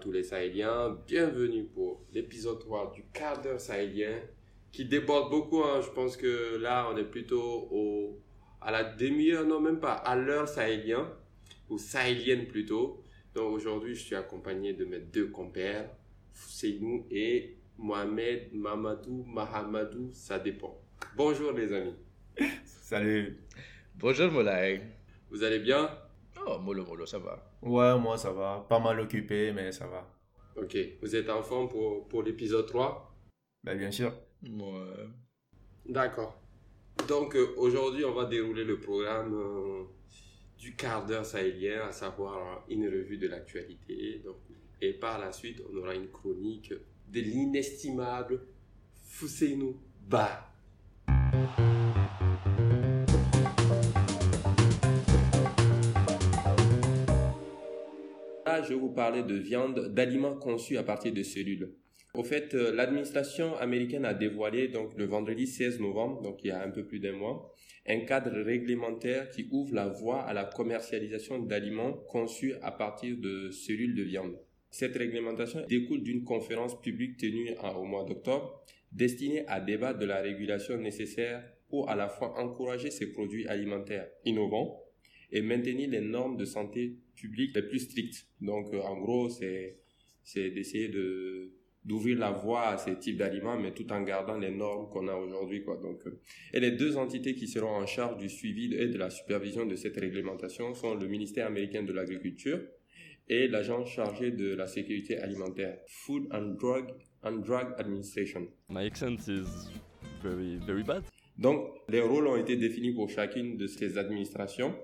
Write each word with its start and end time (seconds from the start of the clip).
Tous 0.00 0.12
les 0.12 0.22
Sahéliens. 0.22 0.96
Bienvenue 1.06 1.64
pour 1.64 2.04
l'épisode 2.12 2.58
3 2.60 2.92
du 2.94 3.02
quart 3.12 3.40
d'heure 3.40 3.60
sahélien 3.60 4.20
qui 4.70 4.84
déborde 4.84 5.30
beaucoup. 5.30 5.62
hein. 5.64 5.80
Je 5.82 5.90
pense 5.90 6.16
que 6.16 6.56
là, 6.56 6.88
on 6.92 6.96
est 6.96 7.04
plutôt 7.04 7.68
au, 7.70 8.20
à 8.60 8.70
la 8.70 8.84
demi-heure, 8.84 9.44
non 9.46 9.60
même 9.60 9.80
pas, 9.80 9.92
à 9.94 10.14
l'heure 10.16 10.48
sahélien 10.48 11.10
ou 11.68 11.78
sahélienne 11.78 12.46
plutôt. 12.46 13.02
Donc 13.34 13.52
aujourd'hui, 13.54 13.94
je 13.94 14.02
suis 14.04 14.14
accompagné 14.14 14.72
de 14.72 14.84
mes 14.84 15.00
deux 15.00 15.28
compères, 15.28 15.90
Fousseinou 16.32 17.06
et 17.10 17.56
Mohamed 17.78 18.52
Mamadou 18.52 19.24
Mahamadou, 19.26 20.10
ça 20.12 20.38
dépend. 20.38 20.80
Bonjour 21.16 21.52
les 21.52 21.72
amis. 21.72 21.94
Salut. 22.64 23.38
Bonjour 23.96 24.30
Moulay. 24.30 24.80
Vous 25.30 25.42
allez 25.42 25.58
bien? 25.58 25.90
Oh, 26.46 26.58
mollo 26.58 26.84
mollo, 26.86 27.04
ça 27.06 27.18
va. 27.18 27.47
Ouais, 27.62 27.98
moi 27.98 28.16
ça 28.16 28.32
va. 28.32 28.66
Pas 28.68 28.78
mal 28.78 29.00
occupé, 29.00 29.52
mais 29.52 29.72
ça 29.72 29.86
va. 29.86 30.06
Ok. 30.56 30.76
Vous 31.02 31.14
êtes 31.14 31.28
en 31.30 31.42
forme 31.42 31.68
pour, 31.68 32.08
pour 32.08 32.22
l'épisode 32.22 32.66
3 32.66 33.14
Bah, 33.64 33.74
bien 33.74 33.90
sûr. 33.90 34.12
Ouais. 34.42 35.06
D'accord. 35.86 36.40
Donc 37.06 37.36
euh, 37.36 37.54
aujourd'hui, 37.56 38.04
on 38.04 38.14
va 38.14 38.24
dérouler 38.24 38.64
le 38.64 38.78
programme 38.80 39.34
euh, 39.34 39.84
du 40.58 40.74
quart 40.74 41.06
d'heure 41.06 41.24
sahélien, 41.24 41.86
à 41.88 41.92
savoir 41.92 42.64
une 42.68 42.86
revue 42.86 43.18
de 43.18 43.28
l'actualité. 43.28 44.20
Donc, 44.24 44.36
Et 44.80 44.92
par 44.92 45.18
la 45.18 45.32
suite, 45.32 45.62
on 45.72 45.76
aura 45.76 45.94
une 45.94 46.08
chronique 46.08 46.72
de 47.08 47.20
l'inestimable 47.20 48.40
Fousseinou 49.04 49.80
Ba. 50.06 50.44
Là, 58.48 58.62
je 58.62 58.70
vais 58.70 58.80
vous 58.80 58.88
parler 58.94 59.22
de 59.24 59.34
viande, 59.34 59.92
d'aliments 59.92 60.34
conçus 60.34 60.78
à 60.78 60.82
partir 60.82 61.12
de 61.12 61.22
cellules. 61.22 61.74
Au 62.14 62.24
fait, 62.24 62.54
euh, 62.54 62.72
l'administration 62.74 63.54
américaine 63.58 64.06
a 64.06 64.14
dévoilé 64.14 64.68
donc 64.68 64.96
le 64.96 65.04
vendredi 65.04 65.46
16 65.46 65.80
novembre, 65.80 66.22
donc 66.22 66.42
il 66.42 66.46
y 66.46 66.50
a 66.50 66.62
un 66.62 66.70
peu 66.70 66.86
plus 66.86 66.98
d'un 66.98 67.12
mois, 67.12 67.52
un 67.86 68.00
cadre 68.06 68.30
réglementaire 68.40 69.28
qui 69.28 69.46
ouvre 69.50 69.74
la 69.74 69.88
voie 69.88 70.22
à 70.22 70.32
la 70.32 70.44
commercialisation 70.44 71.40
d'aliments 71.40 71.92
conçus 71.92 72.54
à 72.62 72.72
partir 72.72 73.18
de 73.18 73.50
cellules 73.50 73.94
de 73.94 74.02
viande. 74.02 74.38
Cette 74.70 74.96
réglementation 74.96 75.66
découle 75.68 76.02
d'une 76.02 76.24
conférence 76.24 76.80
publique 76.80 77.18
tenue 77.18 77.50
en- 77.60 77.74
au 77.76 77.84
mois 77.84 78.04
d'octobre 78.04 78.64
destinée 78.92 79.44
à 79.46 79.60
débattre 79.60 79.98
de 79.98 80.06
la 80.06 80.22
régulation 80.22 80.78
nécessaire 80.78 81.44
pour 81.68 81.90
à 81.90 81.96
la 81.96 82.08
fois 82.08 82.32
encourager 82.40 82.90
ces 82.90 83.12
produits 83.12 83.46
alimentaires 83.46 84.08
innovants 84.24 84.80
et 85.32 85.42
maintenir 85.42 85.90
les 85.90 86.00
normes 86.00 86.38
de 86.38 86.46
santé 86.46 86.96
publique 87.20 87.54
les 87.54 87.62
plus 87.62 87.80
strictes. 87.80 88.26
Donc, 88.40 88.72
euh, 88.72 88.80
en 88.80 88.98
gros, 88.98 89.28
c'est 89.28 89.78
c'est 90.22 90.50
d'essayer 90.50 90.88
de 90.88 91.52
d'ouvrir 91.84 92.18
la 92.18 92.32
voie 92.32 92.68
à 92.68 92.76
ces 92.76 92.98
types 92.98 93.16
d'aliments, 93.16 93.58
mais 93.58 93.72
tout 93.72 93.90
en 93.92 94.02
gardant 94.02 94.36
les 94.36 94.50
normes 94.50 94.90
qu'on 94.90 95.08
a 95.08 95.14
aujourd'hui, 95.14 95.64
quoi. 95.64 95.78
Donc, 95.78 96.06
euh, 96.06 96.20
et 96.52 96.60
les 96.60 96.72
deux 96.72 96.96
entités 96.96 97.34
qui 97.34 97.48
seront 97.48 97.74
en 97.76 97.86
charge 97.86 98.18
du 98.18 98.28
suivi 98.28 98.74
et 98.74 98.88
de 98.88 98.98
la 98.98 99.10
supervision 99.10 99.64
de 99.64 99.74
cette 99.74 99.96
réglementation 99.96 100.74
sont 100.74 100.94
le 100.94 101.06
ministère 101.08 101.46
américain 101.46 101.82
de 101.82 101.92
l'Agriculture 101.92 102.60
et 103.28 103.48
l'agence 103.48 103.90
chargée 103.90 104.30
de 104.32 104.54
la 104.54 104.66
sécurité 104.66 105.18
alimentaire, 105.18 105.78
Food 105.86 106.28
and 106.32 106.56
Drug 106.60 106.90
and 107.22 107.38
Drug 107.38 107.74
Administration. 107.78 108.48
My 108.68 108.86
accent 108.86 109.28
is 109.28 109.70
very, 110.22 110.58
very 110.66 110.82
bad. 110.82 111.04
Donc, 111.38 111.70
les 111.88 112.00
rôles 112.00 112.26
ont 112.26 112.36
été 112.36 112.56
définis 112.56 112.92
pour 112.92 113.08
chacune 113.08 113.56
de 113.56 113.66
ces 113.66 113.96
administrations. 113.96 114.74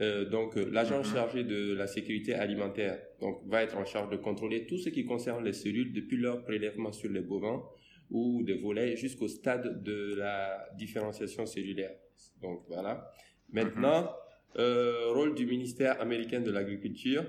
Euh, 0.00 0.24
donc, 0.24 0.56
euh, 0.56 0.68
l'agent 0.70 1.02
chargé 1.02 1.44
de 1.44 1.74
la 1.74 1.86
sécurité 1.86 2.34
alimentaire 2.34 2.98
donc, 3.20 3.42
va 3.46 3.62
être 3.62 3.76
en 3.76 3.84
charge 3.84 4.10
de 4.10 4.16
contrôler 4.16 4.66
tout 4.66 4.78
ce 4.78 4.88
qui 4.88 5.04
concerne 5.04 5.44
les 5.44 5.52
cellules 5.52 5.92
depuis 5.92 6.16
leur 6.16 6.42
prélèvement 6.42 6.92
sur 6.92 7.10
les 7.10 7.20
bovins 7.20 7.62
ou 8.10 8.42
des 8.42 8.54
volailles 8.54 8.96
jusqu'au 8.96 9.28
stade 9.28 9.82
de 9.82 10.14
la 10.14 10.66
différenciation 10.78 11.44
cellulaire. 11.44 11.94
Donc, 12.40 12.64
voilà. 12.68 13.12
Maintenant, 13.50 14.10
euh, 14.58 15.12
rôle 15.12 15.34
du 15.34 15.46
ministère 15.46 16.00
américain 16.00 16.40
de 16.40 16.50
l'Agriculture. 16.50 17.24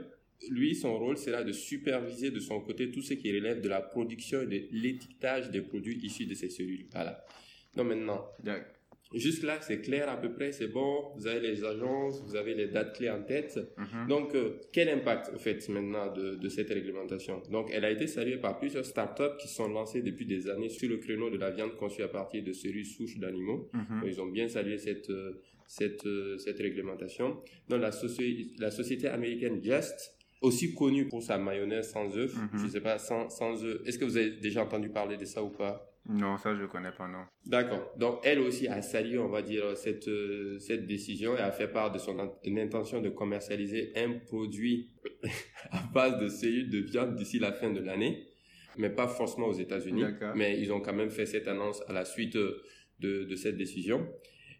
Lui, 0.49 0.75
son 0.75 0.97
rôle 0.97 1.17
sera 1.17 1.43
de 1.43 1.53
superviser 1.53 2.31
de 2.31 2.39
son 2.39 2.59
côté 2.59 2.91
tout 2.91 3.01
ce 3.01 3.13
qui 3.13 3.31
relève 3.31 3.61
de 3.61 3.69
la 3.69 3.81
production 3.81 4.41
et 4.41 4.45
de 4.45 4.67
l'étiquetage 4.71 5.51
des 5.51 5.61
produits 5.61 5.97
issus 6.03 6.25
de 6.25 6.33
ces 6.33 6.49
cellules. 6.49 6.87
Voilà. 6.91 7.23
Donc 7.75 7.87
maintenant, 7.87 8.25
Jusque 9.13 9.43
là, 9.43 9.59
c'est 9.61 9.81
clair 9.81 10.09
à 10.09 10.17
peu 10.19 10.31
près, 10.33 10.51
c'est 10.51 10.67
bon. 10.67 11.11
Vous 11.15 11.27
avez 11.27 11.39
les 11.39 11.63
agences, 11.63 12.21
vous 12.25 12.35
avez 12.35 12.53
les 12.55 12.67
dates 12.67 12.95
clés 12.95 13.09
en 13.09 13.21
tête. 13.23 13.59
Mhm. 13.77 14.07
Donc, 14.07 14.33
euh, 14.35 14.59
quel 14.71 14.89
impact, 14.89 15.31
au 15.35 15.37
fait, 15.37 15.67
maintenant, 15.69 16.11
de, 16.11 16.35
de 16.35 16.49
cette 16.49 16.69
réglementation? 16.69 17.41
Donc, 17.51 17.69
elle 17.71 17.85
a 17.85 17.91
été 17.91 18.07
saluée 18.07 18.37
par 18.37 18.57
plusieurs 18.59 18.85
startups 18.85 19.37
qui 19.39 19.47
sont 19.47 19.67
lancées 19.67 20.01
depuis 20.01 20.25
des 20.25 20.49
années 20.49 20.69
sur 20.69 20.89
le 20.89 20.97
créneau 20.97 21.29
de 21.29 21.37
la 21.37 21.51
viande 21.51 21.75
conçue 21.75 22.01
à 22.03 22.07
partir 22.07 22.43
de 22.43 22.51
cellules 22.53 22.85
souches 22.85 23.17
d'animaux. 23.19 23.69
Mhm. 23.73 24.01
Ils 24.07 24.19
ont 24.21 24.27
bien 24.27 24.47
salué 24.47 24.77
cette, 24.77 25.09
euh, 25.09 25.41
cette, 25.67 26.05
euh, 26.05 26.37
cette 26.37 26.57
réglementation. 26.59 27.37
Donc, 27.69 27.81
la, 27.81 27.91
soci- 27.91 28.53
la 28.59 28.71
société 28.71 29.07
américaine 29.07 29.61
Just, 29.63 30.11
aussi 30.41 30.73
connue 30.73 31.07
pour 31.07 31.23
sa 31.23 31.37
mayonnaise 31.37 31.89
sans 31.91 32.17
œufs, 32.17 32.33
Mhm. 32.35 32.59
je 32.63 32.67
sais 32.67 32.81
pas, 32.81 32.97
sans, 32.97 33.29
sans 33.29 33.63
œufs. 33.63 33.79
Est-ce 33.85 33.97
que 33.97 34.05
vous 34.05 34.17
avez 34.17 34.31
déjà 34.31 34.63
entendu 34.63 34.89
parler 34.89 35.15
de 35.17 35.23
ça 35.25 35.41
ou 35.43 35.49
pas? 35.49 35.89
Non, 36.09 36.37
ça 36.37 36.53
je 36.55 36.65
connais 36.65 36.91
pas, 36.91 37.07
non. 37.07 37.23
D'accord. 37.45 37.93
Donc 37.97 38.19
elle 38.23 38.39
aussi 38.39 38.67
a 38.67 38.81
salué, 38.81 39.17
on 39.17 39.29
va 39.29 39.41
dire, 39.41 39.77
cette 39.77 40.07
euh, 40.09 40.59
cette 40.59 40.85
décision 40.85 41.35
et 41.37 41.39
a 41.39 41.51
fait 41.51 41.69
part 41.69 41.91
de 41.93 41.97
son 41.97 42.17
intention 42.45 42.99
de 43.01 43.09
commercialiser 43.09 43.93
un 43.95 44.19
produit 44.19 44.89
à 45.71 45.81
base 45.93 46.19
de 46.19 46.27
cellules 46.27 46.69
de 46.69 46.79
viande 46.79 47.15
d'ici 47.15 47.39
la 47.39 47.53
fin 47.53 47.71
de 47.71 47.79
l'année, 47.79 48.27
mais 48.77 48.89
pas 48.89 49.07
forcément 49.07 49.47
aux 49.47 49.53
États-Unis. 49.53 50.03
Mais 50.35 50.59
ils 50.59 50.73
ont 50.73 50.81
quand 50.81 50.93
même 50.93 51.09
fait 51.09 51.25
cette 51.25 51.47
annonce 51.47 51.81
à 51.87 51.93
la 51.93 52.03
suite 52.03 52.35
de 52.35 53.23
de 53.23 53.35
cette 53.35 53.55
décision. 53.57 54.05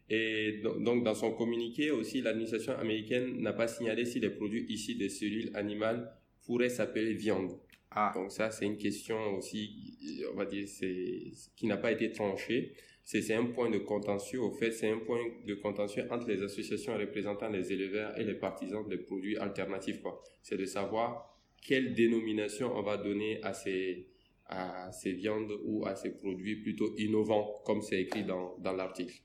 Et 0.09 0.59
do- 0.63 0.79
donc 0.79 1.03
dans 1.03 1.13
son 1.15 1.31
communiqué 1.33 1.91
aussi, 1.91 2.21
l'administration 2.21 2.73
américaine 2.77 3.41
n'a 3.41 3.53
pas 3.53 3.67
signalé 3.67 4.05
si 4.05 4.19
les 4.19 4.29
produits 4.29 4.65
issus 4.69 4.95
des 4.95 5.09
cellules 5.09 5.51
animales 5.55 6.09
pourraient 6.45 6.69
s'appeler 6.69 7.13
viande. 7.13 7.51
Ah, 7.95 8.11
Donc 8.15 8.31
ça, 8.31 8.49
c'est 8.49 8.65
une 8.65 8.77
question 8.77 9.37
aussi, 9.37 9.97
on 10.31 10.35
va 10.35 10.45
dire, 10.45 10.65
qui 11.55 11.67
n'a 11.67 11.77
pas 11.77 11.91
été 11.91 12.11
tranchée. 12.11 12.73
C'est 13.03 13.33
un 13.33 13.45
point 13.45 13.69
de 13.69 13.77
contentieux. 13.77 14.39
Au 14.41 14.51
fait, 14.51 14.71
c'est 14.71 14.89
un 14.89 14.97
point 14.99 15.19
de 15.45 15.53
contentieux 15.55 16.07
entre 16.09 16.27
les 16.27 16.41
associations 16.41 16.97
représentant 16.97 17.49
les 17.49 17.71
éleveurs 17.71 18.17
et 18.17 18.23
les 18.23 18.33
partisans 18.35 18.87
des 18.87 18.97
produits 18.97 19.37
alternatifs. 19.37 20.01
C'est 20.41 20.57
de 20.57 20.65
savoir 20.65 21.37
quelle 21.61 21.93
dénomination 21.93 22.75
on 22.75 22.81
va 22.81 22.97
donner 22.97 23.41
à 23.43 23.53
ces 23.53 24.07
à 24.45 24.91
ces 24.91 25.13
viandes 25.13 25.53
ou 25.63 25.85
à 25.85 25.95
ces 25.95 26.17
produits 26.17 26.57
plutôt 26.57 26.93
innovants, 26.97 27.61
comme 27.65 27.81
c'est 27.81 28.01
écrit 28.01 28.23
dans 28.23 28.57
dans 28.59 28.73
l'article. 28.73 29.21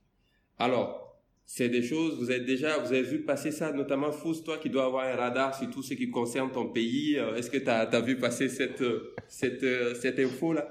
Alors, 0.58 1.07
c'est 1.50 1.70
des 1.70 1.82
choses, 1.82 2.18
vous 2.18 2.30
avez 2.30 2.44
déjà, 2.44 2.76
vous 2.76 2.92
avez 2.92 3.00
vu 3.00 3.22
passer 3.22 3.50
ça, 3.52 3.72
notamment 3.72 4.12
Fous, 4.12 4.34
toi 4.44 4.58
qui 4.58 4.68
dois 4.68 4.84
avoir 4.84 5.06
un 5.06 5.16
radar 5.16 5.54
sur 5.54 5.70
tout 5.70 5.82
ce 5.82 5.94
qui 5.94 6.10
concerne 6.10 6.52
ton 6.52 6.68
pays. 6.68 7.16
euh, 7.18 7.36
Est-ce 7.36 7.50
que 7.50 7.56
tu 7.56 7.70
as, 7.70 8.00
vu 8.02 8.18
passer 8.18 8.50
cette, 8.50 8.82
euh, 8.82 9.14
euh, 9.62 9.94
cette 9.94 10.18
info-là? 10.18 10.68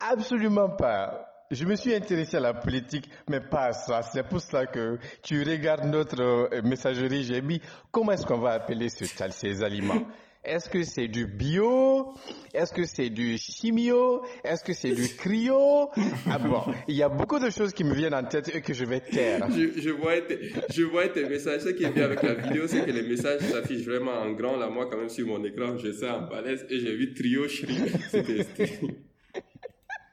Absolument 0.00 0.70
pas. 0.70 1.44
Je 1.50 1.66
me 1.66 1.76
suis 1.76 1.94
intéressé 1.94 2.38
à 2.38 2.40
la 2.40 2.54
politique, 2.54 3.06
mais 3.28 3.40
pas 3.40 3.66
à 3.66 3.72
ça. 3.74 4.00
C'est 4.00 4.26
pour 4.26 4.40
ça 4.40 4.64
que 4.64 4.98
tu 5.22 5.42
regardes 5.42 5.84
notre 5.84 6.48
messagerie. 6.62 7.22
J'ai 7.22 7.42
mis 7.42 7.60
comment 7.90 8.12
est-ce 8.12 8.24
qu'on 8.24 8.38
va 8.38 8.52
appeler 8.52 8.88
ce, 8.88 9.04
ces 9.04 9.62
aliments? 9.62 10.06
Est-ce 10.46 10.68
que 10.68 10.84
c'est 10.84 11.08
du 11.08 11.26
bio? 11.26 12.14
Est-ce 12.54 12.72
que 12.72 12.84
c'est 12.84 13.10
du 13.10 13.36
chimio? 13.36 14.22
Est-ce 14.44 14.62
que 14.62 14.72
c'est 14.72 14.92
du 14.92 15.08
cryo? 15.18 15.90
Ah 16.30 16.38
bon, 16.38 16.72
il 16.86 16.94
y 16.94 17.02
a 17.02 17.08
beaucoup 17.08 17.40
de 17.40 17.50
choses 17.50 17.72
qui 17.72 17.82
me 17.82 17.92
viennent 17.92 18.14
en 18.14 18.22
tête 18.22 18.54
et 18.54 18.60
que 18.60 18.72
je 18.72 18.84
vais 18.84 19.00
taire. 19.00 19.48
je, 19.50 19.80
je, 19.80 19.90
vois 19.90 20.20
tes, 20.20 20.52
je 20.72 20.84
vois 20.84 21.08
tes 21.08 21.24
messages. 21.28 21.62
Ce 21.62 21.70
qui 21.70 21.82
est 21.82 21.90
bien 21.90 22.04
avec 22.04 22.22
la 22.22 22.34
vidéo, 22.34 22.68
c'est 22.68 22.84
que 22.84 22.92
les 22.92 23.02
messages 23.02 23.40
s'affichent 23.40 23.86
vraiment 23.86 24.12
en 24.20 24.30
grand. 24.34 24.56
Là, 24.56 24.68
moi, 24.68 24.86
quand 24.88 24.98
même, 24.98 25.08
sur 25.08 25.26
mon 25.26 25.42
écran, 25.42 25.76
je 25.78 25.90
sais 25.90 26.08
en 26.08 26.28
balèze 26.28 26.64
et 26.70 26.78
j'ai 26.78 26.94
vu 26.94 27.12
trio 27.12 27.48
shri. 27.48 27.76
C'était 28.08 28.46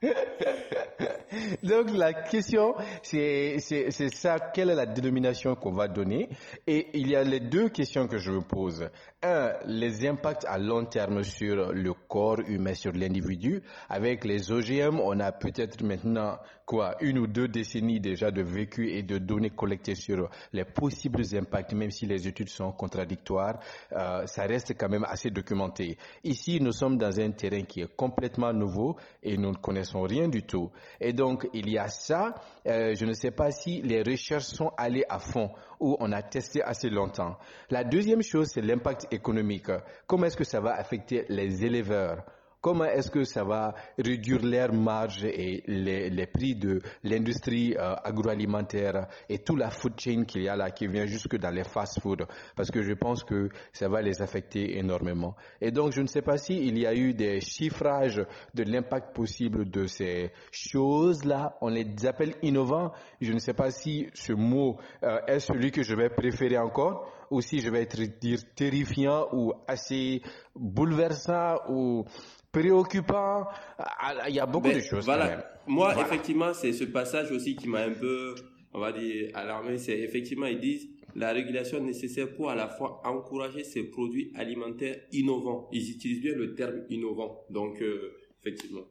Donc 1.64 1.92
la 1.92 2.14
question, 2.14 2.76
c'est 3.02 3.60
ça. 3.60 4.40
Quelle 4.54 4.70
est 4.70 4.76
la 4.76 4.86
dénomination 4.86 5.56
qu'on 5.56 5.72
va 5.72 5.88
donner? 5.88 6.30
Et 6.68 6.88
il 6.94 7.10
y 7.10 7.16
a 7.16 7.24
les 7.24 7.40
deux 7.40 7.70
questions 7.70 8.08
que 8.08 8.18
je 8.18 8.32
me 8.32 8.42
pose. 8.42 8.90
Un, 9.22 9.54
les 9.66 10.06
impacts 10.08 10.46
à 10.46 10.58
long 10.58 10.86
terme 10.86 11.24
sur 11.24 11.72
le 11.72 11.94
corps 11.94 12.42
humain, 12.48 12.74
sur 12.74 12.92
l'individu. 12.92 13.62
Avec 13.90 14.26
les 14.26 14.52
OGM, 14.52 15.00
on 15.00 15.20
a 15.20 15.32
peut-être 15.32 15.82
maintenant 15.84 16.38
quoi 16.66 16.96
une 17.02 17.20
ou 17.20 17.28
deux 17.28 17.48
décennies 17.48 18.00
déjà 18.00 18.32
de 18.32 18.42
vécu 18.42 18.92
et 18.92 19.04
de 19.04 19.18
données 19.18 19.50
collectées 19.50 19.96
sur 19.96 20.30
les 20.54 20.66
possibles 20.66 21.24
impacts, 21.36 21.74
même 21.74 21.92
si 21.92 22.06
les 22.06 22.28
études 22.28 22.50
sont 22.50 22.72
contradictoires. 22.72 23.60
Euh, 23.92 24.26
ça 24.28 24.44
reste 24.44 24.74
quand 24.78 24.90
même 24.90 25.06
assez 25.06 25.30
documenté. 25.30 25.98
Ici, 26.24 26.60
nous 26.62 26.72
sommes 26.72 26.98
dans 26.98 27.20
un 27.20 27.32
terrain 27.32 27.64
qui 27.64 27.82
est 27.82 27.96
complètement 27.96 28.54
nouveau 28.54 28.98
et 29.22 29.38
nous 29.38 29.52
ne 29.52 29.58
connaissons 29.58 30.02
rien 30.02 30.28
du 30.28 30.44
tout. 30.44 30.70
Et 31.00 31.14
donc 31.14 31.23
donc, 31.24 31.48
il 31.54 31.70
y 31.70 31.78
a 31.78 31.88
ça. 31.88 32.36
Euh, 32.68 32.96
je 32.96 33.06
ne 33.06 33.14
sais 33.14 33.32
pas 33.32 33.50
si 33.50 33.82
les 33.82 34.02
recherches 34.04 34.44
sont 34.44 34.74
allées 34.76 35.06
à 35.08 35.20
fond 35.20 35.52
ou 35.80 35.96
on 36.02 36.12
a 36.12 36.22
testé 36.22 36.62
assez 36.62 36.90
longtemps. 36.90 37.38
La 37.70 37.86
deuxième 37.86 38.22
chose, 38.22 38.50
c'est 38.54 38.62
l'impact 38.62 39.08
économique. 39.10 39.72
Comment 40.06 40.26
est-ce 40.26 40.36
que 40.36 40.44
ça 40.44 40.60
va 40.60 40.76
affecter 40.76 41.24
les 41.30 41.64
éleveurs? 41.64 42.26
Comment 42.64 42.86
est-ce 42.86 43.12
que 43.12 43.26
ça 43.26 43.44
va 43.44 43.76
réduire 43.98 44.42
leurs 44.42 44.72
marges 44.72 45.26
et 45.26 45.64
les, 45.68 46.10
les 46.10 46.26
prix 46.28 46.56
de 46.56 46.82
l'industrie 47.04 47.76
euh, 47.76 47.94
agroalimentaire 48.06 49.08
et 49.28 49.40
toute 49.40 49.60
la 49.60 49.70
food 49.70 50.00
chain 50.00 50.24
qu'il 50.24 50.44
y 50.44 50.48
a 50.48 50.56
là 50.56 50.72
qui 50.72 50.88
vient 50.88 51.06
jusque 51.06 51.36
dans 51.36 51.50
les 51.50 51.66
fast-food 51.66 52.26
Parce 52.56 52.72
que 52.72 52.82
je 52.82 52.94
pense 52.94 53.26
que 53.26 53.50
ça 53.74 53.90
va 53.90 54.02
les 54.02 54.22
affecter 54.22 54.78
énormément. 54.78 55.36
Et 55.60 55.72
donc, 55.72 55.92
je 55.92 56.00
ne 56.02 56.08
sais 56.08 56.22
pas 56.22 56.38
s'il 56.38 56.80
y 56.80 56.88
a 56.88 56.96
eu 56.96 57.14
des 57.14 57.42
chiffrages 57.42 58.26
de 58.54 58.64
l'impact 58.64 59.14
possible 59.14 59.70
de 59.70 59.86
ces 59.86 60.32
choses-là. 60.50 61.58
On 61.60 61.68
les 61.68 62.06
appelle 62.06 62.34
innovants. 62.44 62.94
Je 63.20 63.34
ne 63.34 63.40
sais 63.40 63.54
pas 63.54 63.72
si 63.72 64.08
ce 64.14 64.32
mot 64.32 64.78
euh, 65.04 65.20
est 65.28 65.40
celui 65.40 65.72
que 65.72 65.84
je 65.84 65.96
vais 65.96 66.10
préférer 66.10 66.58
encore 66.58 67.12
ou 67.32 67.42
si 67.42 67.60
je 67.60 67.70
vais 67.70 67.82
être 67.82 68.02
dire 68.20 68.40
terrifiant 68.56 69.28
ou 69.34 69.54
assez 69.68 70.22
bouleversant 70.56 71.58
ou 71.70 72.06
préoccupant. 72.52 73.46
Ah, 73.78 74.30
il 74.30 74.36
y 74.36 74.40
a 74.40 74.46
beaucoup 74.46 74.68
Ben, 74.70 74.76
de 74.78 74.82
choses. 74.84 75.06
Voilà. 75.06 75.26
quand 75.28 75.32
même. 75.38 75.44
Moi, 75.68 75.94
Voilà. 75.94 76.08
effectivement, 76.08 76.54
c'est 76.54 76.74
ce 76.74 76.84
passage 76.86 77.32
aussi 77.32 77.56
qui 77.56 77.68
m'a 77.68 77.80
un 77.82 77.94
peu, 77.94 78.36
on 78.74 78.80
va 78.80 78.92
dire, 78.92 79.32
alarmé. 79.34 79.78
C'est 79.78 79.98
effectivement, 80.00 80.46
ils 80.46 80.60
disent 80.60 80.88
la 81.16 81.32
régulation 81.32 81.80
nécessaire 81.80 82.34
pour 82.36 82.50
à 82.50 82.56
la 82.56 82.68
fois 82.68 83.02
encourager 83.06 83.64
ces 83.64 83.84
produits 83.90 84.32
alimentaires 84.36 85.00
innovants. 85.12 85.70
Ils 85.72 85.92
utilisent 85.92 86.22
bien 86.22 86.34
le 86.36 86.54
terme 86.56 86.84
innovant. 86.90 87.44
Donc, 87.50 87.82
euh, 87.82 88.14
effectivement. 88.42 88.84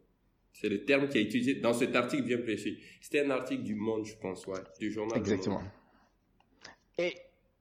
C'est 0.54 0.68
le 0.68 0.84
terme 0.84 1.08
qui 1.08 1.18
est 1.18 1.22
utilisé 1.22 1.54
dans 1.56 1.72
cet 1.72 1.96
article 1.96 2.24
bien 2.24 2.38
précis. 2.38 2.78
C'était 3.00 3.24
un 3.24 3.30
article 3.30 3.62
du 3.62 3.74
Monde, 3.74 4.04
je 4.04 4.14
pense, 4.20 4.46
ouais, 4.46 4.60
du 4.78 4.90
journal. 4.92 5.18
Exactement. 5.18 5.62
Et 6.98 7.14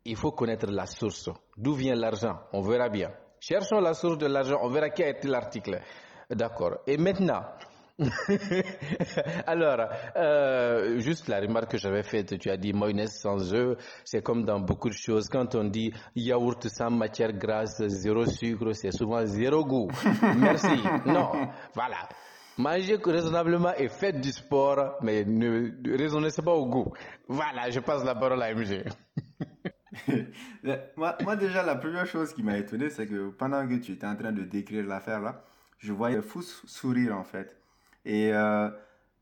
il 0.05 0.15
faut 0.15 0.31
connaître 0.31 0.67
la 0.71 0.85
source. 0.85 1.29
D'où 1.57 1.73
vient 1.73 1.95
l'argent? 1.95 2.39
On 2.53 2.61
verra 2.61 2.89
bien. 2.89 3.11
Cherchons 3.39 3.79
la 3.79 3.93
source 3.93 4.17
de 4.17 4.27
l'argent. 4.27 4.59
On 4.61 4.69
verra 4.69 4.89
qui 4.89 5.03
a 5.03 5.09
été 5.09 5.27
l'article. 5.27 5.79
D'accord. 6.29 6.77
Et 6.87 6.97
maintenant, 6.97 7.43
alors, 9.47 9.89
euh, 10.15 10.99
juste 10.99 11.27
la 11.27 11.39
remarque 11.39 11.71
que 11.71 11.77
j'avais 11.77 12.03
faite, 12.03 12.37
tu 12.39 12.49
as 12.49 12.57
dit 12.57 12.73
mayonnaise 12.73 13.19
sans 13.19 13.53
œuf, 13.53 13.77
c'est 14.03 14.23
comme 14.23 14.43
dans 14.43 14.59
beaucoup 14.59 14.89
de 14.89 14.95
choses. 14.95 15.27
Quand 15.29 15.55
on 15.55 15.65
dit 15.65 15.93
yaourt 16.15 16.67
sans 16.67 16.89
matière 16.89 17.33
grasse, 17.33 17.85
zéro 17.87 18.25
sucre, 18.25 18.73
c'est 18.73 18.91
souvent 18.91 19.25
zéro 19.25 19.63
goût. 19.65 19.89
Merci. 20.37 20.81
Non, 21.05 21.31
voilà. 21.73 22.07
Mangez 22.57 22.97
raisonnablement 23.03 23.73
et 23.77 23.87
faites 23.87 24.19
du 24.19 24.31
sport, 24.31 24.97
mais 25.01 25.23
ne 25.23 25.97
raisonnez 25.97 26.29
pas 26.43 26.53
au 26.53 26.67
goût. 26.67 26.91
Voilà, 27.27 27.69
je 27.69 27.79
passe 27.79 28.03
la 28.03 28.15
parole 28.15 28.41
à 28.41 28.53
MG. 28.53 28.83
moi, 30.95 31.17
moi, 31.21 31.35
déjà, 31.35 31.63
la 31.63 31.75
première 31.75 32.05
chose 32.05 32.33
qui 32.33 32.43
m'a 32.43 32.57
étonné, 32.57 32.89
c'est 32.89 33.07
que 33.07 33.29
pendant 33.29 33.67
que 33.67 33.75
tu 33.75 33.93
étais 33.93 34.07
en 34.07 34.15
train 34.15 34.31
de 34.31 34.43
décrire 34.43 34.85
l'affaire 34.85 35.19
là, 35.21 35.43
je 35.79 35.91
voyais 35.93 36.21
fou 36.21 36.41
sourire 36.41 37.17
en 37.17 37.23
fait. 37.23 37.57
Et 38.05 38.33
euh, 38.33 38.69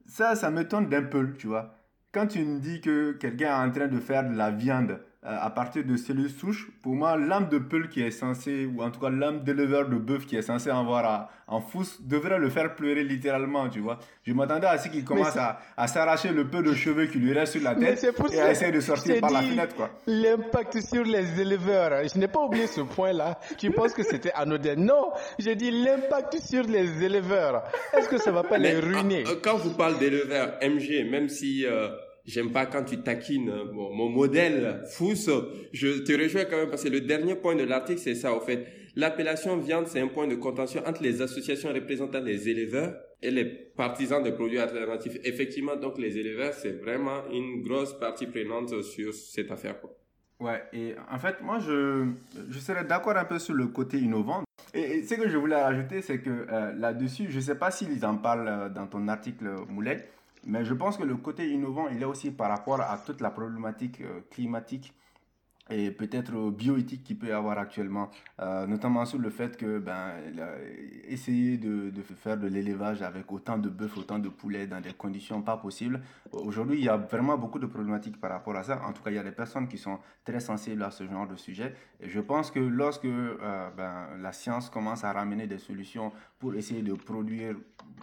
ça, 0.06 0.36
ça 0.36 0.52
m'étonne 0.52 0.90
d'un 0.90 1.04
peu, 1.04 1.34
tu 1.34 1.48
vois. 1.48 1.76
Quand 2.12 2.28
tu 2.28 2.44
me 2.44 2.60
dis 2.60 2.82
que 2.82 3.14
quelqu'un 3.14 3.48
est 3.48 3.68
en 3.68 3.72
train 3.72 3.88
de 3.88 4.00
faire 4.00 4.30
de 4.30 4.36
la 4.36 4.52
viande 4.52 5.00
à 5.22 5.50
partir 5.50 5.84
de 5.84 5.98
cellules 5.98 6.30
souches, 6.30 6.70
pour 6.82 6.96
moi, 6.96 7.18
l'âme 7.18 7.50
de 7.50 7.58
Peul 7.58 7.90
qui 7.90 8.02
est 8.02 8.10
censé, 8.12 8.66
ou 8.66 8.82
en 8.82 8.90
tout 8.90 9.02
cas 9.02 9.10
l'âme 9.10 9.44
d'éleveur 9.44 9.90
de 9.90 9.98
bœuf 9.98 10.26
qui 10.26 10.38
est 10.38 10.42
censé 10.42 10.72
en 10.72 10.86
voir 10.86 11.04
à- 11.06 11.30
en 11.48 11.60
fousse, 11.62 12.00
devrait 12.02 12.38
le 12.40 12.50
faire 12.50 12.74
pleurer 12.76 13.04
littéralement, 13.04 13.68
tu 13.70 13.80
vois. 13.82 14.00
Je 14.24 14.32
m'attendais 14.34 14.68
à 14.68 14.78
ce 14.78 14.88
qu'il 14.88 15.04
commence 15.04 15.36
à, 15.36 15.60
à 15.76 15.88
s'arracher 15.88 16.30
le 16.32 16.48
peu 16.48 16.62
de 16.64 16.74
cheveux 16.74 17.08
qui 17.08 17.18
lui 17.18 17.34
reste 17.34 17.54
sur 17.54 17.64
la 17.64 17.76
tête 17.76 17.98
c'est 17.98 18.14
pour 18.14 18.28
et 18.32 18.36
ça 18.36 18.46
à 18.46 18.52
essayer 18.52 18.72
de 18.72 18.80
sortir 18.80 19.20
par 19.20 19.32
la 19.32 19.42
fenêtre, 19.42 19.76
quoi. 19.76 19.90
L'impact 20.08 20.80
sur 20.80 21.04
les 21.04 21.42
éleveurs. 21.42 22.08
Je 22.08 22.18
n'ai 22.18 22.28
pas 22.30 22.40
oublié 22.46 22.68
ce 22.68 22.82
point-là. 22.82 23.40
Tu 23.58 23.72
penses 23.72 23.94
que 23.94 24.04
c'était 24.04 24.32
anodin. 24.34 24.76
Non, 24.78 25.12
j'ai 25.38 25.56
dit 25.56 25.72
l'impact 25.72 26.38
sur 26.40 26.64
les 26.64 27.04
éleveurs. 27.04 27.64
Est-ce 27.98 28.08
que 28.08 28.18
ça 28.20 28.32
va 28.32 28.44
pas 28.44 28.58
les 28.58 28.80
ruiner? 28.80 29.24
euh, 29.28 29.36
Quand 29.44 29.58
vous 29.58 29.72
parlez 29.72 29.98
d'éleveur 29.98 30.54
MG, 30.62 31.04
même 31.10 31.28
si 31.30 31.66
euh, 31.66 31.90
j'aime 32.30 32.52
pas 32.52 32.66
quand 32.66 32.84
tu 32.84 32.98
taquines 33.02 33.50
euh, 33.50 33.72
mon, 33.72 33.94
mon 33.94 34.10
modèle 34.10 34.84
fousse, 34.92 35.30
je 35.74 36.00
te 36.04 36.12
rejoins 36.12 36.46
quand 36.46 36.58
même 36.58 36.70
parce 36.70 36.84
que 36.84 36.90
le 36.90 37.02
dernier 37.02 37.36
point 37.36 37.56
de 37.56 37.64
l'article, 37.64 38.00
c'est 38.00 38.16
ça, 38.16 38.34
au 38.34 38.40
fait. 38.40 38.68
L'appellation 38.96 39.58
viande, 39.58 39.88
c'est 39.88 40.00
un 40.00 40.08
point 40.08 40.28
de 40.28 40.36
contention 40.36 40.82
entre 40.86 41.04
les 41.04 41.22
associations 41.22 41.72
représentant 41.74 42.20
les 42.22 42.50
éleveurs 42.50 42.96
et 43.22 43.32
les 43.32 43.46
partisans 43.46 44.22
des 44.24 44.32
produits 44.32 44.60
alternatifs. 44.60 45.18
Effectivement, 45.24 45.76
donc 45.76 45.98
les 45.98 46.18
éleveurs, 46.18 46.54
c'est 46.54 46.72
vraiment 46.72 47.22
une 47.32 47.62
grosse 47.62 47.98
partie 48.00 48.28
prenante 48.28 48.82
sur 48.82 49.14
cette 49.14 49.52
affaire. 49.52 49.80
Quoi. 49.80 49.96
Ouais, 50.40 50.64
et 50.74 50.96
en 51.12 51.20
fait, 51.20 51.42
moi, 51.42 51.60
je, 51.60 52.06
je 52.50 52.60
serais 52.60 52.86
d'accord 52.86 53.18
un 53.18 53.26
peu 53.26 53.40
sur 53.40 53.54
le 53.54 53.68
côté 53.68 53.98
innovant. 53.98 54.44
Et, 54.74 55.04
ce 55.04 55.16
que 55.16 55.28
je 55.28 55.38
voulais 55.38 55.62
rajouter, 55.62 56.02
c'est 56.02 56.20
que 56.20 56.30
euh, 56.30 56.74
là-dessus, 56.74 57.28
je 57.30 57.38
ne 57.38 57.42
sais 57.42 57.56
pas 57.56 57.72
s'ils 57.72 58.06
en 58.06 58.18
parlent 58.18 58.48
euh, 58.48 58.70
dans 58.70 58.88
ton 58.88 59.08
article, 59.08 59.46
Moulet, 59.68 60.08
mais 60.46 60.66
je 60.66 60.74
pense 60.74 60.98
que 60.98 61.04
le 61.04 61.16
côté 61.16 61.50
innovant, 61.50 61.88
il 61.90 62.02
est 62.02 62.06
aussi 62.06 62.32
par 62.32 62.50
rapport 62.50 62.82
à 62.82 62.98
toute 62.98 63.22
la 63.22 63.30
problématique 63.30 64.02
euh, 64.02 64.22
climatique 64.32 64.94
et 65.70 65.92
peut-être 65.92 66.36
euh, 66.36 66.52
bioéthique 66.52 67.04
qu'il 67.04 67.18
peut 67.18 67.28
y 67.28 67.32
avoir 67.32 67.58
actuellement, 67.58 68.10
euh, 68.40 68.66
notamment 68.66 69.06
sur 69.06 69.20
le 69.20 69.30
fait 69.30 69.58
que 69.58 69.80
ben, 69.80 70.14
essayer 71.08 71.58
de, 71.58 71.90
de 71.90 72.02
faire 72.02 72.38
de 72.38 72.48
l'élevage 72.48 73.02
avec 73.02 73.32
autant 73.32 73.58
de 73.58 73.70
bœufs, 73.70 73.98
autant 73.98 74.20
de 74.20 74.30
poulets 74.30 74.68
dans 74.68 74.82
des 74.82 74.94
conditions 74.94 75.42
pas 75.42 75.58
possibles. 75.58 76.02
Aujourd'hui, 76.32 76.80
il 76.80 76.86
y 76.86 76.90
a 76.90 76.98
vraiment 76.98 77.38
beaucoup 77.38 77.60
de 77.60 77.66
problématiques 77.66 78.20
par 78.20 78.32
rapport 78.32 78.56
à 78.56 78.64
ça. 78.64 78.82
En 78.88 78.94
tout 78.94 79.04
cas, 79.04 79.12
il 79.12 79.16
y 79.16 79.20
a 79.20 79.24
des 79.24 79.32
personnes 79.32 79.68
qui 79.68 79.78
sont 79.78 80.00
très 80.24 80.40
sensibles 80.40 80.84
à 80.84 80.92
ce 80.92 81.06
genre 81.06 81.28
de 81.28 81.36
sujet. 81.36 81.76
Et 82.00 82.10
je 82.10 82.20
pense 82.20 82.52
que 82.52 82.60
lorsque 82.60 83.06
euh, 83.06 83.70
ben, 83.76 84.08
la 84.22 84.32
science 84.32 84.70
commence 84.70 85.04
à 85.04 85.12
ramener 85.12 85.48
des 85.48 85.58
solutions 85.58 86.12
pour 86.40 86.56
essayer 86.56 86.82
de 86.82 86.94
produire, 86.94 87.56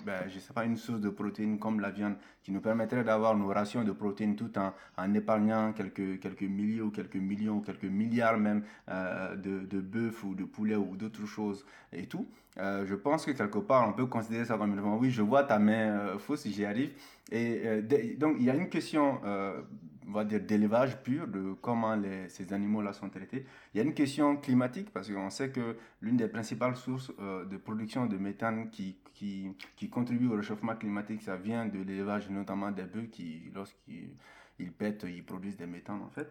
ben, 0.05 0.29
je 0.29 0.39
sais 0.39 0.53
pas, 0.53 0.65
une 0.65 0.77
source 0.77 1.01
de 1.01 1.09
protéines 1.09 1.59
comme 1.59 1.81
la 1.81 1.91
viande 1.91 2.17
qui 2.43 2.53
nous 2.53 2.61
permettrait 2.61 3.03
d'avoir 3.03 3.37
nos 3.37 3.49
rations 3.49 3.83
de 3.83 3.93
protéines 3.93 4.37
tout 4.37 4.57
en, 4.59 4.73
en 4.97 5.15
épargnant 5.15 5.73
quelques, 5.73 6.21
quelques 6.21 6.43
milliers 6.43 6.83
ou 6.83 6.91
quelques 6.91 7.17
millions 7.17 7.56
quelques 7.61 7.85
milliards 7.85 8.39
même 8.39 8.63
euh, 8.89 9.37
de, 9.37 9.61
de 9.67 10.11
ou 10.25 10.35
de 10.35 10.45
poulets 10.45 10.77
ou 10.77 10.97
d'autres 10.97 11.27
choses 11.27 11.65
et 11.93 12.07
tout. 12.07 12.27
Euh, 12.59 12.87
je 12.87 12.95
pense 12.95 13.27
que 13.27 13.33
quelque 13.33 13.59
part, 13.59 13.89
on 13.89 13.93
peut 13.93 14.07
considérer 14.07 14.45
ça 14.45 14.57
comme 14.57 14.73
une 14.73 14.81
Oui, 14.81 15.11
je 15.11 15.23
vois 15.23 15.45
ta 15.45 15.59
main 15.59 15.91
euh, 15.99 16.19
fausse, 16.19 16.47
j'y 16.47 16.65
arrive. 16.65 16.93
Et 17.31 17.83
donc, 18.19 18.37
il 18.39 18.45
y 18.45 18.51
a 18.51 18.55
une 18.55 18.69
question, 18.69 19.21
on 19.25 20.13
va 20.13 20.25
dire, 20.25 20.41
d'élevage 20.41 20.97
pur, 21.03 21.27
de 21.27 21.55
comment 21.61 21.97
les- 21.97 22.29
ces 22.29 22.53
animaux-là 22.53 22.93
sont 22.93 23.09
traités. 23.09 23.45
Il 23.75 23.79
y 23.79 23.81
a 23.81 23.85
une 23.85 23.95
question 23.95 24.37
climatique, 24.37 24.91
parce 24.93 25.11
qu'on 25.11 25.29
sait 25.31 25.51
que 25.51 25.77
l'une 26.01 26.17
des 26.17 26.29
principales 26.29 26.77
sources 26.77 27.11
de 27.19 27.57
production 27.57 28.07
de 28.07 28.17
méthane 28.17 28.71
qui, 28.71 28.97
qui, 29.13 29.51
qui 29.77 29.89
contribue 29.91 30.29
au 30.29 30.37
réchauffement 30.37 30.77
climatique, 30.77 31.23
ça 31.23 31.37
vient 31.37 31.67
de 31.67 31.79
l'élevage, 31.83 32.31
notamment 32.31 32.71
des 32.71 32.85
bœufs 32.85 33.09
qui, 33.11 33.51
lorsqu'ils 33.53 34.15
ils 34.59 34.73
pètent, 34.73 35.05
ils 35.09 35.25
produisent 35.25 35.57
des 35.57 35.67
méthanes, 35.67 36.03
en 36.03 36.11
fait. 36.11 36.29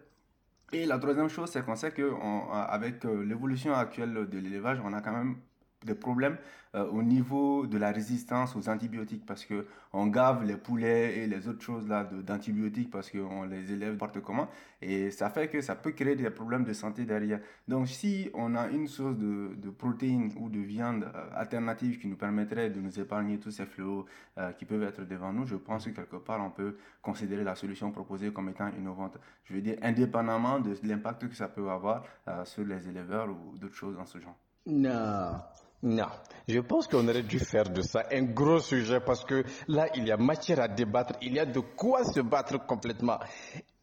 Et 0.72 0.84
la 0.86 0.98
troisième 0.98 1.28
chose, 1.28 1.50
c'est 1.50 1.64
qu'on 1.64 1.76
sait 1.76 1.92
qu'avec 1.92 3.04
l'évolution 3.04 3.72
actuelle 3.74 4.28
de 4.28 4.38
l'élevage, 4.38 4.80
on 4.84 4.92
a 4.92 5.00
quand 5.00 5.12
même 5.12 5.36
des 5.84 5.94
problèmes 5.94 6.38
euh, 6.74 6.86
au 6.88 7.02
niveau 7.02 7.66
de 7.66 7.78
la 7.78 7.90
résistance 7.90 8.56
aux 8.56 8.68
antibiotiques 8.68 9.24
parce 9.24 9.44
que 9.44 9.66
on 9.92 10.06
gave 10.06 10.44
les 10.44 10.56
poulets 10.56 11.18
et 11.18 11.26
les 11.26 11.48
autres 11.48 11.62
choses 11.62 11.86
là 11.88 12.04
d'antibiotiques 12.04 12.90
parce 12.90 13.10
qu'on 13.10 13.44
les 13.44 13.72
élève 13.72 13.92
n'importe 13.92 14.20
comment 14.20 14.48
et 14.82 15.10
ça 15.10 15.30
fait 15.30 15.48
que 15.48 15.60
ça 15.60 15.74
peut 15.74 15.92
créer 15.92 16.16
des 16.16 16.28
problèmes 16.30 16.64
de 16.64 16.72
santé 16.72 17.04
derrière. 17.04 17.40
Donc 17.68 17.88
si 17.88 18.30
on 18.34 18.54
a 18.54 18.68
une 18.68 18.88
source 18.88 19.16
de, 19.16 19.54
de 19.56 19.70
protéines 19.70 20.32
ou 20.38 20.48
de 20.48 20.58
viande 20.58 21.04
euh, 21.04 21.28
alternative 21.34 21.98
qui 21.98 22.08
nous 22.08 22.16
permettrait 22.16 22.70
de 22.70 22.80
nous 22.80 22.98
épargner 22.98 23.38
tous 23.38 23.50
ces 23.50 23.66
fléaux 23.66 24.06
euh, 24.38 24.52
qui 24.52 24.64
peuvent 24.64 24.82
être 24.82 25.02
devant 25.04 25.32
nous, 25.32 25.46
je 25.46 25.56
pense 25.56 25.86
que 25.86 25.90
quelque 25.90 26.16
part 26.16 26.44
on 26.44 26.50
peut 26.50 26.76
considérer 27.00 27.44
la 27.44 27.54
solution 27.54 27.90
proposée 27.90 28.32
comme 28.32 28.48
étant 28.48 28.68
innovante. 28.78 29.18
Je 29.44 29.54
veux 29.54 29.60
dire 29.60 29.76
indépendamment 29.82 30.58
de 30.58 30.74
l'impact 30.82 31.28
que 31.28 31.34
ça 31.34 31.48
peut 31.48 31.70
avoir 31.70 32.04
sur 32.44 32.64
les 32.64 32.88
éleveurs 32.88 33.28
ou 33.30 33.56
d'autres 33.56 33.74
choses 33.74 33.96
dans 33.96 34.04
ce 34.06 34.18
genre. 34.18 34.36
Non. 34.66 35.38
Non, 35.86 36.08
je 36.48 36.58
pense 36.58 36.88
qu'on 36.88 37.06
aurait 37.06 37.22
dû 37.22 37.38
faire 37.38 37.70
de 37.70 37.80
ça 37.80 38.08
un 38.10 38.22
gros 38.24 38.58
sujet 38.58 38.98
parce 38.98 39.24
que 39.24 39.44
là, 39.68 39.86
il 39.94 40.08
y 40.08 40.10
a 40.10 40.16
matière 40.16 40.58
à 40.58 40.66
débattre, 40.66 41.14
il 41.22 41.34
y 41.34 41.38
a 41.38 41.46
de 41.46 41.60
quoi 41.60 42.02
se 42.02 42.18
battre 42.18 42.66
complètement. 42.66 43.20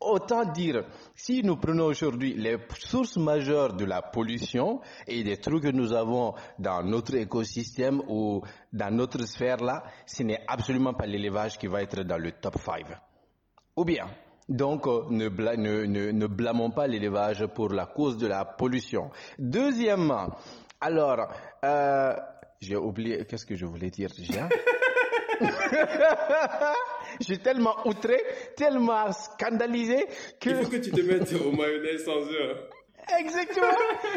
Autant 0.02 0.44
dire, 0.44 0.84
si 1.16 1.44
nous 1.44 1.56
prenons 1.56 1.86
aujourd'hui 1.86 2.34
les 2.34 2.58
sources 2.78 3.16
majeures 3.16 3.74
de 3.74 3.86
la 3.86 4.02
pollution 4.02 4.82
et 5.08 5.24
des 5.24 5.38
trucs 5.38 5.64
que 5.64 5.72
nous 5.72 5.94
avons 5.94 6.34
dans 6.60 6.84
notre 6.84 7.16
écosystème 7.16 8.02
ou 8.10 8.42
dans 8.74 8.94
notre 8.94 9.26
sphère 9.26 9.64
là, 9.64 9.86
ce 10.06 10.24
n'est 10.24 10.44
absolument 10.46 10.94
pas 10.94 11.06
l'élevage 11.06 11.58
qui 11.58 11.68
va 11.68 11.84
être 11.84 12.02
dans 12.04 12.18
le 12.18 12.34
top 12.34 12.58
5. 12.58 12.84
Ou 13.78 13.86
bien, 13.86 14.08
donc 14.50 14.88
euh, 14.88 15.04
ne, 15.10 16.12
ne 16.12 16.28
blâmons 16.28 16.72
pas 16.72 16.86
l'élevage 16.86 17.46
pour 17.48 17.70
la 17.70 17.86
cause 17.86 18.18
de 18.18 18.28
la 18.28 18.44
pollution. 18.44 19.10
Deuxièmement, 19.40 20.36
alors, 20.84 21.28
euh, 21.64 22.14
j'ai 22.60 22.76
oublié, 22.76 23.26
qu'est-ce 23.26 23.46
que 23.46 23.56
je 23.56 23.66
voulais 23.66 23.90
dire 23.90 24.10
déjà? 24.18 24.50
Je 27.20 27.26
suis 27.26 27.40
tellement 27.40 27.76
outré, 27.86 28.22
tellement 28.56 29.12
scandalisé 29.12 30.08
que... 30.40 30.50
Il 30.50 30.56
faut 30.56 30.70
que 30.70 30.78
tu 30.78 30.92
te 30.92 31.02
mettes 31.02 31.32
au 31.34 31.52
mayonnaise 31.52 32.04
sans 32.04 32.22
œufs. 32.22 32.58
Exactement. 33.20 33.68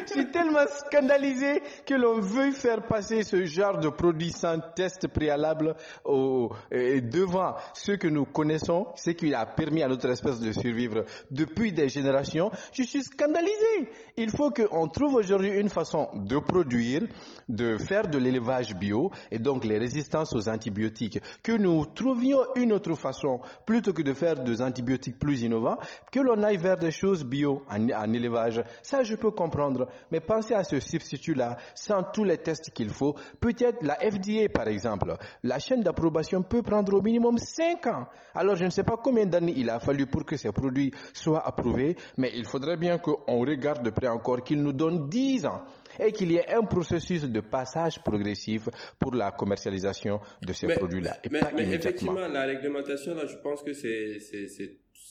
Je 0.06 0.12
suis 0.12 0.30
tellement 0.30 0.66
scandalisé 0.68 1.62
que 1.84 1.94
l'on 1.94 2.20
veuille 2.20 2.52
faire 2.52 2.82
passer 2.86 3.22
ce 3.22 3.44
genre 3.44 3.78
de 3.78 3.88
produit 3.88 4.30
sans 4.30 4.58
test 4.74 5.08
préalable 5.08 5.74
au, 6.04 6.50
euh, 6.72 7.00
devant 7.00 7.54
ceux 7.74 7.96
que 7.96 8.06
nous 8.08 8.24
connaissons, 8.24 8.86
ce 8.94 9.10
qui 9.10 9.34
a 9.34 9.44
permis 9.46 9.82
à 9.82 9.88
notre 9.88 10.08
espèce 10.10 10.40
de 10.40 10.52
survivre 10.52 11.04
depuis 11.30 11.72
des 11.72 11.88
générations. 11.88 12.50
Je 12.72 12.82
suis 12.84 13.02
scandalisé. 13.02 13.90
Il 14.16 14.30
faut 14.30 14.50
qu'on 14.50 14.88
trouve 14.88 15.14
aujourd'hui 15.14 15.50
une 15.50 15.68
façon 15.68 16.08
de 16.14 16.38
produire, 16.38 17.02
de 17.48 17.78
faire 17.78 18.08
de 18.08 18.18
l'élevage 18.18 18.74
bio 18.74 19.10
et 19.30 19.38
donc 19.38 19.64
les 19.64 19.78
résistances 19.78 20.32
aux 20.34 20.48
antibiotiques, 20.48 21.20
que 21.42 21.52
nous 21.52 21.86
trouvions 21.86 22.40
une 22.54 22.72
autre 22.72 22.94
façon 22.94 23.40
plutôt 23.66 23.92
que 23.92 24.02
de 24.02 24.12
faire 24.14 24.36
des 24.42 24.62
antibiotiques 24.62 25.18
plus 25.18 25.42
innovants, 25.42 25.78
que 26.12 26.20
l'on 26.20 26.42
aille 26.42 26.56
vers 26.56 26.76
des 26.76 26.90
choses 26.90 27.24
bio 27.24 27.62
en 27.68 28.12
élevage. 28.12 28.62
Ça, 28.82 29.02
je 29.02 29.14
peux 29.14 29.30
comprendre. 29.30 29.88
Mais 30.10 30.20
pensez 30.20 30.54
à 30.54 30.64
ce 30.64 30.80
substitut-là, 30.80 31.56
sans 31.74 32.02
tous 32.02 32.24
les 32.24 32.38
tests 32.38 32.70
qu'il 32.70 32.90
faut. 32.90 33.14
Peut-être 33.40 33.82
la 33.82 33.94
FDA, 33.94 34.48
par 34.52 34.68
exemple, 34.68 35.16
la 35.42 35.58
chaîne 35.58 35.82
d'approbation 35.82 36.42
peut 36.42 36.62
prendre 36.62 36.94
au 36.94 37.02
minimum 37.02 37.38
5 37.38 37.86
ans. 37.86 38.06
Alors, 38.34 38.56
je 38.56 38.64
ne 38.64 38.70
sais 38.70 38.84
pas 38.84 38.96
combien 39.02 39.26
d'années 39.26 39.54
il 39.56 39.70
a 39.70 39.78
fallu 39.80 40.06
pour 40.06 40.24
que 40.24 40.36
ces 40.36 40.52
produits 40.52 40.92
soient 41.12 41.46
approuvés, 41.46 41.96
mais 42.16 42.32
il 42.34 42.46
faudrait 42.46 42.76
bien 42.76 42.98
qu'on 42.98 43.40
regarde 43.40 43.82
de 43.82 43.90
près 43.90 44.08
encore 44.08 44.42
qu'ils 44.42 44.62
nous 44.62 44.72
donnent 44.72 45.08
10 45.08 45.46
ans 45.46 45.62
et 45.98 46.12
qu'il 46.12 46.32
y 46.32 46.36
ait 46.36 46.52
un 46.54 46.62
processus 46.62 47.24
de 47.24 47.40
passage 47.40 48.02
progressif 48.02 48.68
pour 48.98 49.14
la 49.14 49.30
commercialisation 49.30 50.20
de 50.42 50.52
ces 50.52 50.68
produits-là. 50.68 51.16
Et 51.24 51.28
mais, 51.30 51.40
pas 51.40 51.50
mais 51.54 51.68
effectivement, 51.70 52.26
la 52.26 52.42
réglementation, 52.44 53.14
là, 53.14 53.26
je 53.26 53.36
pense 53.36 53.62
que 53.62 53.72
c'est, 53.72 54.18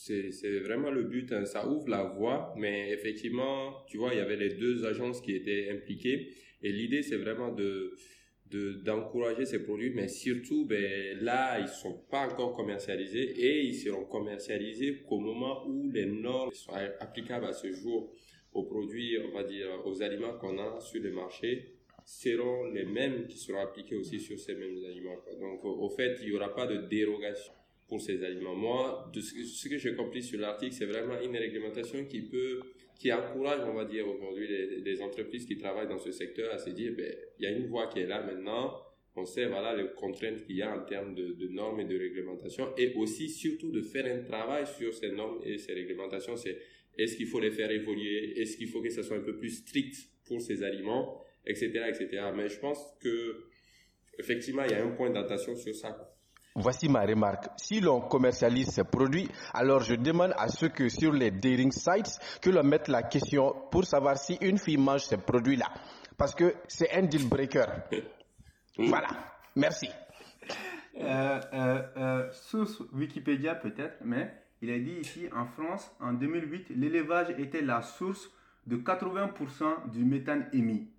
c'est, 0.06 0.58
vraiment 0.60 0.90
le 0.90 1.02
but. 1.04 1.32
hein. 1.32 1.44
Ça 1.44 1.66
ouvre 1.68 1.88
la 1.88 2.04
voie, 2.04 2.54
mais 2.56 2.90
effectivement, 2.92 3.84
tu 3.88 3.98
vois, 3.98 4.12
il 4.12 4.18
y 4.18 4.20
avait 4.20 4.36
les 4.36 4.54
deux 4.54 4.84
agences 4.84 5.20
qui 5.20 5.34
étaient 5.34 5.70
impliquées. 5.70 6.30
Et 6.62 6.72
l'idée, 6.72 7.02
c'est 7.02 7.16
vraiment 7.16 7.52
de, 7.52 7.94
de, 8.50 8.72
d'encourager 8.72 9.44
ces 9.44 9.62
produits, 9.62 9.90
mais 9.90 10.08
surtout, 10.08 10.64
ben, 10.66 11.18
là, 11.20 11.58
ils 11.60 11.68
sont 11.68 12.04
pas 12.10 12.28
encore 12.28 12.54
commercialisés 12.54 13.30
et 13.38 13.62
ils 13.64 13.74
seront 13.74 14.04
commercialisés 14.04 15.02
qu'au 15.08 15.18
moment 15.18 15.66
où 15.66 15.90
les 15.90 16.06
normes 16.06 16.52
sont 16.52 16.72
applicables 17.00 17.46
à 17.46 17.52
ce 17.52 17.72
jour 17.72 18.12
aux 18.52 18.64
produits, 18.64 19.18
on 19.18 19.32
va 19.34 19.44
dire, 19.44 19.68
aux 19.84 20.02
aliments 20.02 20.34
qu'on 20.38 20.58
a 20.58 20.80
sur 20.80 21.02
le 21.02 21.10
marché 21.10 21.72
seront 22.04 22.66
les 22.70 22.84
mêmes 22.84 23.26
qui 23.26 23.36
seront 23.36 23.58
appliqués 23.58 23.96
aussi 23.96 24.20
sur 24.20 24.38
ces 24.38 24.54
mêmes 24.54 24.78
aliments. 24.88 25.16
Donc, 25.40 25.64
au 25.64 25.88
fait, 25.90 26.16
il 26.22 26.30
n'y 26.30 26.36
aura 26.36 26.54
pas 26.54 26.66
de 26.66 26.76
dérogation 26.76 27.52
pour 27.88 28.00
ces 28.00 28.22
aliments. 28.24 28.54
Moi, 28.54 29.10
de 29.12 29.20
ce, 29.20 29.68
que- 29.68 29.78
j'ai 29.78 29.94
compris 29.94 30.22
sur 30.22 30.40
l'article, 30.40 30.74
c'est 30.74 30.86
vraiment 30.86 31.20
une 31.20 31.36
réglementation 31.36 32.04
qui 32.06 32.22
peut, 32.22 32.60
qui 32.98 33.12
encourage, 33.12 33.60
on 33.66 33.74
va 33.74 33.84
dire, 33.84 34.08
aujourd'hui, 34.08 34.48
les, 34.82 35.02
entreprises 35.02 35.46
qui 35.46 35.56
travaillent 35.56 35.88
dans 35.88 35.98
ce 35.98 36.10
secteur 36.10 36.52
à 36.52 36.58
se 36.58 36.70
dire, 36.70 36.92
ben, 36.96 37.14
il 37.38 37.44
y 37.44 37.46
a 37.46 37.50
une 37.50 37.66
voie 37.66 37.86
qui 37.86 38.00
est 38.00 38.06
là 38.06 38.22
maintenant. 38.22 38.74
On 39.14 39.24
sait, 39.24 39.46
voilà, 39.46 39.74
les 39.74 39.88
contraintes 39.94 40.44
qu'il 40.44 40.56
y 40.56 40.62
a 40.62 40.76
en 40.76 40.84
termes 40.84 41.14
de, 41.14 41.48
normes 41.48 41.80
et 41.80 41.84
de 41.84 41.98
réglementation 41.98 42.74
et 42.76 42.92
aussi, 42.96 43.30
surtout, 43.30 43.70
de 43.70 43.80
faire 43.80 44.04
un 44.04 44.22
travail 44.22 44.66
sur 44.66 44.92
ces 44.92 45.12
normes 45.12 45.40
et 45.42 45.56
ces 45.56 45.72
réglementations. 45.72 46.36
C'est, 46.36 46.58
est-ce 46.98 47.16
qu'il 47.16 47.26
faut 47.26 47.40
les 47.40 47.50
faire 47.50 47.70
évoluer? 47.70 48.38
Est-ce 48.40 48.56
qu'il 48.56 48.68
faut 48.68 48.82
que 48.82 48.90
ça 48.90 49.02
soit 49.02 49.16
un 49.16 49.22
peu 49.22 49.36
plus 49.36 49.50
strict 49.50 49.96
pour 50.26 50.40
ces 50.40 50.62
aliments? 50.62 51.22
Etc., 51.46 51.70
etc. 51.88 52.24
Mais 52.34 52.48
je 52.48 52.58
pense 52.58 52.78
que, 53.00 53.44
effectivement, 54.18 54.64
il 54.64 54.72
y 54.72 54.74
a 54.74 54.84
un 54.84 54.90
point 54.90 55.10
d'attention 55.10 55.54
sur 55.54 55.74
ça. 55.74 56.15
Voici 56.58 56.88
ma 56.88 57.04
remarque. 57.04 57.48
Si 57.56 57.80
l'on 57.80 58.00
commercialise 58.00 58.68
ces 58.70 58.84
produits, 58.84 59.28
alors 59.52 59.80
je 59.82 59.94
demande 59.94 60.32
à 60.38 60.48
ceux 60.48 60.70
que 60.70 60.88
sur 60.88 61.12
les 61.12 61.30
dating 61.30 61.70
sites 61.70 62.18
que 62.40 62.48
l'on 62.48 62.64
mette 62.64 62.88
la 62.88 63.02
question 63.02 63.54
pour 63.70 63.84
savoir 63.84 64.16
si 64.16 64.38
une 64.40 64.56
fille 64.56 64.78
mange 64.78 65.02
ces 65.02 65.18
produits-là. 65.18 65.66
Parce 66.16 66.34
que 66.34 66.54
c'est 66.66 66.90
un 66.92 67.02
deal 67.02 67.28
breaker. 67.28 67.66
Voilà. 68.78 69.08
Merci. 69.54 69.88
Euh, 71.00 71.40
euh, 71.52 71.82
euh, 71.96 72.32
source 72.32 72.82
Wikipédia 72.92 73.54
peut-être, 73.54 73.96
mais 74.04 74.30
il 74.60 74.70
a 74.70 74.78
dit 74.78 74.98
ici 75.00 75.28
en 75.34 75.46
France, 75.46 75.90
en 75.98 76.12
2008, 76.12 76.70
l'élevage 76.76 77.30
était 77.38 77.62
la 77.62 77.80
source 77.80 78.30
de 78.66 78.76
80% 78.76 79.90
du 79.92 80.04
méthane 80.04 80.48
émis. 80.52 80.90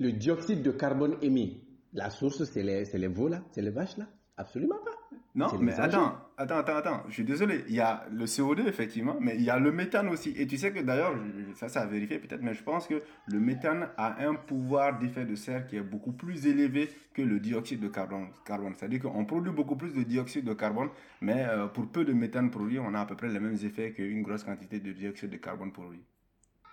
Le 0.00 0.10
dioxyde 0.10 0.62
de 0.62 0.72
carbone 0.72 1.16
émis, 1.22 1.62
la 1.92 2.10
source, 2.10 2.42
c'est 2.44 2.62
les, 2.64 2.84
c'est 2.84 2.98
les 2.98 3.08
veaux 3.08 3.28
là, 3.28 3.42
c'est 3.52 3.62
les 3.62 3.70
vaches 3.70 3.96
là? 3.96 4.06
Absolument 4.36 4.78
pas. 4.84 4.99
Non, 5.34 5.46
mais 5.60 5.72
attends, 5.74 6.16
attends, 6.36 6.58
attends, 6.58 6.76
attends, 6.76 7.02
je 7.08 7.14
suis 7.14 7.24
désolé. 7.24 7.64
Il 7.68 7.74
y 7.74 7.80
a 7.80 8.04
le 8.10 8.24
CO2 8.24 8.66
effectivement, 8.66 9.16
mais 9.20 9.36
il 9.36 9.42
y 9.42 9.50
a 9.50 9.58
le 9.58 9.70
méthane 9.70 10.08
aussi. 10.08 10.34
Et 10.36 10.46
tu 10.46 10.56
sais 10.56 10.72
que 10.72 10.80
d'ailleurs, 10.80 11.14
ça, 11.54 11.68
ça 11.68 11.82
a 11.82 11.86
vérifié 11.86 12.18
peut-être, 12.18 12.42
mais 12.42 12.52
je 12.54 12.62
pense 12.64 12.88
que 12.88 13.00
le 13.26 13.38
méthane 13.38 13.90
a 13.96 14.26
un 14.26 14.34
pouvoir 14.34 14.98
d'effet 14.98 15.24
de 15.24 15.36
serre 15.36 15.66
qui 15.66 15.76
est 15.76 15.82
beaucoup 15.82 16.12
plus 16.12 16.46
élevé 16.46 16.90
que 17.14 17.22
le 17.22 17.38
dioxyde 17.38 17.80
de 17.80 17.88
carbone. 17.88 18.28
carbone. 18.44 18.74
C'est-à-dire 18.76 19.02
qu'on 19.02 19.24
produit 19.24 19.52
beaucoup 19.52 19.76
plus 19.76 19.94
de 19.94 20.02
dioxyde 20.02 20.44
de 20.44 20.54
carbone, 20.54 20.88
mais 21.20 21.44
euh, 21.48 21.66
pour 21.66 21.86
peu 21.86 22.04
de 22.04 22.12
méthane 22.12 22.50
produit, 22.50 22.80
on 22.80 22.92
a 22.94 23.00
à 23.00 23.06
peu 23.06 23.14
près 23.14 23.28
les 23.28 23.40
mêmes 23.40 23.58
effets 23.64 23.92
qu'une 23.92 24.22
grosse 24.22 24.42
quantité 24.42 24.80
de 24.80 24.92
dioxyde 24.92 25.30
de 25.30 25.36
carbone 25.36 25.72
produit. 25.72 26.02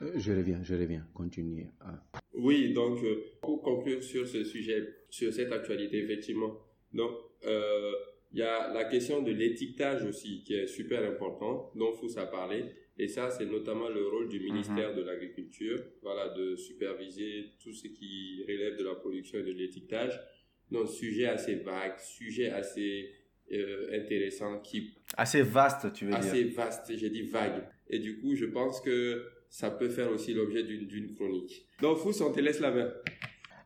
Euh, 0.02 0.12
Je 0.16 0.32
reviens, 0.32 0.60
je 0.64 0.76
reviens. 0.76 1.06
Continuez. 1.14 1.68
Ah. 1.82 2.02
Oui, 2.34 2.74
donc 2.74 3.04
euh, 3.04 3.24
pour 3.42 3.62
conclure 3.62 4.04
sur 4.04 4.28
ce 4.28 4.44
sujet, 4.44 4.84
sur 5.10 5.34
cette 5.34 5.52
actualité, 5.52 6.04
effectivement, 6.04 6.56
donc 6.94 7.12
euh, 7.46 7.92
il 8.38 8.42
y 8.42 8.44
a 8.44 8.72
la 8.72 8.84
question 8.86 9.24
de 9.24 9.32
l'étiquetage 9.32 10.06
aussi 10.06 10.44
qui 10.44 10.54
est 10.54 10.68
super 10.68 11.04
important, 11.04 11.72
dont 11.74 11.92
Fous 11.94 12.20
a 12.20 12.28
parlé, 12.28 12.66
et 12.96 13.08
ça 13.08 13.32
c'est 13.32 13.48
notamment 13.48 13.90
le 13.90 14.08
rôle 14.08 14.30
du 14.30 14.40
ministère 14.40 14.94
de 14.94 15.02
l'Agriculture, 15.02 15.80
voilà, 16.04 16.30
de 16.36 16.56
superviser 16.56 17.54
tout 17.64 17.74
ce 17.74 17.88
qui 17.88 18.44
relève 18.48 18.78
de 18.78 18.84
la 18.84 18.94
production 18.94 19.40
et 19.40 19.44
de 19.44 19.52
l'étiquetage. 19.54 20.22
Donc 20.70 20.88
sujet 20.88 21.26
assez 21.26 21.56
vague, 21.56 21.98
sujet 21.98 22.52
assez 22.52 23.10
euh, 23.52 24.00
intéressant 24.04 24.60
qui 24.60 24.94
Assez 25.18 25.42
vaste, 25.42 25.92
tu 25.94 26.06
veux 26.06 26.14
assez 26.14 26.44
dire. 26.44 26.54
vaste, 26.56 26.96
j'ai 26.96 27.10
dit 27.10 27.24
vague. 27.24 27.64
Et 27.90 27.98
du 27.98 28.20
coup, 28.20 28.36
je 28.36 28.46
pense 28.46 28.82
que 28.82 29.26
ça 29.50 29.72
peut 29.72 29.90
faire 29.90 30.12
aussi 30.12 30.36
l'objet 30.36 30.62
d'une 30.62 30.86
d'une 30.86 31.16
chronique. 31.16 31.66
Donc, 31.82 31.98
Fous, 31.98 32.22
on 32.22 32.32
te 32.32 32.40
laisse 32.40 32.60
la 32.60 32.70
main. 32.70 32.94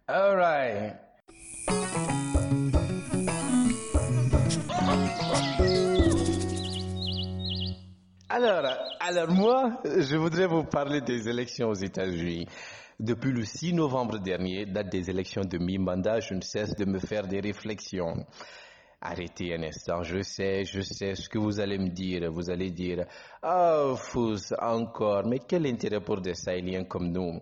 All 0.07 0.37
right. 0.37 0.95
Alors, 8.33 8.63
alors 9.01 9.29
moi, 9.29 9.81
je 9.83 10.15
voudrais 10.15 10.47
vous 10.47 10.63
parler 10.63 11.01
des 11.01 11.27
élections 11.27 11.67
aux 11.67 11.73
États-Unis. 11.73 12.47
Depuis 12.97 13.33
le 13.33 13.43
6 13.43 13.73
novembre 13.73 14.19
dernier, 14.19 14.65
date 14.65 14.89
des 14.89 15.09
élections 15.09 15.43
de 15.43 15.57
mi-mandat, 15.57 16.21
je 16.21 16.35
ne 16.35 16.39
cesse 16.39 16.73
de 16.77 16.85
me 16.85 16.97
faire 16.97 17.27
des 17.27 17.41
réflexions. 17.41 18.25
Arrêtez 19.01 19.53
un 19.53 19.63
instant, 19.63 20.01
je 20.03 20.21
sais, 20.21 20.63
je 20.63 20.79
sais 20.79 21.15
ce 21.15 21.27
que 21.27 21.39
vous 21.39 21.59
allez 21.59 21.77
me 21.77 21.89
dire. 21.89 22.31
Vous 22.31 22.49
allez 22.49 22.71
dire, 22.71 23.05
ah, 23.43 23.95
Fous, 23.97 24.53
encore, 24.57 25.25
mais 25.27 25.39
quel 25.39 25.67
intérêt 25.67 25.99
pour 25.99 26.21
des 26.21 26.35
Sahéliens 26.35 26.85
comme 26.85 27.11
nous? 27.11 27.41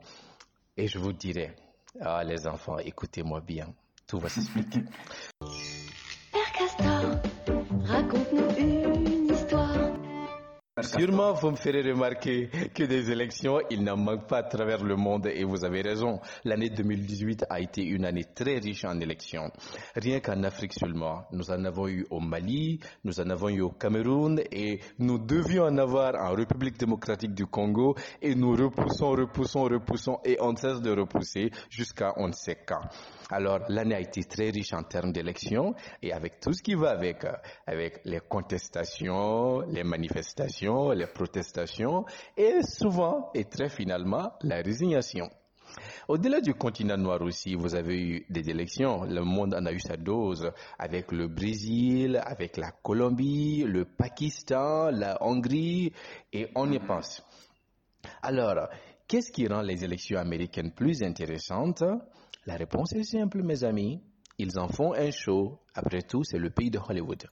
Et 0.75 0.87
je 0.87 0.97
vous 0.97 1.13
dirai, 1.13 1.53
ah, 2.01 2.23
les 2.23 2.47
enfants, 2.47 2.79
écoutez-moi 2.79 3.41
bien, 3.41 3.67
tout 4.07 4.17
va 4.17 4.27
s'expliquer. 4.29 4.85
Sûrement, 10.81 11.33
vous 11.33 11.51
me 11.51 11.55
ferez 11.55 11.81
remarquer 11.81 12.49
que 12.73 12.83
des 12.83 13.11
élections, 13.11 13.59
il 13.69 13.83
n'en 13.83 13.97
manque 13.97 14.27
pas 14.27 14.37
à 14.39 14.43
travers 14.43 14.83
le 14.83 14.95
monde 14.95 15.27
et 15.27 15.43
vous 15.43 15.65
avez 15.65 15.81
raison. 15.81 16.19
L'année 16.45 16.69
2018 16.69 17.45
a 17.49 17.59
été 17.59 17.83
une 17.83 18.05
année 18.05 18.25
très 18.35 18.59
riche 18.59 18.85
en 18.85 18.99
élections. 18.99 19.51
Rien 19.95 20.19
qu'en 20.19 20.43
Afrique 20.43 20.73
seulement. 20.73 21.25
Nous 21.31 21.51
en 21.51 21.63
avons 21.65 21.87
eu 21.87 22.05
au 22.09 22.19
Mali, 22.19 22.79
nous 23.03 23.19
en 23.19 23.29
avons 23.29 23.49
eu 23.49 23.61
au 23.61 23.71
Cameroun 23.71 24.41
et 24.51 24.79
nous 24.99 25.17
devions 25.17 25.63
en 25.63 25.77
avoir 25.77 26.15
en 26.15 26.33
République 26.35 26.77
démocratique 26.79 27.33
du 27.33 27.45
Congo 27.45 27.95
et 28.21 28.35
nous 28.35 28.55
repoussons, 28.55 29.11
repoussons, 29.11 29.63
repoussons 29.63 30.19
et 30.23 30.37
on 30.39 30.53
ne 30.53 30.57
cesse 30.57 30.81
de 30.81 30.91
repousser 30.91 31.51
jusqu'à 31.69 32.13
on 32.17 32.27
ne 32.27 32.33
sait 32.33 32.57
quand. 32.65 32.81
Alors, 33.31 33.59
l'année 33.69 33.95
a 33.95 33.99
été 33.99 34.23
très 34.23 34.49
riche 34.49 34.73
en 34.73 34.81
termes 34.83 35.11
d'élections 35.11 35.75
et 36.01 36.11
avec 36.11 36.39
tout 36.39 36.51
ce 36.51 36.63
qui 36.63 36.73
va 36.73 36.89
avec, 36.89 37.23
euh, 37.25 37.33
avec 37.67 38.01
les 38.05 38.21
contestations, 38.21 39.61
les 39.69 39.83
manifestations, 39.83 40.89
les 40.91 41.05
protestations 41.05 42.05
et 42.35 42.63
souvent 42.63 43.29
et 43.35 43.45
très 43.45 43.69
finalement 43.69 44.31
la 44.41 44.57
résignation. 44.57 45.29
Au-delà 46.07 46.41
du 46.41 46.55
continent 46.55 46.97
noir 46.97 47.21
aussi, 47.21 47.53
vous 47.53 47.75
avez 47.75 48.01
eu 48.01 48.25
des 48.31 48.49
élections. 48.49 49.03
Le 49.03 49.21
monde 49.21 49.53
en 49.53 49.63
a 49.67 49.71
eu 49.71 49.79
sa 49.79 49.95
dose 49.95 50.51
avec 50.79 51.11
le 51.11 51.27
Brésil, 51.27 52.19
avec 52.25 52.57
la 52.57 52.71
Colombie, 52.71 53.63
le 53.63 53.85
Pakistan, 53.85 54.89
la 54.89 55.17
Hongrie 55.21 55.93
et 56.33 56.47
on 56.55 56.71
y 56.71 56.79
pense. 56.79 57.23
Alors, 58.23 58.69
qu'est-ce 59.07 59.31
qui 59.31 59.47
rend 59.47 59.61
les 59.61 59.83
élections 59.83 60.17
américaines 60.17 60.71
plus 60.71 61.03
intéressantes? 61.03 61.83
La 62.45 62.55
réponse 62.55 62.93
est 62.93 63.03
simple, 63.03 63.43
mes 63.43 63.63
amis. 63.63 64.01
Ils 64.37 64.57
en 64.57 64.67
font 64.69 64.93
un 64.93 65.11
show. 65.11 65.59
Après 65.75 66.01
tout, 66.01 66.23
c'est 66.23 66.37
le 66.39 66.49
pays 66.49 66.71
de 66.71 66.79
Hollywood. 66.79 67.25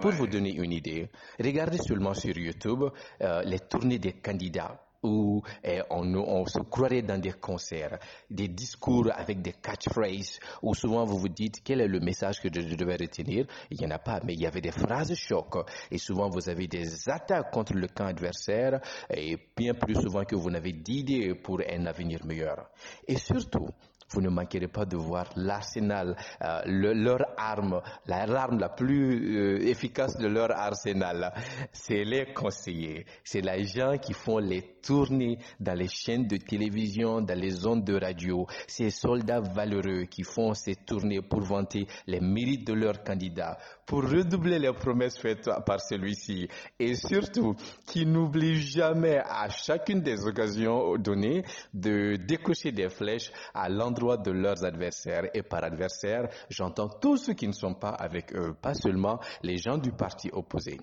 Pour 0.00 0.10
Ouais. 0.10 0.16
vous 0.16 0.26
donner 0.26 0.54
une 0.54 0.72
idée, 0.72 1.10
regardez 1.38 1.76
seulement 1.78 2.14
sur 2.14 2.36
YouTube 2.36 2.84
euh, 3.20 3.42
les 3.42 3.58
tournées 3.60 3.98
des 3.98 4.14
candidats 4.14 4.82
où 5.02 5.42
eh, 5.62 5.82
on, 5.90 6.14
on 6.14 6.46
se 6.46 6.58
croirait 6.60 7.02
dans 7.02 7.20
des 7.20 7.32
concerts, 7.34 7.98
des 8.30 8.48
discours 8.48 9.08
avec 9.14 9.42
des 9.42 9.52
catchphrases, 9.52 10.40
où 10.62 10.74
souvent 10.74 11.04
vous 11.04 11.18
vous 11.18 11.28
dites 11.28 11.60
quel 11.62 11.82
est 11.82 11.86
le 11.88 12.00
message 12.00 12.40
que 12.40 12.48
je, 12.52 12.66
je 12.66 12.74
devais 12.74 12.96
retenir? 12.96 13.46
Il 13.70 13.78
n'y 13.78 13.86
en 13.86 13.90
a 13.90 13.98
pas, 13.98 14.20
mais 14.24 14.32
il 14.32 14.40
y 14.40 14.46
avait 14.46 14.62
des 14.62 14.72
phrases 14.72 15.14
choc. 15.14 15.54
Et 15.90 15.98
souvent 15.98 16.30
vous 16.30 16.48
avez 16.48 16.66
des 16.66 17.08
attaques 17.10 17.52
contre 17.52 17.74
le 17.74 17.86
camp 17.86 18.06
adversaire, 18.06 18.80
et 19.10 19.36
bien 19.54 19.74
plus 19.74 19.94
souvent 19.94 20.24
que 20.24 20.34
vous 20.34 20.50
n'avez 20.50 20.72
d'idées 20.72 21.34
pour 21.34 21.60
un 21.60 21.84
avenir 21.86 22.24
meilleur. 22.24 22.70
Et 23.06 23.16
surtout, 23.18 23.68
vous 24.10 24.20
ne 24.20 24.28
manquerez 24.28 24.68
pas 24.68 24.84
de 24.84 24.96
voir 24.96 25.26
l'arsenal, 25.36 26.16
euh, 26.42 26.60
le- 26.66 26.92
leur 26.94 27.24
arme, 27.36 27.80
la 28.06 28.26
l'arme 28.26 28.58
la 28.58 28.68
plus 28.68 29.36
euh, 29.36 29.66
efficace 29.66 30.16
de 30.16 30.28
leur 30.28 30.50
arsenal, 30.52 31.32
c'est 31.72 32.04
les 32.04 32.32
conseillers, 32.32 33.04
c'est 33.24 33.40
les 33.40 33.64
gens 33.64 33.98
qui 33.98 34.12
font 34.12 34.38
les 34.38 34.76
tournées 34.82 35.38
dans 35.58 35.74
les 35.74 35.88
chaînes 35.88 36.28
de 36.28 36.36
télévision, 36.36 37.20
dans 37.20 37.38
les 37.38 37.66
ondes 37.66 37.84
de 37.84 37.98
radio, 37.98 38.46
ces 38.68 38.90
soldats 38.90 39.40
valeureux 39.40 40.04
qui 40.04 40.22
font 40.22 40.54
ces 40.54 40.76
tournées 40.76 41.22
pour 41.22 41.40
vanter 41.40 41.86
les 42.06 42.20
mérites 42.20 42.66
de 42.66 42.72
leurs 42.74 43.02
candidats, 43.02 43.58
pour 43.84 44.02
redoubler 44.02 44.58
les 44.60 44.72
promesses 44.72 45.18
faites 45.18 45.50
par 45.66 45.80
celui-ci, 45.80 46.46
et 46.78 46.94
surtout 46.94 47.54
qui 47.86 48.06
n'oublient 48.06 48.60
jamais 48.62 49.18
à 49.18 49.48
chacune 49.48 50.00
des 50.00 50.24
occasions 50.24 50.96
données 50.96 51.42
de 51.74 52.16
décocher 52.16 52.70
des 52.70 52.88
flèches 52.88 53.32
à 53.54 53.68
l'endroit 53.68 53.95
de 53.96 54.30
leurs 54.30 54.64
adversaires. 54.64 55.24
Et 55.34 55.42
par 55.42 55.64
adversaire, 55.64 56.28
j'entends 56.50 56.88
tous 56.88 57.16
ceux 57.16 57.34
qui 57.34 57.46
ne 57.48 57.52
sont 57.52 57.74
pas 57.74 57.90
avec 57.90 58.34
eux, 58.34 58.54
pas 58.60 58.74
seulement 58.74 59.18
les 59.42 59.56
gens 59.56 59.78
du 59.78 59.92
parti 59.92 60.30
opposé. 60.32 60.78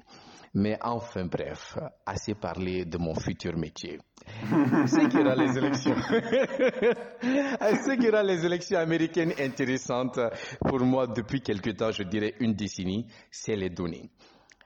Mais 0.55 0.77
enfin 0.81 1.25
bref, 1.25 1.77
assez 2.05 2.35
parlé 2.35 2.85
de 2.85 2.97
mon 2.99 3.15
futur 3.15 3.57
métier. 3.57 3.99
Ce 4.85 5.07
qui 5.07 5.17
rend 5.17 5.33
les 5.33 5.57
élections, 5.57 5.95
ce 7.21 7.99
qui 7.99 8.09
rend 8.09 8.21
les 8.21 8.45
élections 8.45 8.77
américaines 8.77 9.33
intéressantes 9.39 10.19
pour 10.59 10.79
moi 10.81 11.07
depuis 11.07 11.41
quelque 11.41 11.71
temps, 11.71 11.91
je 11.91 12.03
dirais 12.03 12.35
une 12.39 12.53
décennie, 12.53 13.07
c'est 13.31 13.55
les 13.55 13.69
données. 13.69 14.09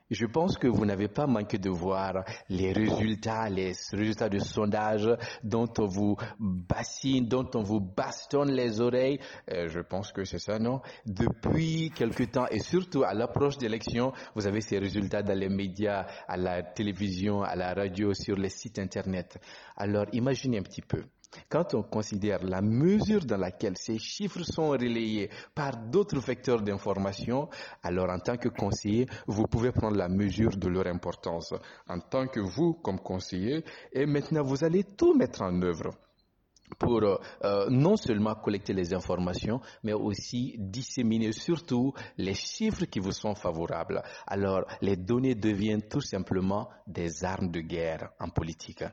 Je 0.10 0.26
pense 0.26 0.58
que 0.58 0.68
vous 0.68 0.86
n'avez 0.86 1.10
pas 1.10 1.28
manqué 1.28 1.58
de 1.58 1.70
voir 1.70 2.24
les 2.50 2.72
résultats, 2.72 3.50
les 3.50 3.74
résultats 3.92 4.30
de 4.30 4.40
sondage 4.40 5.10
dont 5.44 5.68
on 5.80 5.86
vous 5.86 6.16
bassine, 6.40 7.28
dont 7.28 7.50
on 7.56 7.62
vous 7.62 7.82
bastonne 7.82 8.52
les 8.52 8.80
oreilles. 8.80 9.20
Euh, 9.52 9.68
je 9.68 9.82
pense 9.82 10.14
que 10.14 10.24
c'est 10.24 10.40
ça, 10.40 10.60
non? 10.60 10.82
Depuis 11.06 11.92
quelque 11.92 12.24
temps 12.24 12.48
et 12.48 12.60
surtout 12.60 13.04
à 13.04 13.14
l'approche 13.14 13.58
d'élections, 13.58 14.14
vous 14.34 14.48
avez 14.48 14.62
ces 14.62 14.80
résultats 14.80 15.24
dans 15.24 15.38
les 15.38 15.50
médias, 15.50 16.06
à 16.28 16.38
la 16.38 16.64
télévision, 16.64 17.42
à 17.42 17.56
la 17.56 17.74
radio, 17.74 18.14
sur 18.14 18.38
les 18.38 18.50
sites 18.50 18.80
internet. 18.80 19.38
Alors 19.76 20.06
imaginez 20.14 20.60
un 20.60 20.64
petit 20.64 20.82
peu. 20.82 21.04
Quand 21.50 21.74
on 21.74 21.84
considère 21.84 22.44
la 22.44 22.62
mesure 22.62 23.26
dans 23.26 23.38
laquelle 23.38 23.78
ces 23.78 23.98
chiffres 23.98 24.44
sont 24.44 24.70
relayés 24.70 25.30
par 25.54 25.78
d'autres 25.78 26.20
vecteurs 26.20 26.62
d'information, 26.62 27.50
alors 27.84 28.10
en 28.10 28.20
tant 28.20 28.38
que 28.38 28.50
conseiller, 28.50 29.08
vous 29.28 29.46
pouvez 29.48 29.72
prendre 29.72 29.98
la 29.98 30.10
mesure 30.10 30.56
de 30.58 30.68
leur 30.68 30.88
importance. 30.88 31.54
En 31.88 32.00
tant 32.00 32.28
que 32.28 32.40
vous, 32.40 32.74
comme 32.74 33.00
conseiller, 33.00 33.64
et 33.92 34.06
maintenant 34.06 34.44
vous 34.44 34.64
allez 34.64 34.84
tout 34.84 35.14
mettre 35.14 35.42
en 35.42 35.62
œuvre 35.62 35.92
pour 36.78 37.02
euh, 37.04 37.70
non 37.70 37.96
seulement 37.96 38.36
collecter 38.36 38.74
les 38.74 38.94
informations, 38.94 39.62
mais 39.84 39.94
aussi 39.94 40.56
disséminer 40.58 41.32
surtout 41.32 41.94
les 42.18 42.34
chiffres 42.34 42.86
qui 42.86 43.00
vous 43.00 43.14
sont 43.14 43.36
favorables. 43.36 44.04
Alors, 44.26 44.66
les 44.82 44.98
données 44.98 45.36
deviennent 45.36 45.88
tout 45.88 46.02
simplement 46.02 46.70
des 46.86 47.24
armes 47.24 47.50
de 47.52 47.62
guerre 47.62 48.10
en 48.20 48.30
politique. 48.30 48.84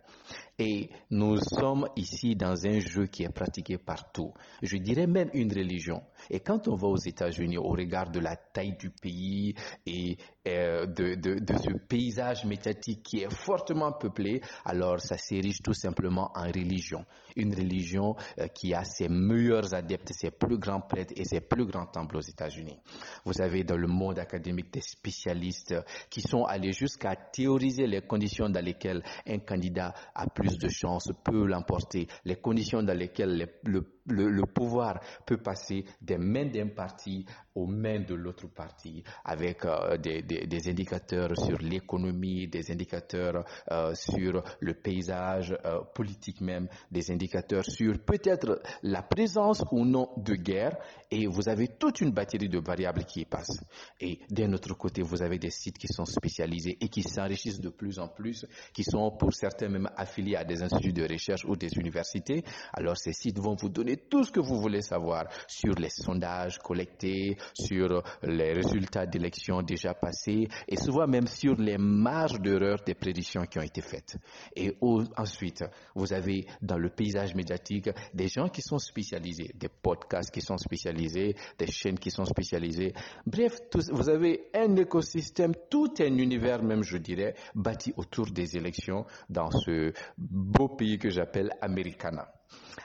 Et 0.59 0.88
nous 1.11 1.37
sommes 1.38 1.88
ici 1.97 2.37
dans 2.37 2.64
un 2.67 2.79
jeu 2.79 3.07
qui 3.07 3.25
est 3.25 3.29
pratiqué 3.29 3.77
partout. 3.77 4.33
Je 4.62 4.77
dirais 4.77 5.09
même 5.09 5.29
une 5.35 5.53
religion. 5.53 6.03
Et 6.31 6.38
quand 6.40 6.69
on 6.69 6.77
va 6.77 6.87
aux 6.87 6.97
États-Unis, 6.97 7.59
au 7.59 7.71
regard 7.71 8.11
de 8.11 8.21
la 8.21 8.37
taille 8.37 8.77
du 8.79 8.90
pays 8.90 9.55
et 9.85 10.17
euh, 10.47 10.87
de, 10.87 11.17
ce 11.57 11.77
paysage 11.88 12.45
médiatique 12.45 13.03
qui 13.03 13.23
est 13.23 13.35
fortement 13.35 13.93
peuplé, 13.93 14.43
alors 14.64 15.01
ça 15.01 15.19
s'érige 15.19 15.61
tout 15.61 15.75
simplement 15.75 16.31
en 16.37 16.45
religion. 16.45 17.05
Une 17.35 17.53
religion 17.53 18.14
euh, 18.38 18.47
qui 18.47 18.75
a 18.75 18.85
ses 18.85 19.09
meilleurs 19.09 19.75
adeptes, 19.75 20.12
ses 20.12 20.31
plus 20.31 20.59
grands 20.59 20.83
prêtres 20.83 21.14
et 21.17 21.25
ses 21.25 21.40
plus 21.40 21.67
grands 21.67 21.87
temples 21.87 22.19
aux 22.19 22.21
États-Unis. 22.21 22.79
Vous 23.25 23.40
avez 23.40 23.64
dans 23.64 23.77
le 23.77 23.88
monde 23.88 24.21
académique 24.21 24.73
des 24.73 24.83
spécialistes 24.83 25.75
qui 26.09 26.21
sont 26.21 26.45
allés 26.45 26.73
jusqu'à 26.73 27.17
théoriser 27.17 27.88
les 27.88 28.03
conditions 28.03 28.49
dans 28.49 28.64
lesquelles 28.64 29.03
un 29.27 29.38
candidat 29.38 29.93
a 30.14 30.29
plus 30.29 30.43
de 30.52 30.68
chances, 30.68 31.11
peut 31.24 31.46
l'emporter, 31.46 32.07
les 32.24 32.37
conditions 32.37 32.83
dans 32.83 32.96
lesquelles 32.96 33.37
les- 33.37 33.70
le, 33.70 33.87
le, 34.07 34.45
pouvoir 34.47 35.01
peut 35.27 35.38
passer 35.38 35.85
des 36.01 36.19
mains 36.19 36.47
d'un 36.47 36.69
parti 36.69 37.25
aux 37.55 37.67
mains 37.67 38.01
de 38.01 38.14
l'autre 38.14 38.49
parti, 38.49 39.03
avec 39.25 39.64
euh, 39.64 39.97
des, 39.97 40.23
des, 40.23 40.47
des 40.47 40.69
indicateurs 40.69 41.37
sur 41.38 41.59
l'économie, 41.59 42.49
des 42.49 42.71
indicateurs 42.71 43.45
euh, 43.71 43.95
sur 43.95 44.43
le 44.61 44.75
paysage 44.75 45.57
euh, 45.64 45.81
politique 45.95 46.40
même, 46.40 46.69
des 46.90 47.11
indicateurs 47.11 47.64
sur 47.64 47.99
peut-être 48.01 48.61
la 48.83 49.03
présence 49.03 49.62
ou 49.71 49.85
non 49.85 50.11
de 50.17 50.35
guerre, 50.35 50.77
et 51.11 51.27
vous 51.27 51.49
avez 51.49 51.69
toute 51.69 52.01
une 52.01 52.11
batterie 52.11 52.49
de 52.49 52.59
variables 52.59 53.05
qui 53.05 53.21
y 53.21 53.25
passent. 53.25 53.62
Et 54.01 54.19
d'un 54.31 54.53
autre 54.53 54.75
côté, 54.75 55.03
vous 55.03 55.23
avez 55.23 55.38
des 55.38 55.51
sites 55.51 55.79
qui 55.79 55.88
sont 55.88 56.05
spécialisés 56.05 56.77
et 56.81 56.88
qui 56.88 57.03
s'enrichissent 57.03 57.61
de 57.61 57.69
plus 57.69 57.99
en 57.99 58.09
plus, 58.09 58.47
qui 58.73 58.83
sont 58.83 59.12
pour 59.12 59.33
certains 59.33 59.69
même 59.69 59.88
affiliés 59.97 60.37
à 60.37 60.45
des 60.45 60.62
instituts 60.62 60.93
de 60.93 61.07
recherche 61.09 61.45
ou 61.45 61.57
des 61.57 61.71
universités. 61.77 62.43
Alors 62.73 62.97
ces 62.97 63.12
sites 63.12 63.38
vont 63.38 63.55
vous 63.55 63.69
donner 63.69 63.93
tout 63.96 64.24
ce 64.24 64.33
que 64.33 64.40
vous 64.40 64.61
voulez 64.61 64.83
savoir 64.83 65.24
sur 65.46 65.74
les 65.74 65.90
sondages 65.90 66.59
collectés, 66.59 67.37
sur 67.52 68.02
les 68.22 68.52
résultats 68.52 69.07
d'élections 69.07 69.62
déjà 69.62 69.94
passés 69.94 70.48
et 70.68 70.76
souvent 70.76 71.07
même 71.07 71.26
sur 71.26 71.54
les 71.57 71.78
marges 71.78 72.40
d'erreur 72.40 72.78
des 72.85 72.94
prédictions 72.94 73.44
qui 73.44 73.59
ont 73.59 73.62
été 73.62 73.80
faites. 73.80 74.16
Et 74.57 74.76
ensuite, 75.16 75.64
vous 75.94 76.12
avez 76.12 76.46
dans 76.62 76.78
le 76.78 76.90
paysage 76.90 77.35
médiatique 77.35 77.90
des 78.12 78.28
gens 78.28 78.48
qui 78.48 78.62
sont 78.62 78.78
spécialisés, 78.78 79.50
des 79.54 79.68
podcasts 79.68 80.33
qui 80.33 80.40
sont 80.40 80.59
spécialisés, 80.59 81.35
des 81.59 81.66
chaînes 81.66 81.98
qui 81.98 82.11
sont 82.11 82.24
spécialisées. 82.24 82.92
Bref, 83.26 83.59
vous 83.92 84.09
avez 84.09 84.48
un 84.54 84.76
écosystème, 84.76 85.54
tout 85.70 85.92
un 86.00 86.18
univers 86.18 86.62
même, 86.62 86.83
je 86.83 86.96
dirais, 86.98 87.35
bâti 87.54 87.92
autour 87.96 88.26
des 88.26 88.57
élections 88.57 89.04
dans 89.28 89.50
ce 89.50 89.92
beau 90.18 90.68
pays 90.68 90.98
que 90.98 91.11
j'appelle 91.11 91.50
Americana. 91.61 92.28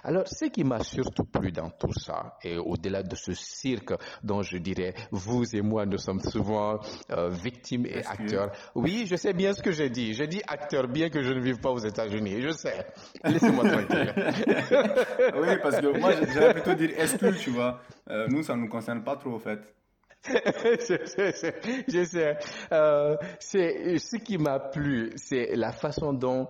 Alors, 0.03 0.27
ce 0.27 0.45
qui 0.45 0.63
m'a 0.63 0.81
surtout 0.81 1.25
plu 1.25 1.51
dans 1.51 1.69
tout 1.71 1.91
ça, 1.93 2.37
et 2.43 2.57
au-delà 2.57 3.03
de 3.03 3.15
ce 3.15 3.33
cirque 3.33 3.93
dont 4.23 4.41
je 4.41 4.57
dirais, 4.57 4.93
vous 5.11 5.43
et 5.55 5.61
moi, 5.61 5.85
nous 5.85 5.97
sommes 5.97 6.21
souvent 6.21 6.79
euh, 7.11 7.29
victimes 7.29 7.85
et 7.85 8.05
acteurs. 8.05 8.51
Oui, 8.75 9.05
je 9.09 9.15
sais 9.17 9.33
bien 9.33 9.51
ce 9.53 9.61
que 9.61 9.71
j'ai 9.71 9.89
dit. 9.89 10.13
J'ai 10.13 10.27
dit 10.27 10.41
acteur, 10.47 10.87
bien 10.87 11.09
que 11.09 11.21
je 11.21 11.33
ne 11.33 11.41
vive 11.41 11.59
pas 11.59 11.71
aux 11.71 11.79
États-Unis. 11.79 12.41
Je 12.41 12.51
sais. 12.51 12.85
Laissez-moi 13.25 13.69
tranquille. 13.69 14.13
oui, 15.35 15.47
parce 15.61 15.79
que 15.81 15.99
moi, 15.99 16.11
j'allais 16.33 16.53
plutôt 16.53 16.75
dire 16.75 16.91
exclu, 16.97 17.35
tu 17.37 17.49
vois. 17.49 17.81
Euh, 18.09 18.27
nous, 18.29 18.43
ça 18.43 18.55
ne 18.55 18.61
nous 18.61 18.69
concerne 18.69 19.03
pas 19.03 19.15
trop, 19.17 19.31
au 19.31 19.39
fait. 19.39 19.59
je 20.27 21.05
sais, 21.05 21.33
je- 21.33 21.83
je 21.87 22.03
sais. 22.03 22.37
Euh, 22.73 23.15
c'est 23.39 23.97
ce 23.99 24.17
qui 24.17 24.37
m'a 24.37 24.59
plu, 24.59 25.11
c'est 25.15 25.55
la 25.55 25.71
façon 25.71 26.11
dont 26.13 26.47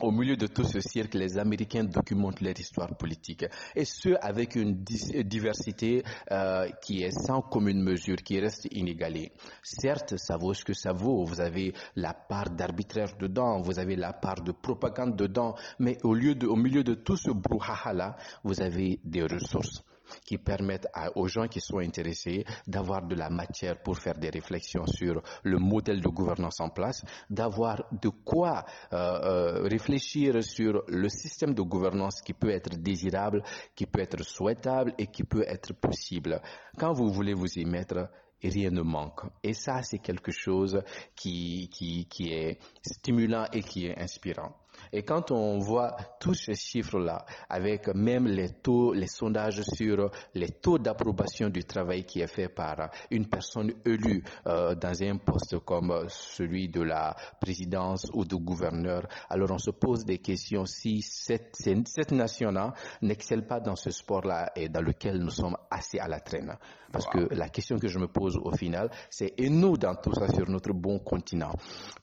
au 0.00 0.10
milieu 0.10 0.36
de 0.36 0.46
tout 0.46 0.64
ce 0.64 0.80
cirque, 0.80 1.14
les 1.14 1.38
Américains 1.38 1.84
documentent 1.84 2.40
leur 2.40 2.58
histoire 2.58 2.96
politique. 2.96 3.44
Et 3.74 3.84
ce, 3.84 4.10
avec 4.20 4.54
une 4.54 4.82
diversité 4.84 6.04
euh, 6.30 6.68
qui 6.82 7.02
est 7.02 7.10
sans 7.10 7.42
commune 7.42 7.82
mesure, 7.82 8.16
qui 8.16 8.38
reste 8.40 8.68
inégalée. 8.70 9.32
Certes, 9.62 10.14
ça 10.16 10.36
vaut 10.36 10.54
ce 10.54 10.64
que 10.64 10.72
ça 10.74 10.92
vaut. 10.92 11.24
Vous 11.24 11.40
avez 11.40 11.74
la 11.96 12.14
part 12.14 12.50
d'arbitraire 12.50 13.16
dedans, 13.18 13.60
vous 13.60 13.78
avez 13.78 13.96
la 13.96 14.12
part 14.12 14.42
de 14.42 14.52
propagande 14.52 15.16
dedans. 15.16 15.54
Mais 15.78 15.98
au, 16.04 16.14
lieu 16.14 16.34
de, 16.34 16.46
au 16.46 16.56
milieu 16.56 16.84
de 16.84 16.94
tout 16.94 17.16
ce 17.16 17.30
brouhaha-là, 17.30 18.16
vous 18.44 18.60
avez 18.60 19.00
des 19.04 19.22
ressources 19.22 19.82
qui 20.24 20.38
permettent 20.38 20.88
aux 21.14 21.28
gens 21.28 21.48
qui 21.48 21.60
sont 21.60 21.78
intéressés 21.78 22.44
d'avoir 22.66 23.06
de 23.06 23.14
la 23.14 23.30
matière 23.30 23.82
pour 23.82 23.98
faire 23.98 24.18
des 24.18 24.30
réflexions 24.30 24.86
sur 24.86 25.22
le 25.42 25.58
modèle 25.58 26.00
de 26.00 26.08
gouvernance 26.08 26.60
en 26.60 26.68
place, 26.70 27.04
d'avoir 27.30 27.84
de 27.92 28.08
quoi 28.08 28.64
euh, 28.92 28.96
euh, 28.96 29.62
réfléchir 29.68 30.42
sur 30.42 30.82
le 30.88 31.08
système 31.08 31.54
de 31.54 31.62
gouvernance 31.62 32.20
qui 32.22 32.32
peut 32.32 32.50
être 32.50 32.76
désirable, 32.76 33.42
qui 33.74 33.86
peut 33.86 34.00
être 34.00 34.22
souhaitable 34.22 34.94
et 34.98 35.06
qui 35.06 35.24
peut 35.24 35.44
être 35.46 35.72
possible. 35.74 36.40
Quand 36.78 36.92
vous 36.92 37.10
voulez 37.10 37.34
vous 37.34 37.58
y 37.58 37.64
mettre, 37.64 38.08
rien 38.42 38.70
ne 38.70 38.82
manque. 38.82 39.22
Et 39.42 39.52
ça, 39.54 39.82
c'est 39.82 39.98
quelque 39.98 40.30
chose 40.30 40.82
qui, 41.14 41.68
qui, 41.70 42.06
qui 42.06 42.32
est 42.32 42.58
stimulant 42.82 43.46
et 43.52 43.62
qui 43.62 43.86
est 43.86 43.98
inspirant. 44.00 44.54
Et 44.92 45.02
quand 45.02 45.30
on 45.30 45.58
voit 45.58 45.96
tous 46.20 46.34
ces 46.34 46.54
chiffres-là, 46.54 47.24
avec 47.48 47.88
même 47.94 48.26
les 48.26 48.50
taux, 48.50 48.92
les 48.92 49.06
sondages 49.06 49.62
sur 49.62 50.10
les 50.34 50.50
taux 50.50 50.78
d'approbation 50.78 51.48
du 51.48 51.64
travail 51.64 52.04
qui 52.04 52.20
est 52.20 52.26
fait 52.32 52.48
par 52.48 52.90
une 53.10 53.26
personne 53.26 53.72
élue 53.84 54.22
euh, 54.46 54.74
dans 54.74 55.02
un 55.02 55.16
poste 55.18 55.58
comme 55.60 56.06
celui 56.08 56.68
de 56.68 56.82
la 56.82 57.14
présidence 57.40 58.06
ou 58.14 58.24
de 58.24 58.36
gouverneur, 58.36 59.06
alors 59.28 59.50
on 59.50 59.58
se 59.58 59.70
pose 59.70 60.04
des 60.04 60.18
questions 60.18 60.64
si 60.66 61.02
cette, 61.02 61.56
cette 61.56 62.12
nation-là 62.12 62.74
n'excelle 63.02 63.46
pas 63.46 63.60
dans 63.60 63.76
ce 63.76 63.90
sport-là 63.90 64.52
et 64.56 64.68
dans 64.68 64.82
lequel 64.82 65.18
nous 65.18 65.30
sommes 65.30 65.56
assez 65.70 65.98
à 65.98 66.08
la 66.08 66.20
traîne. 66.20 66.56
Parce 66.92 67.06
que 67.06 67.28
la 67.34 67.48
question 67.48 67.78
que 67.78 67.88
je 67.88 67.98
me 67.98 68.08
pose 68.08 68.36
au 68.42 68.50
final, 68.52 68.90
c'est 69.10 69.34
et 69.36 69.50
nous 69.50 69.76
dans 69.76 69.94
tout 69.94 70.14
ça 70.14 70.28
sur 70.28 70.48
notre 70.48 70.72
bon 70.72 70.98
continent, 70.98 71.52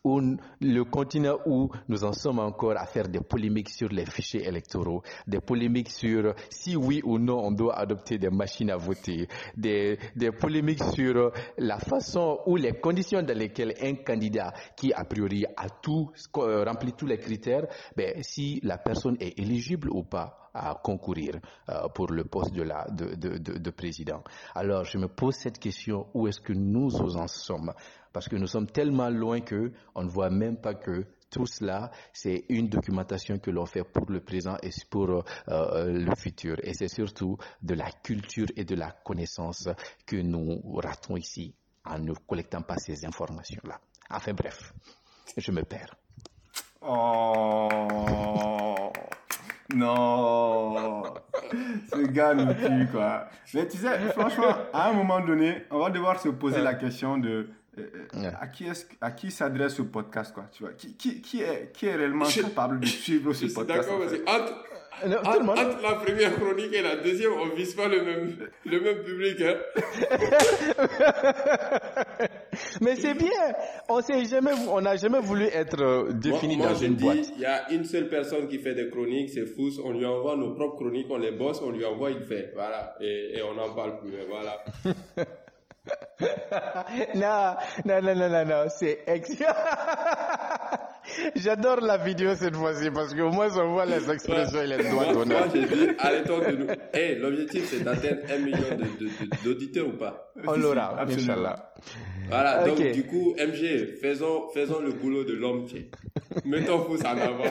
où 0.03 0.21
le 0.61 0.83
continent 0.83 1.37
où 1.45 1.69
nous 1.87 2.03
en 2.03 2.13
sommes 2.13 2.39
encore 2.39 2.74
à 2.77 2.85
faire 2.85 3.07
des 3.07 3.19
polémiques 3.21 3.69
sur 3.69 3.89
les 3.89 4.05
fichiers 4.05 4.45
électoraux, 4.47 5.01
des 5.27 5.39
polémiques 5.39 5.89
sur 5.89 6.33
si 6.49 6.75
oui 6.75 7.01
ou 7.03 7.19
non 7.19 7.39
on 7.45 7.51
doit 7.51 7.77
adopter 7.77 8.17
des 8.17 8.29
machines 8.29 8.69
à 8.71 8.77
voter, 8.77 9.27
des, 9.55 9.97
des 10.15 10.31
polémiques 10.31 10.83
sur 10.83 11.31
la 11.57 11.79
façon 11.79 12.39
ou 12.45 12.55
les 12.55 12.73
conditions 12.79 13.21
dans 13.21 13.37
lesquelles 13.37 13.73
un 13.81 13.95
candidat 13.95 14.53
qui 14.75 14.93
a 14.93 15.03
priori 15.05 15.45
a 15.55 15.69
tout 15.69 16.11
rempli 16.33 16.93
tous 16.93 17.05
les 17.05 17.17
critères, 17.17 17.67
ben, 17.95 18.21
si 18.21 18.59
la 18.63 18.77
personne 18.77 19.17
est 19.19 19.37
éligible 19.39 19.89
ou 19.91 20.03
pas 20.03 20.45
à 20.55 20.73
concourir 20.81 21.35
euh, 21.69 21.89
pour 21.89 22.07
le 22.07 22.23
poste 22.23 22.53
de, 22.53 22.63
la, 22.63 22.85
de, 22.89 23.13
de, 23.15 23.69
président. 23.71 24.23
Alors 24.55 24.85
je 24.85 24.97
me 24.97 25.07
pose 25.07 25.35
cette 25.35 25.59
question, 25.59 26.07
où 26.13 26.27
est-ce 26.27 26.39
que 26.39 26.53
nous 26.53 26.95
en 27.17 27.27
sommes? 27.27 27.73
Parce 28.13 28.29
que 28.29 28.37
nous 28.37 28.47
sommes 28.47 28.67
tellement 28.67 29.09
loin 29.09 29.41
que 29.41 29.73
on 29.93 30.03
ne 30.03 30.09
voit 30.09 30.29
même 30.29 30.55
pas 30.55 30.73
que 30.73 31.05
tout 31.35 31.45
cela, 31.45 31.91
c'est 32.13 32.45
une 32.47 32.69
documentation 32.69 33.39
que 33.39 33.51
l'on 33.51 33.65
fait 33.65 33.83
pour 33.83 34.09
le 34.09 34.21
présent 34.21 34.55
et 34.63 34.69
pour 34.89 35.09
euh, 35.49 35.85
le 35.91 36.15
futur. 36.15 36.55
Et 36.63 36.73
c'est 36.73 36.87
surtout 36.87 37.37
de 37.61 37.73
la 37.73 37.91
culture 37.91 38.47
et 38.55 38.63
de 38.63 38.73
la 38.73 38.91
connaissance 38.91 39.67
que 40.05 40.15
nous 40.15 40.61
ratons 40.77 41.17
ici 41.17 41.53
en 41.83 41.99
ne 41.99 42.13
collectant 42.13 42.61
pas 42.61 42.77
ces 42.77 43.05
informations-là. 43.05 43.81
Enfin 44.09 44.31
bref, 44.33 44.73
je 45.35 45.51
me 45.51 45.63
perds. 45.63 45.93
Oh 46.81 47.67
non, 49.73 51.03
ce 51.91 52.07
gars 52.07 52.33
nous 52.33 52.53
tue 52.53 52.87
quoi. 52.93 53.27
Mais 53.53 53.67
tu 53.67 53.77
sais, 53.77 53.97
franchement, 54.11 54.55
à 54.71 54.89
un 54.89 54.93
moment 54.93 55.19
donné, 55.19 55.63
on 55.69 55.79
va 55.79 55.89
devoir 55.89 56.21
se 56.21 56.29
poser 56.29 56.61
la 56.61 56.75
question 56.75 57.17
de 57.17 57.49
euh, 57.77 58.07
euh, 58.15 58.31
à 58.39 58.47
qui 58.47 58.65
est 58.65 58.87
à 59.01 59.11
qui 59.11 59.31
s'adresse 59.31 59.75
ce 59.75 59.81
podcast 59.81 60.33
quoi. 60.33 60.45
Tu 60.51 60.63
vois, 60.63 60.73
qui, 60.73 60.95
qui, 60.95 61.21
qui 61.21 61.41
est 61.41 61.71
qui 61.73 61.87
est 61.87 61.95
réellement 61.95 62.25
capable 62.25 62.79
de 62.79 62.85
suivre 62.85 63.33
ce 63.33 63.47
podcast. 63.47 63.89
D'accord, 63.89 63.99
vas-y. 63.99 64.21
Entre, 64.21 64.53
entre, 65.03 65.49
entre, 65.49 65.81
la 65.81 65.95
première 65.95 66.35
chronique 66.35 66.73
et 66.73 66.81
la 66.81 66.95
deuxième, 66.95 67.33
on 67.33 67.53
vise 67.53 67.73
pas 67.75 67.87
le 67.87 68.03
même 68.03 68.37
le 68.65 68.79
même 68.79 69.03
public. 69.03 69.41
Hein. 69.41 69.57
Mais 72.81 72.95
c'est 72.95 73.13
bien. 73.13 73.53
On 73.89 74.01
s'est 74.01 74.25
jamais, 74.25 74.51
on 74.69 74.81
n'a 74.81 74.95
jamais 74.95 75.19
voulu 75.19 75.45
être 75.45 75.81
euh, 75.81 76.13
défini 76.13 76.55
moi, 76.57 76.69
dans 76.69 76.75
je 76.75 76.85
une 76.85 76.95
dis, 76.95 77.03
boîte. 77.03 77.29
Il 77.35 77.41
y 77.41 77.45
a 77.45 77.69
une 77.71 77.83
seule 77.83 78.07
personne 78.07 78.47
qui 78.47 78.59
fait 78.59 78.73
des 78.73 78.89
chroniques, 78.89 79.31
c'est 79.31 79.45
Fous. 79.45 79.81
On 79.83 79.91
lui 79.91 80.05
envoie 80.05 80.37
nos 80.37 80.53
propres 80.53 80.77
chroniques, 80.77 81.07
on 81.09 81.17
les 81.17 81.31
bosse, 81.31 81.61
on 81.61 81.71
lui 81.71 81.83
envoie, 81.83 82.11
il 82.11 82.21
fait. 82.21 82.51
Voilà. 82.53 82.95
Et, 83.01 83.37
et 83.37 83.43
on 83.43 83.53
n'en 83.53 83.73
parle 83.73 83.99
plus. 83.99 84.11
Voilà. 84.29 84.63
non, 87.15 87.55
non, 87.85 88.01
non, 88.01 88.15
non, 88.15 88.29
non, 88.29 88.45
non, 88.45 88.65
c'est 88.69 88.99
ex. 89.07 89.31
J'adore 91.35 91.81
la 91.81 91.97
vidéo 91.97 92.33
cette 92.35 92.55
fois-ci 92.55 92.89
parce 92.89 93.13
qu'au 93.13 93.29
moins 93.29 93.55
on 93.57 93.73
voit 93.73 93.85
les 93.85 94.09
expressions 94.09 94.61
et 94.61 94.67
les 94.67 94.89
doigts 94.89 95.13
d'honneur. 95.13 95.45
moi, 95.45 95.47
j'ai 95.53 95.65
dit, 95.65 95.87
arrêtons 95.99 96.39
de 96.39 96.51
nous. 96.55 96.67
Hey, 96.93 97.15
l'objectif, 97.19 97.69
c'est 97.69 97.83
d'atteindre 97.83 98.21
un 98.33 98.37
million 98.39 98.57
de- 98.71 98.83
de- 98.83 99.05
de- 99.05 99.43
d'auditeurs 99.43 99.87
ou 99.87 99.91
pas? 99.97 100.31
On 100.47 100.53
l'aura, 100.57 100.99
Absolument. 100.99 101.33
Inch'Allah. 101.33 101.73
Voilà, 102.27 102.65
donc 102.67 102.81
du 102.91 103.03
coup, 103.05 103.35
MG, 103.37 103.97
faisons, 104.01 104.47
faisons 104.53 104.79
le 104.79 104.91
boulot 104.93 105.23
de 105.23 105.33
l'homme. 105.33 105.67
Mettons 106.43 106.79
Fous 106.83 106.99
en 107.01 107.17
avant. 107.17 107.43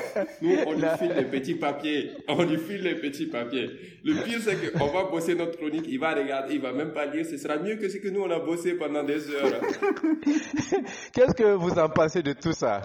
Nous, 0.43 0.57
on 0.67 0.73
lui 0.73 0.85
file 0.99 1.13
les 1.17 1.25
petits 1.25 1.55
papiers. 1.55 2.11
On 2.29 2.43
lui 2.45 2.59
file 2.59 2.83
les 2.83 2.97
petits 2.97 3.27
papiers. 3.27 3.71
Le 4.05 4.23
pire, 4.25 4.39
c'est 4.41 4.73
qu'on 4.73 4.87
va 4.89 5.05
bosser 5.05 5.35
notre 5.35 5.57
chronique, 5.57 5.87
il 5.89 5.99
va 5.99 6.15
regarder, 6.15 6.55
il 6.55 6.61
va 6.61 6.73
même 6.73 6.93
pas 6.93 7.07
lire. 7.07 7.25
Ce 7.25 7.37
sera 7.37 7.57
mieux 7.59 7.77
que 7.77 7.89
ce 7.89 7.97
que 7.99 8.09
nous, 8.09 8.21
on 8.21 8.31
a 8.31 8.39
bossé 8.41 8.75
pendant 8.75 9.03
des 9.03 9.31
heures. 9.31 9.61
Qu'est-ce 11.13 11.35
que 11.35 11.55
vous 11.55 11.79
en 11.79 11.89
pensez 11.89 12.23
de 12.23 12.33
tout 12.33 12.53
ça? 12.53 12.83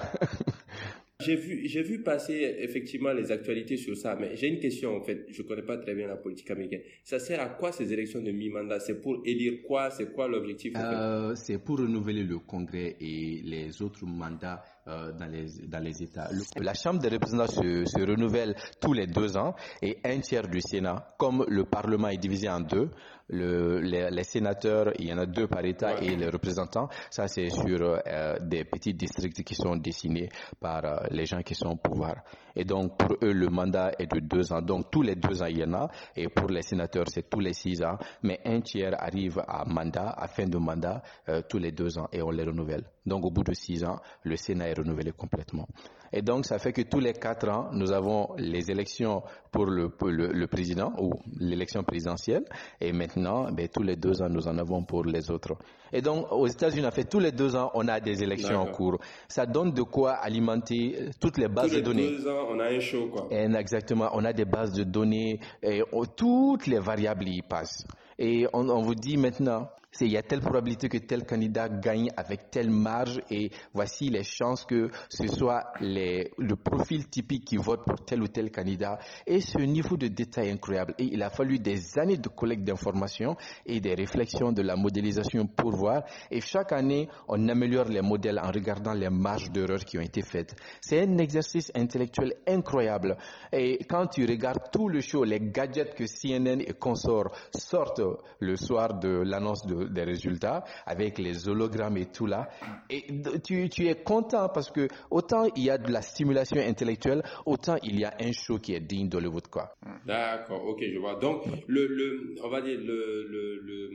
J'ai 1.21 1.35
vu, 1.35 1.67
j'ai 1.67 1.83
vu 1.83 2.01
passer 2.01 2.55
effectivement 2.59 3.11
les 3.11 3.29
actualités 3.29 3.75
sur 3.75 3.97
ça, 3.97 4.15
mais 4.17 4.37
j'ai 4.37 4.47
une 4.47 4.59
question 4.61 4.95
en 4.95 5.01
fait. 5.01 5.25
Je 5.29 5.41
connais 5.41 5.63
pas 5.63 5.75
très 5.75 5.93
bien 5.93 6.07
la 6.07 6.15
politique 6.15 6.49
américaine. 6.49 6.79
Ça 7.03 7.19
sert 7.19 7.41
à 7.41 7.47
quoi 7.49 7.73
ces 7.73 7.91
élections 7.91 8.21
de 8.21 8.31
mi-mandat? 8.31 8.79
C'est 8.79 9.01
pour 9.01 9.21
élire 9.25 9.61
quoi? 9.67 9.89
C'est 9.91 10.13
quoi 10.13 10.29
l'objectif 10.29 10.71
Euh, 10.77 11.35
c'est 11.35 11.57
pour 11.61 11.79
renouveler 11.79 12.23
le 12.23 12.39
Congrès 12.39 12.95
et 13.01 13.41
les 13.43 13.81
autres 13.81 14.05
mandats 14.05 14.63
euh, 14.89 15.11
dans, 15.13 15.27
les, 15.27 15.45
dans 15.67 15.79
les 15.83 16.01
États. 16.03 16.29
Le- 16.31 16.63
la 16.63 16.73
Chambre 16.73 16.99
des 16.99 17.09
représentants 17.09 17.47
se, 17.51 17.85
se 17.85 17.99
renouvelle 18.01 18.55
tous 18.81 18.93
les 18.93 19.07
deux 19.07 19.37
ans 19.37 19.53
et 19.81 19.99
un 20.03 20.19
tiers 20.19 20.47
du 20.47 20.59
Sénat, 20.61 21.07
comme 21.17 21.45
le 21.47 21.65
Parlement 21.65 22.09
est 22.09 22.17
divisé 22.17 22.49
en 22.49 22.59
deux, 22.61 22.89
le, 23.31 23.79
les, 23.79 24.09
les 24.09 24.23
sénateurs, 24.23 24.91
il 24.97 25.05
y 25.07 25.13
en 25.13 25.19
a 25.19 25.27
deux 25.27 25.47
par 25.47 25.63
État 25.63 26.01
et 26.01 26.15
les 26.15 26.29
représentants, 26.29 26.89
ça 27.11 27.27
c'est 27.27 27.49
sur 27.49 27.79
euh, 27.83 28.39
des 28.39 28.63
petits 28.65 28.95
districts 28.95 29.43
qui 29.43 29.53
sont 29.53 29.75
dessinés 29.75 30.29
par 30.59 30.83
euh, 30.83 30.97
les 31.11 31.25
gens 31.27 31.41
qui 31.43 31.53
sont 31.53 31.69
au 31.69 31.75
pouvoir. 31.75 32.23
Et 32.55 32.65
donc 32.65 32.97
pour 32.97 33.13
eux, 33.21 33.31
le 33.31 33.47
mandat 33.47 33.91
est 33.99 34.11
de 34.11 34.19
deux 34.19 34.51
ans. 34.51 34.61
Donc 34.63 34.89
tous 34.89 35.03
les 35.03 35.15
deux 35.15 35.41
ans, 35.43 35.45
il 35.45 35.59
y 35.59 35.63
en 35.63 35.73
a. 35.73 35.89
Et 36.15 36.27
pour 36.27 36.49
les 36.49 36.63
sénateurs, 36.63 37.05
c'est 37.07 37.29
tous 37.29 37.39
les 37.39 37.53
six 37.53 37.83
ans. 37.83 37.97
Mais 38.23 38.39
un 38.43 38.59
tiers 38.61 38.95
arrive 38.99 39.39
à 39.47 39.63
mandat, 39.65 40.09
à 40.17 40.27
fin 40.27 40.45
de 40.45 40.57
mandat, 40.57 41.03
euh, 41.29 41.41
tous 41.47 41.59
les 41.59 41.71
deux 41.71 41.97
ans 41.99 42.07
et 42.11 42.21
on 42.23 42.31
les 42.31 42.43
renouvelle. 42.43 42.83
Donc 43.09 43.25
au 43.25 43.31
bout 43.31 43.43
de 43.43 43.53
six 43.53 43.83
ans, 43.83 43.97
le 44.23 44.35
Sénat 44.37 44.69
est 44.69 44.77
renouvelé 44.77 45.11
complètement. 45.11 45.67
Et 46.11 46.21
donc 46.23 46.45
ça 46.45 46.57
fait 46.57 46.73
que 46.73 46.81
tous 46.83 46.99
les 46.99 47.13
quatre 47.13 47.47
ans, 47.49 47.69
nous 47.73 47.91
avons 47.91 48.29
les 48.37 48.71
élections 48.71 49.21
pour 49.51 49.65
le, 49.65 49.89
pour 49.89 50.07
le, 50.09 50.27
le 50.31 50.47
président 50.47 50.91
ou 50.99 51.11
l'élection 51.39 51.83
présidentielle. 51.83 52.45
Et 52.81 52.91
maintenant, 52.93 53.51
ben, 53.51 53.67
tous 53.67 53.83
les 53.83 53.95
deux 53.95 54.21
ans, 54.21 54.29
nous 54.29 54.47
en 54.47 54.57
avons 54.57 54.83
pour 54.83 55.03
les 55.05 55.29
autres. 55.29 55.53
Et 55.91 56.01
donc 56.01 56.31
aux 56.31 56.47
États-Unis, 56.47 56.87
en 56.87 56.91
fait, 56.91 57.03
tous 57.05 57.19
les 57.19 57.31
deux 57.31 57.55
ans, 57.55 57.69
on 57.75 57.87
a 57.87 57.99
des 57.99 58.23
élections 58.23 58.59
en 58.59 58.65
cours. 58.71 58.97
Ça 59.27 59.45
donne 59.45 59.71
de 59.71 59.83
quoi 59.83 60.13
alimenter 60.13 60.95
euh, 60.99 61.09
toutes 61.19 61.37
les 61.37 61.47
bases 61.47 61.69
Tous 61.69 61.75
les 61.75 61.81
de 61.81 61.85
données. 61.85 62.09
deux 62.09 62.27
ans, 62.27 62.47
on 62.49 62.59
a 62.59 62.65
un 62.65 62.79
show 62.79 63.07
quoi. 63.09 63.27
Et 63.31 63.43
exactement, 63.55 64.09
on 64.13 64.25
a 64.25 64.33
des 64.33 64.45
bases 64.45 64.73
de 64.73 64.83
données 64.83 65.39
et 65.61 65.83
on- 65.91 66.05
toutes 66.05 66.65
les 66.67 66.79
variables 66.79 67.27
y 67.27 67.41
passent. 67.43 67.85
Et 68.17 68.47
on, 68.53 68.67
on 68.69 68.81
vous 68.81 68.95
dit 68.95 69.15
maintenant, 69.17 69.69
c'est 69.91 70.05
il 70.05 70.11
y 70.11 70.17
a 70.17 70.21
telle 70.21 70.39
probabilité 70.41 70.87
que 70.87 70.99
tel 70.99 71.25
candidat 71.25 71.67
gagne 71.67 72.09
avec 72.15 72.51
telle 72.51 72.69
marge 72.69 73.19
et 73.31 73.49
voici 73.73 74.09
les 74.09 74.23
chances 74.23 74.63
que 74.65 74.89
ce 75.09 75.27
soit 75.27 75.71
les, 75.81 76.31
le 76.37 76.55
profil 76.55 77.07
typique 77.07 77.45
qui 77.45 77.57
vote 77.57 77.83
pour 77.85 78.05
tel 78.05 78.21
ou 78.21 78.27
tel 78.27 78.51
candidat. 78.51 78.99
Et 79.25 79.41
ce 79.41 79.57
niveau 79.57 79.97
de 79.97 80.07
détail 80.07 80.51
incroyable. 80.51 80.93
Et 80.99 81.05
il 81.05 81.23
a 81.23 81.29
fallu 81.31 81.57
des 81.57 81.97
années 81.97 82.17
de 82.17 82.29
collecte 82.29 82.63
d'informations 82.63 83.35
et 83.65 83.79
des 83.81 83.95
réflexions 83.95 84.51
de 84.51 84.61
la 84.61 84.75
modélisation 84.75 85.47
pour 85.47 85.71
voir. 85.71 86.03
Et 86.29 86.39
chaque 86.41 86.71
année, 86.71 87.09
on 87.27 87.47
améliore 87.49 87.85
les 87.89 88.01
modèles 88.01 88.39
en 88.39 88.51
regardant 88.51 88.93
les 88.93 89.09
marges 89.09 89.49
d'erreur 89.51 89.79
qui 89.79 89.97
ont 89.97 90.01
été 90.01 90.21
faites. 90.21 90.55
C'est 90.81 91.01
un 91.01 91.17
exercice 91.17 91.71
intellectuel 91.75 92.35
incroyable. 92.47 93.17
Et 93.51 93.79
quand 93.89 94.05
tu 94.07 94.25
regardes 94.25 94.69
tout 94.71 94.87
le 94.87 95.01
show, 95.01 95.23
les 95.23 95.39
gadgets 95.39 95.95
que 95.95 96.05
CNN 96.05 96.61
et 96.61 96.73
consorts 96.73 97.31
sortent 97.55 98.01
le 98.39 98.55
soir 98.55 98.99
de 98.99 99.09
l'annonce 99.25 99.65
de- 99.65 99.78
des 99.85 100.03
résultats, 100.03 100.63
avec 100.85 101.17
les 101.17 101.47
hologrammes 101.47 101.97
et 101.97 102.07
tout 102.07 102.25
là, 102.25 102.49
et 102.89 103.05
tu, 103.43 103.69
tu 103.69 103.87
es 103.87 103.95
content 103.95 104.49
parce 104.49 104.71
que 104.71 104.87
autant 105.09 105.45
il 105.55 105.63
y 105.63 105.69
a 105.69 105.77
de 105.77 105.91
la 105.91 106.01
stimulation 106.01 106.57
intellectuelle, 106.57 107.23
autant 107.45 107.77
il 107.83 107.99
y 107.99 108.05
a 108.05 108.13
un 108.19 108.31
show 108.31 108.59
qui 108.59 108.73
est 108.73 108.79
digne 108.79 109.09
d'Hollywood, 109.09 109.47
quoi. 109.47 109.75
D'accord, 110.05 110.65
ok, 110.65 110.83
je 110.91 110.97
vois. 110.99 111.15
Donc, 111.15 111.43
le, 111.67 111.87
le, 111.87 112.35
on 112.43 112.49
va 112.49 112.61
dire 112.61 112.79
le, 112.79 113.27
le 113.29 113.89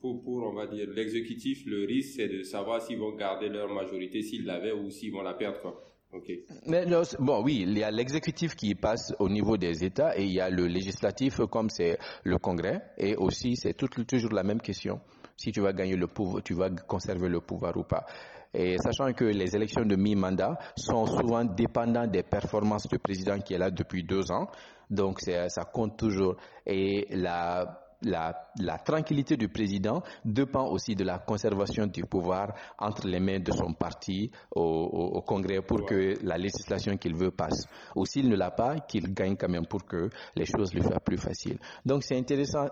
pour, 0.00 0.22
pour, 0.22 0.44
on 0.44 0.54
va 0.54 0.66
dire 0.66 0.88
l'exécutif, 0.90 1.64
le 1.66 1.84
risque 1.84 2.16
c'est 2.16 2.28
de 2.28 2.42
savoir 2.42 2.80
s'ils 2.80 2.98
vont 2.98 3.14
garder 3.16 3.48
leur 3.48 3.68
majorité, 3.68 4.22
s'ils 4.22 4.44
l'avaient 4.44 4.72
ou 4.72 4.90
s'ils 4.90 5.12
vont 5.12 5.22
la 5.22 5.34
perdre, 5.34 5.60
quoi. 5.60 5.82
Ok. 6.12 6.30
Mais 6.66 6.86
bon, 7.18 7.42
oui, 7.44 7.64
il 7.66 7.76
y 7.76 7.84
a 7.84 7.90
l'exécutif 7.90 8.56
qui 8.56 8.74
passe 8.74 9.14
au 9.18 9.28
niveau 9.28 9.58
des 9.58 9.84
États 9.84 10.18
et 10.18 10.24
il 10.24 10.32
y 10.32 10.40
a 10.40 10.48
le 10.48 10.66
législatif 10.66 11.40
comme 11.50 11.68
c'est 11.68 11.98
le 12.24 12.38
Congrès 12.38 12.82
et 12.96 13.14
aussi 13.16 13.56
c'est 13.56 13.74
toujours 13.74 14.32
la 14.32 14.42
même 14.42 14.60
question. 14.62 15.00
Si 15.36 15.52
tu 15.52 15.60
vas 15.60 15.72
gagner 15.74 15.96
le 15.96 16.06
pouvoir, 16.06 16.42
tu 16.42 16.54
vas 16.54 16.70
conserver 16.70 17.28
le 17.28 17.40
pouvoir 17.40 17.76
ou 17.76 17.84
pas. 17.84 18.06
Et 18.54 18.78
sachant 18.78 19.12
que 19.12 19.24
les 19.24 19.54
élections 19.54 19.84
de 19.84 19.96
mi-mandat 19.96 20.58
sont 20.76 21.04
souvent 21.04 21.44
dépendantes 21.44 22.10
des 22.10 22.22
performances 22.22 22.88
du 22.88 22.98
président 22.98 23.38
qui 23.38 23.52
est 23.52 23.58
là 23.58 23.70
depuis 23.70 24.02
deux 24.02 24.32
ans, 24.32 24.48
donc 24.88 25.20
ça 25.20 25.64
compte 25.72 25.98
toujours. 25.98 26.36
Et 26.66 27.06
la 27.10 27.87
la, 28.02 28.48
la 28.60 28.78
tranquillité 28.78 29.36
du 29.36 29.48
président 29.48 30.02
dépend 30.24 30.68
aussi 30.70 30.94
de 30.94 31.04
la 31.04 31.18
conservation 31.18 31.86
du 31.86 32.02
pouvoir 32.04 32.54
entre 32.78 33.06
les 33.08 33.18
mains 33.20 33.40
de 33.40 33.50
son 33.52 33.72
parti 33.72 34.30
au, 34.54 34.62
au- 34.62 35.16
au 35.18 35.22
Congrès 35.22 35.60
pour 35.62 35.84
que 35.84 36.14
la 36.22 36.38
législation 36.38 36.96
qu'il 36.96 37.14
veut 37.14 37.30
passe. 37.32 37.66
Ou 37.96 38.06
s'il 38.06 38.28
ne 38.28 38.36
l'a 38.36 38.50
pas, 38.50 38.80
qu'il 38.80 39.12
gagne 39.12 39.36
quand 39.36 39.48
même 39.48 39.66
pour 39.66 39.84
que 39.84 40.08
les 40.36 40.44
choses 40.46 40.72
lui 40.74 40.82
soient 40.82 41.00
plus 41.00 41.18
faciles. 41.18 41.58
Donc 41.84 42.04
c'est 42.04 42.16
intéressant. 42.16 42.66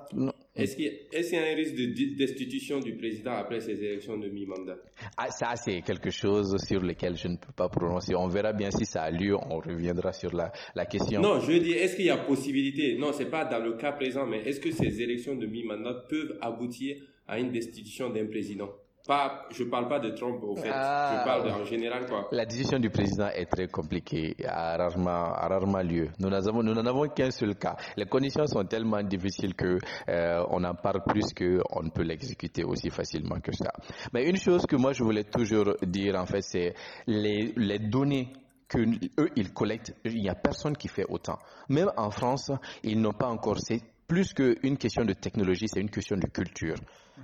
Est-ce 0.54 0.76
qu'il 0.76 0.84
y, 0.84 0.88
a- 0.88 1.18
est-ce 1.18 1.30
qu'il 1.30 1.38
y 1.38 1.42
a 1.42 1.52
un 1.52 1.54
risque 1.54 1.74
de 1.74 2.16
destitution 2.16 2.80
du 2.80 2.94
président 2.96 3.32
après 3.32 3.60
ces 3.60 3.72
élections 3.82 4.16
de 4.16 4.28
mi-mandat? 4.28 4.76
Ah, 5.16 5.30
ça, 5.30 5.54
c'est 5.56 5.82
quelque 5.82 6.10
chose 6.10 6.56
sur 6.66 6.80
lequel 6.80 7.16
je 7.16 7.28
ne 7.28 7.36
peux 7.36 7.52
pas 7.52 7.68
prononcer. 7.68 8.14
On 8.14 8.28
verra 8.28 8.52
bien 8.52 8.70
si 8.70 8.86
ça 8.86 9.02
a 9.02 9.10
lieu. 9.10 9.36
On 9.36 9.58
reviendra 9.58 10.12
sur 10.12 10.34
la, 10.34 10.52
la 10.74 10.86
question. 10.86 11.20
Non, 11.20 11.40
je 11.40 11.52
veux 11.52 11.60
dire, 11.60 11.76
est-ce 11.76 11.96
qu'il 11.96 12.06
y 12.06 12.10
a 12.10 12.16
possibilité? 12.18 12.96
Non, 12.98 13.12
c'est 13.12 13.26
pas 13.30 13.44
dans 13.44 13.58
le 13.62 13.74
cas 13.76 13.92
présent, 13.92 14.24
mais 14.26 14.38
est-ce 14.48 14.60
que 14.60 14.70
ces 14.70 15.02
élections 15.16 15.34
de 15.36 15.46
mi-mandat 15.46 16.04
peuvent 16.08 16.38
aboutir 16.40 16.96
à 17.26 17.38
une 17.38 17.50
destitution 17.50 18.10
d'un 18.10 18.26
président 18.26 18.68
Pas, 19.06 19.46
je 19.50 19.62
parle 19.64 19.88
pas 19.88 20.00
de 20.00 20.10
Trump 20.10 20.42
au 20.42 20.56
fait. 20.56 20.68
Ah. 20.72 21.18
Je 21.20 21.24
parle 21.24 21.60
en 21.62 21.64
général 21.64 22.06
quoi. 22.06 22.28
La 22.32 22.44
décision 22.44 22.78
du 22.78 22.90
président 22.90 23.28
est 23.28 23.46
très 23.46 23.68
compliquée, 23.68 24.34
a 24.44 24.76
rarement, 24.76 25.32
a 25.32 25.46
rarement 25.48 25.80
lieu. 25.82 26.08
Nous 26.18 26.28
n'en 26.28 26.36
avons, 26.36 26.62
nous 26.62 26.74
n'en 26.74 26.84
avons 26.86 27.08
qu'un 27.08 27.30
seul 27.30 27.54
cas. 27.54 27.76
Les 27.96 28.06
conditions 28.06 28.46
sont 28.46 28.64
tellement 28.64 29.02
difficiles 29.02 29.54
que 29.54 29.78
euh, 30.08 30.44
on 30.50 30.62
en 30.64 30.74
parle 30.74 31.02
plus 31.06 31.32
que 31.34 31.60
on 31.70 31.82
ne 31.84 31.90
peut 31.90 32.02
l'exécuter 32.02 32.64
aussi 32.64 32.90
facilement 32.90 33.38
que 33.40 33.52
ça. 33.54 33.70
Mais 34.12 34.28
une 34.28 34.36
chose 34.36 34.66
que 34.66 34.76
moi 34.76 34.92
je 34.92 35.02
voulais 35.04 35.24
toujours 35.24 35.74
dire 35.82 36.16
en 36.16 36.26
fait, 36.26 36.42
c'est 36.42 36.74
les, 37.06 37.52
les 37.56 37.78
données 37.78 38.32
que 38.68 38.78
eux 39.20 39.30
ils 39.36 39.52
collectent, 39.52 39.94
il 40.04 40.20
n'y 40.20 40.28
a 40.28 40.34
personne 40.34 40.76
qui 40.76 40.88
fait 40.88 41.06
autant. 41.08 41.38
Même 41.68 41.90
en 41.96 42.10
France, 42.10 42.50
ils 42.82 43.00
n'ont 43.00 43.12
pas 43.12 43.28
encore. 43.28 43.58
C'est 43.60 43.80
plus 44.06 44.32
qu'une 44.34 44.76
question 44.78 45.04
de 45.04 45.12
technologie, 45.12 45.66
c'est 45.68 45.80
une 45.80 45.90
question 45.90 46.16
de 46.16 46.26
culture. 46.26 46.76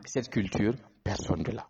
Cette 0.04 0.30
culture, 0.30 0.74
personne 1.04 1.42
ne 1.46 1.52
l'a. 1.52 1.66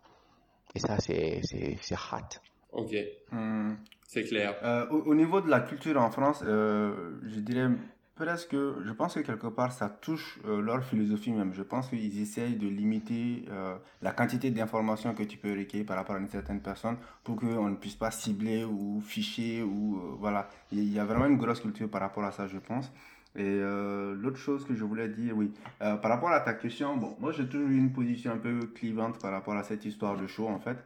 Et 0.75 0.79
ça, 0.79 0.97
c'est 0.99 1.39
c'est 1.43 1.77
c'est 1.81 1.95
hâte. 1.95 2.41
Ok, 2.71 2.95
Hum, 3.31 3.77
c'est 4.07 4.23
clair. 4.23 4.55
Euh, 4.63 4.87
au, 4.89 5.11
au 5.11 5.15
niveau 5.15 5.41
de 5.41 5.49
la 5.49 5.59
culture 5.61 5.99
en 6.01 6.09
France, 6.09 6.43
euh, 6.45 7.19
je 7.23 7.39
dirais 7.39 7.67
presque, 8.15 8.53
je 8.55 8.91
pense 8.91 9.15
que 9.15 9.19
quelque 9.21 9.47
part 9.47 9.71
ça 9.71 9.89
touche 9.89 10.39
euh, 10.45 10.61
leur 10.61 10.83
philosophie 10.83 11.31
même. 11.31 11.53
Je 11.53 11.63
pense 11.63 11.89
qu'ils 11.89 12.19
essayent 12.21 12.55
de 12.55 12.67
limiter 12.67 13.45
euh, 13.49 13.75
la 14.01 14.11
quantité 14.11 14.51
d'informations 14.51 15.13
que 15.13 15.23
tu 15.23 15.37
peux 15.37 15.51
recueillir 15.57 15.85
par 15.85 15.97
rapport 15.97 16.15
à 16.15 16.19
une 16.19 16.27
certaine 16.27 16.61
personne 16.61 16.97
pour 17.23 17.35
qu'on 17.37 17.69
ne 17.69 17.75
puisse 17.75 17.95
pas 17.95 18.11
cibler 18.11 18.63
ou 18.63 19.01
ficher 19.01 19.61
ou 19.63 19.97
euh, 19.97 20.15
voilà. 20.19 20.47
Il 20.71 20.91
y 20.93 20.99
a 20.99 21.05
vraiment 21.05 21.25
une 21.25 21.37
grosse 21.37 21.59
culture 21.61 21.89
par 21.89 22.01
rapport 22.01 22.23
à 22.23 22.31
ça, 22.31 22.47
je 22.47 22.57
pense. 22.57 22.91
Et 23.35 23.41
euh, 23.43 24.13
l'autre 24.15 24.37
chose 24.37 24.63
que 24.63 24.75
je 24.75 24.83
voulais 24.83 25.09
dire, 25.09 25.35
oui, 25.35 25.51
euh, 25.81 25.95
par 25.95 26.11
rapport 26.11 26.29
à 26.29 26.39
ta 26.41 26.53
question, 26.53 26.97
bon, 26.97 27.15
moi 27.19 27.31
j'ai 27.31 27.47
toujours 27.47 27.67
eu 27.67 27.77
une 27.77 27.91
position 27.91 28.31
un 28.31 28.37
peu 28.37 28.67
clivante 28.75 29.19
par 29.19 29.31
rapport 29.31 29.55
à 29.55 29.63
cette 29.63 29.85
histoire 29.85 30.17
de 30.17 30.27
show 30.27 30.47
en 30.47 30.59
fait. 30.59 30.77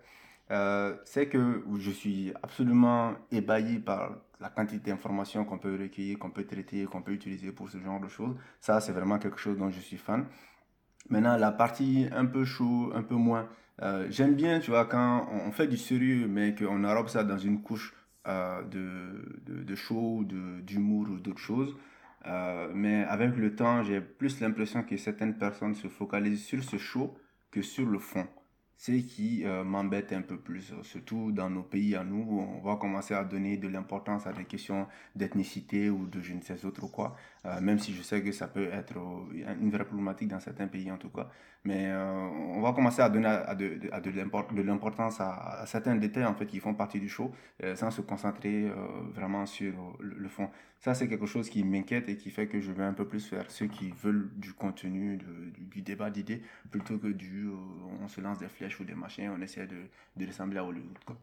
Euh, 0.49 0.95
c'est 1.03 1.27
que 1.27 1.62
je 1.77 1.91
suis 1.91 2.31
absolument 2.41 3.15
ébahi 3.33 3.79
par 3.79 4.15
la 4.39 4.49
quantité 4.49 4.91
d'informations 4.91 5.43
qu'on 5.43 5.57
peut 5.57 5.77
recueillir, 5.77 6.19
qu'on 6.19 6.29
peut 6.29 6.45
traiter, 6.45 6.86
qu'on 6.86 7.01
peut 7.01 7.12
utiliser 7.12 7.51
pour 7.51 7.69
ce 7.69 7.79
genre 7.79 7.99
de 7.99 8.07
choses. 8.07 8.36
Ça, 8.62 8.79
c'est 8.79 8.93
vraiment 8.93 9.19
quelque 9.19 9.39
chose 9.39 9.57
dont 9.57 9.69
je 9.69 9.81
suis 9.81 9.97
fan. 9.97 10.25
Maintenant, 11.10 11.36
la 11.36 11.51
partie 11.51 12.07
un 12.13 12.25
peu 12.25 12.45
chaud, 12.45 12.91
un 12.95 13.03
peu 13.03 13.15
moins. 13.15 13.49
J'aime 14.10 14.36
bien, 14.36 14.60
tu 14.60 14.71
vois, 14.71 14.86
quand 14.86 15.27
on 15.31 15.51
fait 15.51 15.67
du 15.67 15.77
sérieux, 15.77 16.27
mais 16.27 16.55
qu'on 16.55 16.83
enrobe 16.83 17.10
ça 17.10 17.23
dans 17.23 17.38
une 17.38 17.62
couche 17.62 17.93
de, 18.25 19.39
de, 19.45 19.63
de 19.63 19.75
show, 19.75 20.23
d'humour 20.23 21.07
ou 21.10 21.19
d'autres 21.19 21.39
choses. 21.39 21.75
Euh, 22.25 22.71
mais 22.73 23.03
avec 23.03 23.36
le 23.38 23.56
temps, 23.56 23.84
j'ai 23.84 24.01
plus 24.01 24.39
l'impression 24.41 24.84
que 24.84 24.97
certaines 24.97 25.38
personnes 25.38 25.75
se 25.75 25.88
focalisent 25.88 26.43
sur 26.43 26.63
ce 26.63 26.77
show 26.77 27.17
que 27.51 27.62
sur 27.62 27.86
le 27.88 27.99
fond. 27.99 28.27
C'est 28.80 29.01
qui 29.01 29.43
euh, 29.45 29.63
m'embête 29.63 30.13
un 30.13 30.21
peu 30.21 30.38
plus, 30.39 30.71
surtout 30.84 31.32
dans 31.32 31.49
nos 31.49 31.63
pays 31.63 31.95
à 31.95 32.03
nous, 32.03 32.23
où 32.23 32.39
on 32.41 32.62
va 32.62 32.75
commencer 32.75 33.13
à 33.15 33.23
donner 33.23 33.58
de 33.58 33.67
l'importance 33.67 34.27
à 34.27 34.34
des 34.34 34.45
questions 34.45 34.88
d'ethnicité 35.15 35.89
ou 35.89 36.06
de 36.08 36.21
je 36.21 36.34
ne 36.34 36.41
sais 36.41 36.63
autre 36.65 36.88
quoi, 36.88 37.15
Euh, 37.45 37.60
même 37.62 37.80
si 37.80 37.93
je 37.93 38.01
sais 38.03 38.21
que 38.23 38.32
ça 38.32 38.47
peut 38.47 38.67
être 38.71 38.97
une 39.62 39.71
vraie 39.71 39.86
problématique 39.86 40.27
dans 40.27 40.39
certains 40.39 40.67
pays 40.67 40.91
en 40.91 40.97
tout 40.97 41.10
cas. 41.10 41.30
Mais 41.67 41.88
euh, 41.91 42.30
on 42.56 42.62
va 42.62 42.71
commencer 42.71 43.01
à 43.01 43.10
donner 43.10 43.27
à, 43.27 43.53
de, 43.53 43.67
de 44.06 44.12
l'import- 44.12 44.53
de 44.53 44.62
l'importance 44.62 45.19
à, 45.19 45.65
certains 45.65 45.95
détails 45.97 46.23
en 46.25 46.34
fait 46.34 46.45
qui 46.45 46.60
font 46.60 46.73
partie 46.73 46.99
du 46.99 47.10
show, 47.10 47.30
euh, 47.63 47.75
sans 47.75 47.91
se 47.91 48.01
concentrer 48.01 48.69
euh, 48.69 48.73
vraiment 49.13 49.45
sur 49.45 49.73
le, 49.99 50.30
fond. 50.30 50.49
Ça, 50.80 50.93
c'est 50.93 51.08
quelque 51.10 51.25
chose 51.25 51.49
qui 51.49 51.63
m'inquiète 51.63 52.08
et 52.08 52.15
qui 52.15 52.30
fait 52.30 52.47
que 52.47 52.62
je 52.62 52.71
vais 52.71 52.84
un 52.84 52.93
peu 52.93 53.06
plus 53.06 53.25
faire 53.27 53.49
ceux 53.51 53.67
qui 53.67 53.91
veulent 54.03 54.30
du 54.38 54.53
contenu, 54.53 55.17
de- 55.17 55.49
du, 55.51 55.65
du 55.65 55.82
débat 55.82 56.10
d'idées, 56.10 56.41
plutôt 56.71 56.97
que 56.99 57.08
du 57.08 57.49
on 58.01 58.08
se 58.08 58.21
lance 58.21 58.39
des 58.39 58.47
flèches 58.47 58.80
ou 58.80 58.86
des 58.86 58.95
machins, 58.95 59.30
on 59.38 59.41
essaie 59.41 59.67
de, 59.67 59.75
de 60.15 60.25
ressembler 60.25 60.60
à 60.60 60.63
Hollywood. 60.63 60.97
Quoi. 61.06 61.17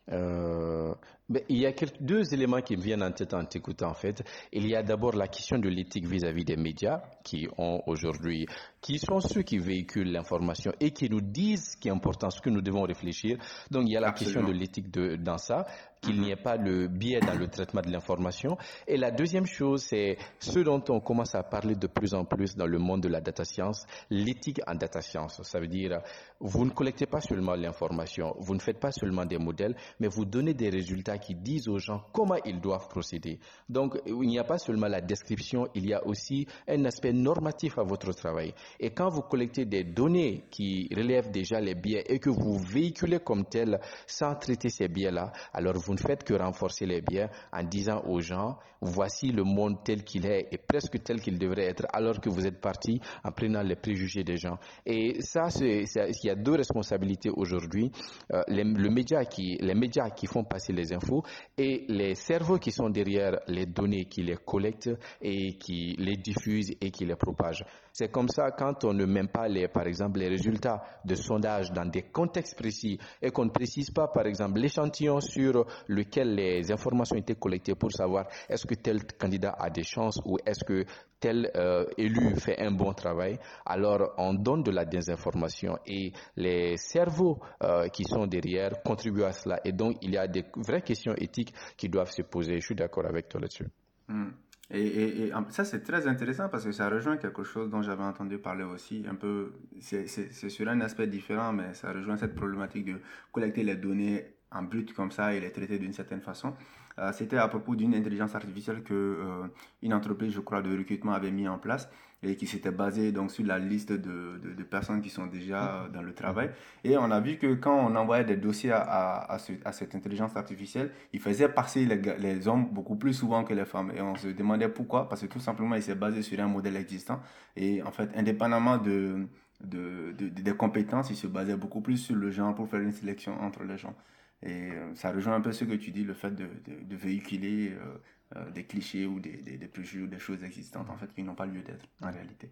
Il 1.48 1.56
y 1.58 1.66
a 1.66 1.72
deux 2.00 2.34
éléments 2.34 2.60
qui 2.60 2.76
me 2.76 2.82
viennent 2.82 3.02
en 3.02 3.12
tête 3.12 3.32
en 3.32 3.44
t'écoutant 3.44 3.90
en 3.90 3.94
fait. 3.94 4.22
Il 4.52 4.66
y 4.66 4.76
a 4.76 4.82
d'abord 4.82 5.14
la 5.16 5.28
question 5.28 5.58
de 5.58 5.68
l'éthique 5.68 6.06
vis-à-vis 6.06 6.44
des 6.44 6.56
médias 6.56 7.00
qui 7.22 7.48
ont 7.56 7.82
aujourd'hui, 7.86 8.46
qui 8.84 8.98
sont 8.98 9.18
ceux 9.18 9.40
qui 9.40 9.56
véhiculent 9.56 10.12
l'information 10.12 10.70
et 10.78 10.90
qui 10.90 11.08
nous 11.08 11.22
disent 11.22 11.70
ce 11.70 11.76
qui 11.78 11.88
est 11.88 11.90
important, 11.90 12.28
ce 12.28 12.42
que 12.42 12.50
nous 12.50 12.60
devons 12.60 12.82
réfléchir. 12.82 13.38
Donc 13.70 13.84
il 13.86 13.92
y 13.92 13.96
a 13.96 14.00
la 14.00 14.08
Absolument. 14.08 14.40
question 14.42 14.52
de 14.52 14.58
l'éthique 14.58 14.90
dans 15.22 15.38
ça, 15.38 15.64
qu'il 16.00 16.20
n'y 16.20 16.30
ait 16.30 16.36
pas 16.36 16.56
le 16.56 16.86
biais 16.88 17.20
dans 17.20 17.34
le 17.34 17.48
traitement 17.48 17.80
de 17.80 17.90
l'information. 17.90 18.56
Et 18.86 18.96
la 18.96 19.10
deuxième 19.10 19.46
chose, 19.46 19.82
c'est 19.82 20.18
ce 20.38 20.58
dont 20.60 20.82
on 20.88 21.00
commence 21.00 21.34
à 21.34 21.42
parler 21.42 21.74
de 21.74 21.86
plus 21.86 22.14
en 22.14 22.24
plus 22.24 22.56
dans 22.56 22.66
le 22.66 22.78
monde 22.78 23.02
de 23.02 23.08
la 23.08 23.20
data 23.20 23.44
science, 23.44 23.86
l'éthique 24.10 24.60
en 24.66 24.74
data 24.74 25.00
science. 25.00 25.42
Ça 25.42 25.60
veut 25.60 25.66
dire, 25.66 26.00
vous 26.40 26.64
ne 26.64 26.70
collectez 26.70 27.06
pas 27.06 27.20
seulement 27.20 27.54
l'information, 27.54 28.34
vous 28.38 28.54
ne 28.54 28.60
faites 28.60 28.80
pas 28.80 28.92
seulement 28.92 29.24
des 29.24 29.38
modèles, 29.38 29.76
mais 30.00 30.08
vous 30.08 30.24
donnez 30.24 30.54
des 30.54 30.68
résultats 30.68 31.18
qui 31.18 31.34
disent 31.34 31.68
aux 31.68 31.78
gens 31.78 32.02
comment 32.12 32.36
ils 32.44 32.60
doivent 32.60 32.88
procéder. 32.88 33.38
Donc, 33.68 33.98
il 34.06 34.14
n'y 34.20 34.38
a 34.38 34.44
pas 34.44 34.58
seulement 34.58 34.88
la 34.88 35.00
description, 35.00 35.68
il 35.74 35.86
y 35.86 35.94
a 35.94 36.06
aussi 36.06 36.46
un 36.68 36.84
aspect 36.84 37.12
normatif 37.12 37.78
à 37.78 37.82
votre 37.82 38.12
travail. 38.12 38.52
Et 38.78 38.90
quand 38.90 39.08
vous 39.08 39.22
collectez 39.22 39.64
des 39.64 39.84
données 39.84 40.44
qui 40.50 40.88
relèvent 40.94 41.30
déjà 41.30 41.60
les 41.60 41.74
biais 41.74 42.04
et 42.08 42.18
que 42.18 42.30
vous 42.30 42.58
véhiculez 42.58 43.20
comme 43.20 43.44
tels 43.46 43.80
sans 44.06 44.34
traiter 44.34 44.68
ces 44.68 44.88
biais-là, 44.88 45.32
alors 45.52 45.74
vous 45.78 45.93
ne 45.94 45.98
faites 45.98 46.24
que 46.24 46.34
renforcer 46.34 46.86
les 46.86 47.00
biais 47.00 47.28
en 47.52 47.62
disant 47.62 48.02
aux 48.06 48.20
gens, 48.20 48.58
voici 48.80 49.32
le 49.32 49.44
monde 49.44 49.82
tel 49.82 50.04
qu'il 50.04 50.26
est 50.26 50.48
et 50.52 50.58
presque 50.58 51.02
tel 51.02 51.20
qu'il 51.20 51.38
devrait 51.38 51.64
être, 51.64 51.86
alors 51.92 52.20
que 52.20 52.28
vous 52.28 52.46
êtes 52.46 52.60
parti 52.60 53.00
en 53.24 53.32
prenant 53.32 53.62
les 53.62 53.76
préjugés 53.76 54.24
des 54.24 54.36
gens. 54.36 54.58
Et 54.84 55.20
ça, 55.22 55.48
il 55.60 55.86
y 56.24 56.30
a 56.30 56.34
deux 56.34 56.54
responsabilités 56.54 57.30
aujourd'hui. 57.30 57.90
Euh, 58.32 58.42
les, 58.48 58.64
le 58.64 58.90
média 58.90 59.24
qui, 59.24 59.56
les 59.60 59.74
médias 59.74 60.10
qui 60.10 60.26
font 60.26 60.44
passer 60.44 60.72
les 60.72 60.92
infos 60.92 61.22
et 61.56 61.86
les 61.88 62.14
cerveaux 62.14 62.58
qui 62.58 62.70
sont 62.70 62.90
derrière 62.90 63.40
les 63.48 63.66
données 63.66 64.04
qui 64.04 64.22
les 64.22 64.36
collectent 64.36 64.90
et 65.22 65.56
qui 65.56 65.94
les 65.98 66.16
diffusent 66.16 66.74
et 66.80 66.90
qui 66.90 67.04
les 67.06 67.16
propagent. 67.16 67.64
C'est 67.92 68.10
comme 68.10 68.28
ça 68.28 68.50
quand 68.50 68.84
on 68.84 68.92
ne 68.92 69.04
met 69.06 69.24
pas 69.26 69.48
par 69.72 69.86
exemple, 69.86 70.18
les 70.18 70.28
résultats 70.28 70.82
de 71.04 71.14
sondage 71.14 71.72
dans 71.72 71.84
des 71.86 72.02
contextes 72.02 72.56
précis 72.56 72.98
et 73.22 73.30
qu'on 73.30 73.44
ne 73.46 73.50
précise 73.50 73.90
pas, 73.90 74.08
par 74.08 74.26
exemple, 74.26 74.58
l'échantillon 74.60 75.20
sur 75.20 75.66
lequel 75.88 76.34
les 76.34 76.70
informations 76.72 77.16
étaient 77.16 77.34
collectées 77.34 77.74
pour 77.74 77.92
savoir 77.92 78.26
est-ce 78.48 78.66
que 78.66 78.74
tel 78.74 79.04
candidat 79.18 79.54
a 79.58 79.70
des 79.70 79.84
chances 79.84 80.20
ou 80.24 80.38
est-ce 80.44 80.64
que 80.64 80.84
tel 81.20 81.50
euh, 81.56 81.86
élu 81.96 82.36
fait 82.36 82.60
un 82.60 82.70
bon 82.70 82.92
travail, 82.92 83.38
alors 83.64 84.12
on 84.18 84.34
donne 84.34 84.62
de 84.62 84.70
la 84.70 84.84
désinformation 84.84 85.78
et 85.86 86.12
les 86.36 86.76
cerveaux 86.76 87.40
euh, 87.62 87.88
qui 87.88 88.04
sont 88.04 88.26
derrière 88.26 88.82
contribuent 88.82 89.24
à 89.24 89.32
cela. 89.32 89.58
Et 89.64 89.72
donc, 89.72 89.96
il 90.02 90.12
y 90.12 90.18
a 90.18 90.26
des 90.26 90.44
vraies 90.56 90.82
questions 90.82 91.14
éthiques 91.16 91.54
qui 91.78 91.88
doivent 91.88 92.10
se 92.10 92.22
poser. 92.22 92.60
Je 92.60 92.66
suis 92.66 92.74
d'accord 92.74 93.06
avec 93.06 93.28
toi 93.30 93.40
là-dessus. 93.40 93.66
Hmm. 94.08 94.32
Et, 94.70 95.26
et- 95.26 95.32
ça, 95.50 95.64
c'est 95.64 95.82
très 95.82 96.06
intéressant 96.06 96.48
parce 96.48 96.64
que 96.64 96.72
ça 96.72 96.88
rejoint 96.88 97.16
quelque 97.16 97.42
chose 97.42 97.70
dont 97.70 97.82
j'avais 97.82 98.02
entendu 98.02 98.38
parler 98.38 98.64
aussi. 98.64 99.04
Un 99.08 99.14
peu, 99.14 99.52
c'est 99.80 100.06
sur 100.06 100.68
un 100.68 100.80
aspect 100.80 101.06
différent, 101.06 101.52
mais 101.52 101.74
ça 101.74 101.92
rejoint 101.92 102.16
cette 102.16 102.34
problématique 102.34 102.86
de 102.86 103.00
collecter 103.30 103.62
les 103.62 103.76
données 103.76 104.33
en 104.54 104.62
brut 104.62 104.92
comme 104.94 105.10
ça 105.10 105.34
et 105.34 105.40
les 105.40 105.50
traiter 105.52 105.78
d'une 105.78 105.92
certaine 105.92 106.20
façon. 106.20 106.54
Euh, 106.98 107.12
C'était 107.12 107.38
à 107.38 107.48
propos 107.48 107.74
d'une 107.74 107.94
intelligence 107.94 108.34
artificielle 108.34 108.82
que 108.82 108.94
euh, 108.94 109.46
une 109.82 109.92
entreprise, 109.94 110.32
je 110.32 110.40
crois, 110.40 110.62
de 110.62 110.76
recrutement 110.76 111.12
avait 111.12 111.32
mis 111.32 111.48
en 111.48 111.58
place 111.58 111.88
et 112.22 112.36
qui 112.36 112.46
s'était 112.46 112.70
basée 112.70 113.12
donc 113.12 113.30
sur 113.32 113.44
la 113.44 113.58
liste 113.58 113.92
de, 113.92 114.38
de, 114.42 114.54
de 114.54 114.62
personnes 114.62 115.02
qui 115.02 115.10
sont 115.10 115.26
déjà 115.26 115.82
euh, 115.84 115.88
dans 115.88 116.00
le 116.02 116.14
travail. 116.14 116.50
Et 116.82 116.96
on 116.96 117.10
a 117.10 117.20
vu 117.20 117.36
que 117.36 117.54
quand 117.54 117.74
on 117.76 117.94
envoyait 117.96 118.24
des 118.24 118.36
dossiers 118.36 118.70
à, 118.72 118.78
à, 118.80 119.32
à 119.34 119.38
ce- 119.38 119.52
à 119.64 119.72
cette 119.72 119.94
intelligence 119.94 120.34
artificielle, 120.36 120.90
il 121.12 121.20
faisait 121.20 121.48
passer 121.50 121.84
les, 121.84 122.00
les 122.18 122.48
hommes 122.48 122.66
beaucoup 122.70 122.96
plus 122.96 123.12
souvent 123.12 123.44
que 123.44 123.52
les 123.52 123.66
femmes. 123.66 123.92
Et 123.94 124.00
on 124.00 124.14
se 124.14 124.28
demandait 124.28 124.68
pourquoi, 124.70 125.06
parce 125.08 125.20
que 125.20 125.26
tout 125.26 125.40
simplement, 125.40 125.74
il 125.74 125.82
s'est 125.82 125.96
basé 125.96 126.22
sur 126.22 126.38
un 126.40 126.46
modèle 126.48 126.76
existant. 126.76 127.20
Et 127.56 127.82
en 127.82 127.90
fait, 127.90 128.08
indépendamment 128.16 128.78
de- 128.78 129.26
de- 129.60 130.12
des 130.28 130.52
compétences, 130.56 131.10
il 131.10 131.16
se 131.16 131.26
basait 131.26 131.56
beaucoup 131.56 131.80
plus 131.82 131.98
sur 131.98 132.16
le 132.16 132.30
genre 132.30 132.54
pour 132.54 132.68
faire 132.68 132.80
une 132.80 132.92
sélection 132.92 133.38
entre 133.42 133.64
les 133.64 133.76
gens. 133.76 133.94
Et 134.42 134.72
euh, 134.72 134.94
ça 134.94 135.12
rejoint 135.12 135.34
un 135.36 135.40
peu 135.40 135.52
ce 135.52 135.64
que 135.64 135.74
tu 135.74 135.90
dis, 135.90 136.04
le 136.04 136.14
fait 136.14 136.30
de, 136.32 136.46
de, 136.64 136.82
de 136.84 136.96
véhiculer 136.96 137.72
euh, 137.72 137.98
euh, 138.36 138.50
des 138.50 138.64
clichés 138.66 139.06
ou 139.06 139.20
des, 139.20 139.38
des, 139.42 139.56
des 139.58 139.68
préjugés 139.68 140.02
ou 140.04 140.06
des 140.06 140.18
choses 140.18 140.44
existantes 140.44 140.90
en 140.90 140.96
fait 140.96 141.12
qui 141.14 141.22
n'ont 141.22 141.34
pas 141.34 141.46
lieu 141.46 141.62
d'être 141.62 141.86
en 142.02 142.10
réalité. 142.12 142.50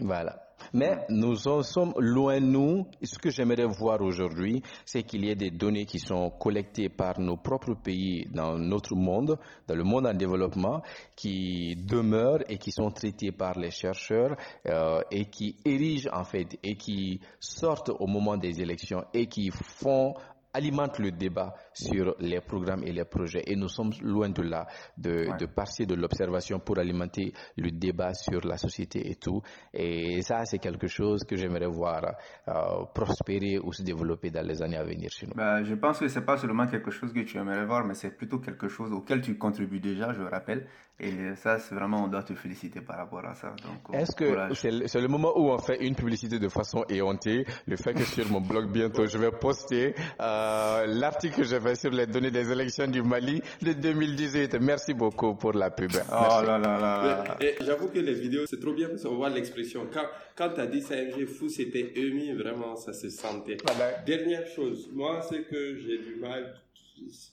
Voilà. 0.00 0.48
Mais 0.72 1.06
nous 1.08 1.48
en 1.48 1.62
sommes 1.62 1.94
loin, 1.98 2.40
nous. 2.40 2.86
Ce 3.02 3.18
que 3.18 3.30
j'aimerais 3.30 3.66
voir 3.66 4.00
aujourd'hui, 4.00 4.62
c'est 4.84 5.02
qu'il 5.02 5.24
y 5.24 5.30
ait 5.30 5.34
des 5.36 5.50
données 5.50 5.86
qui 5.86 5.98
sont 5.98 6.30
collectées 6.30 6.88
par 6.88 7.18
nos 7.18 7.36
propres 7.36 7.74
pays 7.74 8.26
dans 8.32 8.58
notre 8.58 8.94
monde, 8.94 9.38
dans 9.66 9.74
le 9.74 9.84
monde 9.84 10.06
en 10.06 10.14
développement, 10.14 10.82
qui 11.16 11.74
demeurent 11.76 12.42
et 12.48 12.58
qui 12.58 12.70
sont 12.70 12.90
traitées 12.90 13.32
par 13.32 13.58
les 13.58 13.70
chercheurs 13.70 14.36
euh, 14.66 15.00
et 15.10 15.26
qui 15.26 15.56
érigent 15.64 16.10
en 16.12 16.24
fait 16.24 16.58
et 16.62 16.76
qui 16.76 17.20
sortent 17.40 17.90
au 17.98 18.06
moment 18.06 18.36
des 18.36 18.60
élections 18.60 19.04
et 19.14 19.26
qui 19.26 19.50
font 19.50 20.14
alimentent 20.52 20.98
le 20.98 21.10
débat 21.12 21.54
sur 21.72 22.14
les 22.20 22.40
programmes 22.40 22.82
et 22.84 22.92
les 22.92 23.04
projets. 23.04 23.42
Et 23.46 23.56
nous 23.56 23.68
sommes 23.68 23.90
loin 24.02 24.30
de 24.30 24.42
là, 24.42 24.66
de, 24.96 25.28
Ouais. 25.28 25.36
de 25.38 25.46
passer 25.46 25.86
de 25.86 25.94
l'observation 25.94 26.58
pour 26.60 26.78
alimenter 26.78 27.32
le 27.56 27.70
débat 27.70 28.14
sur 28.14 28.40
la 28.46 28.56
société 28.56 29.10
et 29.10 29.16
tout. 29.16 29.40
Et 29.74 30.22
ça, 30.22 30.44
c'est 30.44 30.58
quelque 30.58 30.86
chose 30.86 31.24
que 31.24 31.36
j'aimerais 31.36 31.66
voir 31.66 32.02
euh, 32.48 32.84
prospérer 32.94 33.58
ou 33.58 33.72
se 33.72 33.82
développer 33.82 34.30
dans 34.30 34.46
les 34.46 34.62
années 34.62 34.76
à 34.76 34.84
venir 34.84 35.10
chez 35.10 35.26
nous. 35.26 35.34
Bah, 35.34 35.62
je 35.62 35.74
pense 35.74 35.98
que 35.98 36.08
c'est 36.08 36.24
pas 36.24 36.36
seulement 36.36 36.66
quelque 36.66 36.90
chose 36.90 37.12
que 37.12 37.20
tu 37.20 37.36
aimerais 37.38 37.66
voir, 37.66 37.84
mais 37.86 37.94
c'est 37.94 38.16
plutôt 38.16 38.38
quelque 38.38 38.68
chose 38.68 38.92
auquel 38.92 39.20
tu 39.20 39.36
contribues 39.36 39.80
déjà, 39.80 40.12
je 40.12 40.20
le 40.20 40.28
rappelle. 40.28 40.66
Et 41.00 41.36
ça, 41.36 41.58
c'est 41.60 41.76
vraiment, 41.76 42.04
on 42.04 42.08
doit 42.08 42.24
te 42.24 42.34
féliciter 42.34 42.80
par 42.80 42.96
rapport 42.96 43.24
à 43.24 43.32
ça. 43.34 43.50
Donc, 43.50 43.94
Est-ce 43.94 44.16
que 44.16 44.24
courage. 44.30 44.52
c'est 44.54 44.70
le, 44.72 44.88
c'est 44.88 45.00
le 45.00 45.06
moment 45.06 45.32
où 45.36 45.50
on 45.52 45.58
fait 45.58 45.84
une 45.86 45.94
publicité 45.94 46.40
de 46.40 46.48
façon 46.48 46.84
éhontée? 46.88 47.44
Le 47.68 47.76
fait 47.76 47.94
que 47.94 48.02
sur 48.02 48.28
mon 48.32 48.40
blog 48.40 48.72
bientôt, 48.72 49.06
je 49.06 49.16
vais 49.16 49.30
poster 49.30 49.94
euh, 50.20 50.37
l'article 50.86 51.36
que 51.36 51.44
j'ai 51.44 51.60
fait 51.60 51.74
sur 51.74 51.90
les 51.90 52.06
données 52.06 52.30
des 52.30 52.50
élections 52.50 52.86
du 52.86 53.02
Mali 53.02 53.42
de 53.62 53.72
2018. 53.72 54.56
Merci 54.60 54.94
beaucoup 54.94 55.34
pour 55.34 55.52
la 55.52 55.70
pub. 55.70 55.90
Oh 55.94 56.14
Merci. 56.20 56.46
là 56.46 56.58
là 56.58 56.78
là 56.78 57.38
J'avoue 57.60 57.88
que 57.88 57.98
les 57.98 58.14
vidéos, 58.14 58.46
c'est 58.46 58.60
trop 58.60 58.72
bien 58.72 58.88
parce 58.88 59.02
qu'on 59.02 59.16
voit 59.16 59.30
l'expression. 59.30 59.86
Quand, 59.92 60.06
quand 60.36 60.50
tu 60.54 60.60
as 60.60 60.66
dit 60.66 60.82
ça, 60.82 60.96
MG 60.96 61.26
fou, 61.26 61.48
c'était 61.48 61.92
ému, 61.96 62.34
vraiment, 62.34 62.76
ça 62.76 62.92
se 62.92 63.08
sentait. 63.08 63.56
Voilà. 63.64 63.98
Dernière 64.06 64.46
chose, 64.46 64.88
moi, 64.92 65.20
c'est 65.28 65.42
que 65.42 65.76
j'ai 65.76 65.98
du 65.98 66.16
mal, 66.16 66.54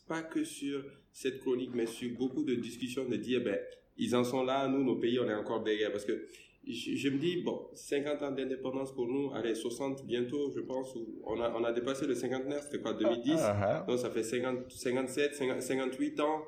pas 0.08 0.22
que 0.22 0.44
sur 0.44 0.84
cette 1.12 1.40
chronique, 1.40 1.72
mais 1.74 1.86
sur 1.86 2.10
beaucoup 2.18 2.44
de 2.44 2.56
discussions 2.56 3.06
de 3.06 3.16
dire, 3.16 3.42
ben, 3.44 3.58
ils 3.98 4.16
en 4.16 4.24
sont 4.24 4.44
là, 4.44 4.68
nous, 4.68 4.84
nos 4.84 4.96
pays, 4.96 5.20
on 5.20 5.30
est 5.30 5.34
encore 5.34 5.64
derrière. 5.64 5.92
Parce 5.92 6.06
que 6.06 6.28
je, 6.68 6.96
je 6.96 7.10
me 7.10 7.18
dis, 7.18 7.38
bon, 7.42 7.68
50 7.74 8.22
ans 8.24 8.32
d'indépendance 8.32 8.94
pour 8.94 9.08
nous, 9.08 9.32
allez, 9.34 9.56
60 9.56 10.06
bientôt, 10.06 10.52
je 10.56 10.62
pense, 10.62 10.96
où 10.96 11.22
on 11.26 11.40
a, 11.42 11.52
on 11.54 11.64
a 11.64 11.72
dépassé 11.72 12.06
le 12.08 12.16
cinquantenaire, 12.16 12.64
c'était 12.64 12.80
quoi, 12.80 12.94
2010 12.94 13.34
Ah, 13.40 13.58
ah. 13.62 13.86
donc 13.88 14.00
ça 14.00 14.10
fait 14.10 14.24
50, 14.24 14.72
57, 14.72 15.36
50, 15.36 15.62
58 15.62 16.20
ans. 16.22 16.44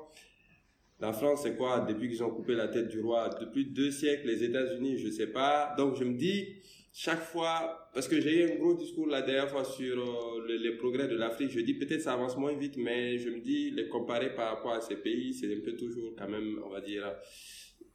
La 1.00 1.12
France, 1.12 1.42
c'est 1.44 1.56
quoi 1.56 1.80
Depuis 1.88 2.08
qu'ils 2.08 2.24
ont 2.24 2.30
coupé 2.30 2.54
la 2.54 2.66
tête 2.68 2.88
du 2.88 3.00
roi, 3.00 3.30
depuis 3.40 3.66
deux 3.66 3.90
siècles, 3.92 4.26
les 4.26 4.42
États-Unis, 4.42 4.98
je 4.98 5.10
sais 5.10 5.28
pas. 5.28 5.74
Donc 5.78 5.94
je 5.96 6.02
me 6.02 6.14
dis, 6.16 6.56
chaque 6.92 7.20
fois, 7.22 7.88
parce 7.94 8.08
que 8.08 8.20
j'ai 8.20 8.40
eu 8.40 8.50
un 8.52 8.56
gros 8.56 8.74
discours 8.74 9.06
la 9.06 9.22
dernière 9.22 9.48
fois 9.48 9.62
sur 9.62 9.96
euh, 9.96 10.44
le- 10.48 10.56
les 10.56 10.72
progrès 10.76 11.06
de 11.06 11.14
l'Afrique, 11.14 11.50
je 11.52 11.60
dis 11.60 11.74
peut-être 11.74 12.00
ça 12.02 12.14
avance 12.14 12.36
moins 12.36 12.52
vite, 12.56 12.76
mais 12.76 13.16
je 13.18 13.28
me 13.30 13.38
dis, 13.38 13.70
les 13.70 13.86
comparer 13.88 14.34
par 14.34 14.56
rapport 14.56 14.72
à 14.72 14.80
ces 14.80 14.96
pays, 14.96 15.32
c'est 15.32 15.46
un 15.54 15.60
peu 15.60 15.76
toujours 15.76 16.14
quand 16.18 16.28
même, 16.28 16.60
on 16.64 16.70
va 16.70 16.80
dire, 16.80 17.04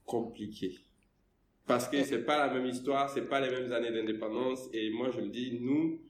compliqué. 0.05 0.77
Parce 1.65 1.87
que 1.87 2.03
c'est 2.03 2.25
pas 2.25 2.45
la 2.45 2.53
même 2.53 2.65
histoire, 2.65 3.09
c'est 3.09 3.29
pas 3.29 3.39
les 3.39 3.49
mêmes 3.49 3.71
années 3.71 3.91
d'indépendance, 3.91 4.69
et 4.73 4.89
moi 4.89 5.09
je 5.15 5.21
me 5.21 5.29
dis, 5.29 5.59
nous, 5.61 6.01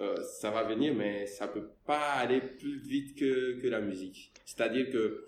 euh, 0.00 0.16
ça 0.22 0.50
va 0.50 0.64
venir, 0.64 0.94
mais 0.94 1.26
ça 1.26 1.48
peut 1.48 1.68
pas 1.86 2.12
aller 2.12 2.40
plus 2.40 2.78
vite 2.78 3.14
que, 3.14 3.60
que 3.60 3.66
la 3.66 3.80
musique. 3.80 4.32
C'est-à-dire 4.46 4.90
que 4.90 5.26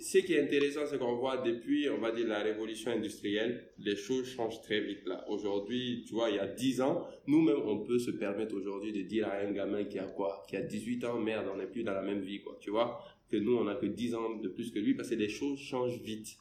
ce 0.00 0.18
qui 0.18 0.34
est 0.34 0.42
intéressant, 0.42 0.82
c'est 0.86 0.98
qu'on 0.98 1.16
voit 1.16 1.38
depuis, 1.38 1.88
on 1.90 1.98
va 1.98 2.12
dire, 2.12 2.28
la 2.28 2.38
révolution 2.38 2.92
industrielle, 2.92 3.64
les 3.78 3.96
choses 3.96 4.28
changent 4.28 4.60
très 4.60 4.80
vite 4.80 5.06
là. 5.06 5.24
Aujourd'hui, 5.28 6.04
tu 6.06 6.14
vois, 6.14 6.30
il 6.30 6.36
y 6.36 6.38
a 6.38 6.46
10 6.46 6.82
ans, 6.82 7.08
nous-mêmes, 7.26 7.62
on 7.64 7.78
peut 7.78 7.98
se 7.98 8.12
permettre 8.12 8.54
aujourd'hui 8.54 8.92
de 8.92 9.02
dire 9.02 9.26
à 9.26 9.38
un 9.38 9.50
gamin 9.50 9.84
qui 9.84 9.98
a 9.98 10.04
quoi 10.04 10.44
Qui 10.48 10.56
a 10.56 10.62
18 10.62 11.04
ans, 11.04 11.18
merde, 11.18 11.46
on 11.52 11.56
n'est 11.56 11.66
plus 11.66 11.82
dans 11.82 11.94
la 11.94 12.02
même 12.02 12.20
vie, 12.20 12.40
quoi. 12.40 12.56
Tu 12.60 12.70
vois? 12.70 13.02
Que 13.28 13.36
nous, 13.36 13.56
on 13.56 13.66
a 13.66 13.74
que 13.74 13.86
10 13.86 14.14
ans 14.14 14.36
de 14.36 14.48
plus 14.48 14.70
que 14.70 14.78
lui 14.78 14.94
parce 14.94 15.10
que 15.10 15.16
les 15.16 15.28
choses 15.28 15.58
changent 15.58 16.00
vite. 16.00 16.36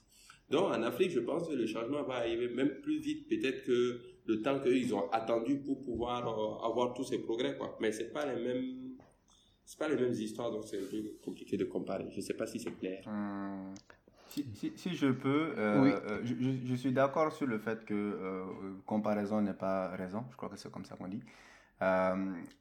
Donc, 0.49 0.71
en 0.71 0.81
Afrique, 0.83 1.11
je 1.11 1.19
pense 1.19 1.47
que 1.47 1.53
le 1.53 1.65
changement 1.67 2.03
va 2.03 2.15
arriver 2.15 2.47
même 2.49 2.79
plus 2.81 2.99
vite, 2.99 3.27
peut-être 3.27 3.63
que 3.65 3.99
le 4.27 4.41
temps 4.41 4.59
qu'ils 4.59 4.93
ont 4.95 5.09
attendu 5.11 5.57
pour 5.59 5.83
pouvoir 5.83 6.27
euh, 6.27 6.65
avoir 6.69 6.93
tous 6.93 7.03
ces 7.03 7.19
progrès, 7.19 7.57
quoi. 7.57 7.77
Mais 7.81 7.91
c'est 7.91 8.11
pas 8.13 8.25
les 8.25 8.41
mêmes, 8.41 8.95
c'est 9.65 9.77
pas 9.79 9.89
les 9.89 9.95
mêmes 9.95 10.13
histoires, 10.13 10.51
donc 10.51 10.63
c'est 10.65 10.77
un 10.79 10.87
peu 10.89 11.03
compliqué 11.23 11.57
de 11.57 11.65
comparer. 11.65 12.07
Je 12.15 12.21
sais 12.21 12.33
pas 12.33 12.47
si 12.47 12.59
c'est 12.59 12.71
clair. 12.79 13.03
Hum, 13.07 13.73
Si, 14.29 14.45
si, 14.53 14.71
si 14.75 14.95
je 14.95 15.07
peux, 15.07 15.53
euh, 15.57 15.81
Oui. 15.83 15.89
euh, 15.91 16.19
je, 16.23 16.75
suis 16.75 16.91
d'accord 16.91 17.31
sur 17.31 17.47
le 17.47 17.57
fait 17.59 17.83
que 17.85 17.93
euh, 17.93 18.43
comparaison 18.85 19.41
n'est 19.41 19.53
pas 19.53 19.89
raison, 19.95 20.23
je 20.31 20.35
crois 20.35 20.49
que 20.49 20.57
c'est 20.57 20.71
comme 20.71 20.85
ça 20.85 20.95
qu'on 20.95 21.07
dit. 21.07 21.21
Euh, 21.81 22.15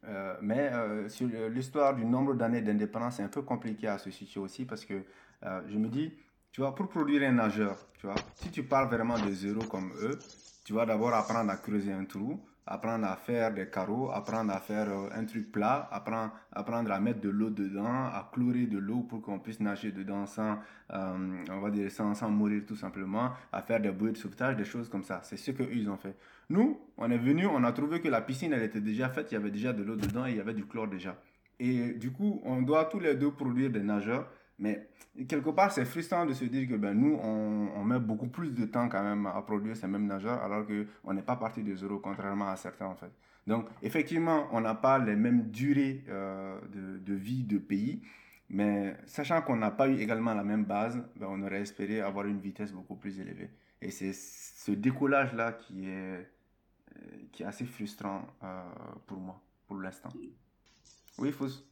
euh, 0.05 0.35
mais 0.43 0.71
euh, 0.73 1.09
sur 1.09 1.27
l'histoire 1.51 1.95
du 1.95 2.05
nombre 2.05 2.35
d'années 2.35 2.61
d'indépendance, 2.63 3.17
c'est 3.17 3.23
un 3.23 3.29
peu 3.29 3.43
compliqué 3.43 3.89
à 3.89 3.99
se 3.99 4.11
situer 4.11 4.41
aussi 4.41 4.65
parce 4.65 4.85
que 4.85 4.95
euh, 5.43 5.61
je 5.69 5.79
me 5.79 5.89
dis, 5.89 6.13
tu 6.57 6.63
vois, 6.63 6.75
pour 6.75 6.89
produire 6.89 7.29
un 7.29 7.33
nageur, 7.33 7.77
tu 7.99 8.07
vois, 8.07 8.15
si 8.35 8.51
tu 8.51 8.63
parles 8.63 8.89
vraiment 8.89 9.19
de 9.19 9.31
zéro 9.31 9.61
comme 9.65 9.93
eux, 10.01 10.19
tu 10.65 10.73
vas 10.73 10.87
d'abord 10.87 11.13
apprendre 11.13 11.51
à 11.51 11.57
creuser 11.59 11.93
un 11.93 12.07
trou, 12.07 12.41
apprendre 12.67 13.07
à 13.09 13.17
faire 13.17 13.53
des 13.53 13.69
carreaux, 13.69 14.11
apprendre 14.11 14.55
à 14.55 14.61
faire 14.61 14.89
euh, 14.89 15.11
un 15.13 15.27
truc 15.27 15.53
plat, 15.53 15.87
apprendre, 15.93 16.33
apprendre 16.51 16.91
à 16.93 16.99
mettre 16.99 17.21
de 17.21 17.29
l'eau 17.29 17.51
dedans, 17.51 18.07
à 18.07 18.31
chlorer 18.33 18.65
de 18.65 18.79
l'eau 18.79 19.01
pour 19.01 19.21
qu'on 19.21 19.39
puisse 19.39 19.61
nager 19.61 19.93
dedans 19.93 20.25
sans, 20.25 20.59
euh, 20.95 21.45
on 21.51 21.61
va 21.61 21.69
dire, 21.69 21.91
sans, 21.91 22.15
sans 22.15 22.31
mourir 22.31 22.63
tout 22.67 22.75
simplement, 22.75 23.33
à 23.53 23.61
faire 23.61 23.79
des 23.79 23.91
bouées 23.91 24.13
de 24.13 24.17
sauvetage, 24.17 24.57
des 24.57 24.65
choses 24.65 24.89
comme 24.89 25.05
ça. 25.05 25.21
C'est 25.25 25.37
ce 25.37 25.51
qu'eux, 25.51 25.69
ils 25.71 25.91
ont 25.91 25.99
fait. 25.99 26.17
Nous, 26.49 26.81
on 26.97 27.11
est 27.11 27.19
venu, 27.19 27.47
on 27.47 27.65
a 27.65 27.73
trouvé 27.73 28.01
que 28.01 28.09
la 28.09 28.23
piscine, 28.23 28.55
elle 28.55 28.63
était 28.63 28.81
déjà 28.81 29.11
faite, 29.11 29.31
il 29.31 29.35
y 29.35 29.37
avait 29.37 29.51
déjà 29.51 29.75
de 29.75 29.83
l'eau 29.83 29.97
dedans 29.97 30.25
et 30.25 30.31
il 30.31 30.37
y 30.39 30.41
avait 30.41 30.55
du 30.55 30.65
chlore 30.65 30.89
déjà. 30.89 31.19
Et 31.59 31.93
du 31.93 32.13
coup, 32.13 32.41
on 32.45 32.63
doit 32.63 32.87
tous 32.87 33.01
les 33.01 33.15
deux 33.15 33.31
produire 33.31 33.69
des 33.69 33.83
nageurs. 33.83 34.27
Mais 34.59 34.89
quelque 35.29 35.51
part, 35.51 35.73
c'est 35.73 35.85
frustrant 35.85 36.27
de 36.27 36.33
se 36.33 36.45
dire 36.45 36.69
que 36.69 36.75
ben, 36.75 36.95
nous, 36.95 37.17
on, 37.17 37.85
met 37.85 37.99
beaucoup 37.99 38.29
plus 38.29 38.51
de 38.51 38.65
temps 38.65 38.89
quand 38.89 39.03
même 39.03 39.27
à 39.27 39.41
produire 39.43 39.77
ces 39.77 39.87
mêmes 39.87 40.07
nageurs 40.07 40.43
alors 40.43 40.67
qu'on 40.67 41.13
n'est 41.15 41.23
pas 41.23 41.37
parti 41.37 41.63
de 41.63 41.75
zéro, 41.75 41.99
contrairement 41.99 42.49
à 42.49 42.57
certains 42.57 42.87
en 42.87 42.97
fait. 42.97 43.11
Donc, 43.47 43.69
effectivement, 43.83 44.49
on 44.51 44.61
n'a 44.61 44.75
pas 44.75 44.99
les 44.99 45.15
mêmes 45.15 45.51
durées 45.51 46.05
euh, 46.09 46.59
de, 46.73 46.99
de 46.99 47.15
vie 47.15 47.45
de 47.45 47.59
pays, 47.59 48.03
mais 48.49 48.97
sachant 49.07 49.43
qu'on 49.43 49.57
n'a 49.57 49.71
pas 49.71 49.89
eu 49.89 49.99
également 49.99 50.35
la 50.35 50.43
même 50.43 50.65
base, 50.65 51.01
ben, 51.17 51.27
on 51.31 51.43
aurait 51.43 51.61
espéré 51.61 52.01
avoir 52.01 52.27
une 52.27 52.41
vitesse 52.41 52.73
beaucoup 52.73 52.97
plus 52.97 53.21
élevée. 53.21 53.51
Et 53.81 53.91
c'est 53.91 54.13
ce 54.13 54.73
décollage-là 54.73 55.53
qui 55.53 55.87
est, 55.87 55.91
euh, 55.91 56.23
qui 57.33 57.43
est 57.43 57.47
assez 57.47 57.67
frustrant 57.67 58.27
euh, 58.43 58.63
pour 59.07 59.19
moi, 59.19 59.41
pour 59.67 59.79
l'instant. 59.79 60.09
Oui, 61.19 61.33
Fous 61.33 61.63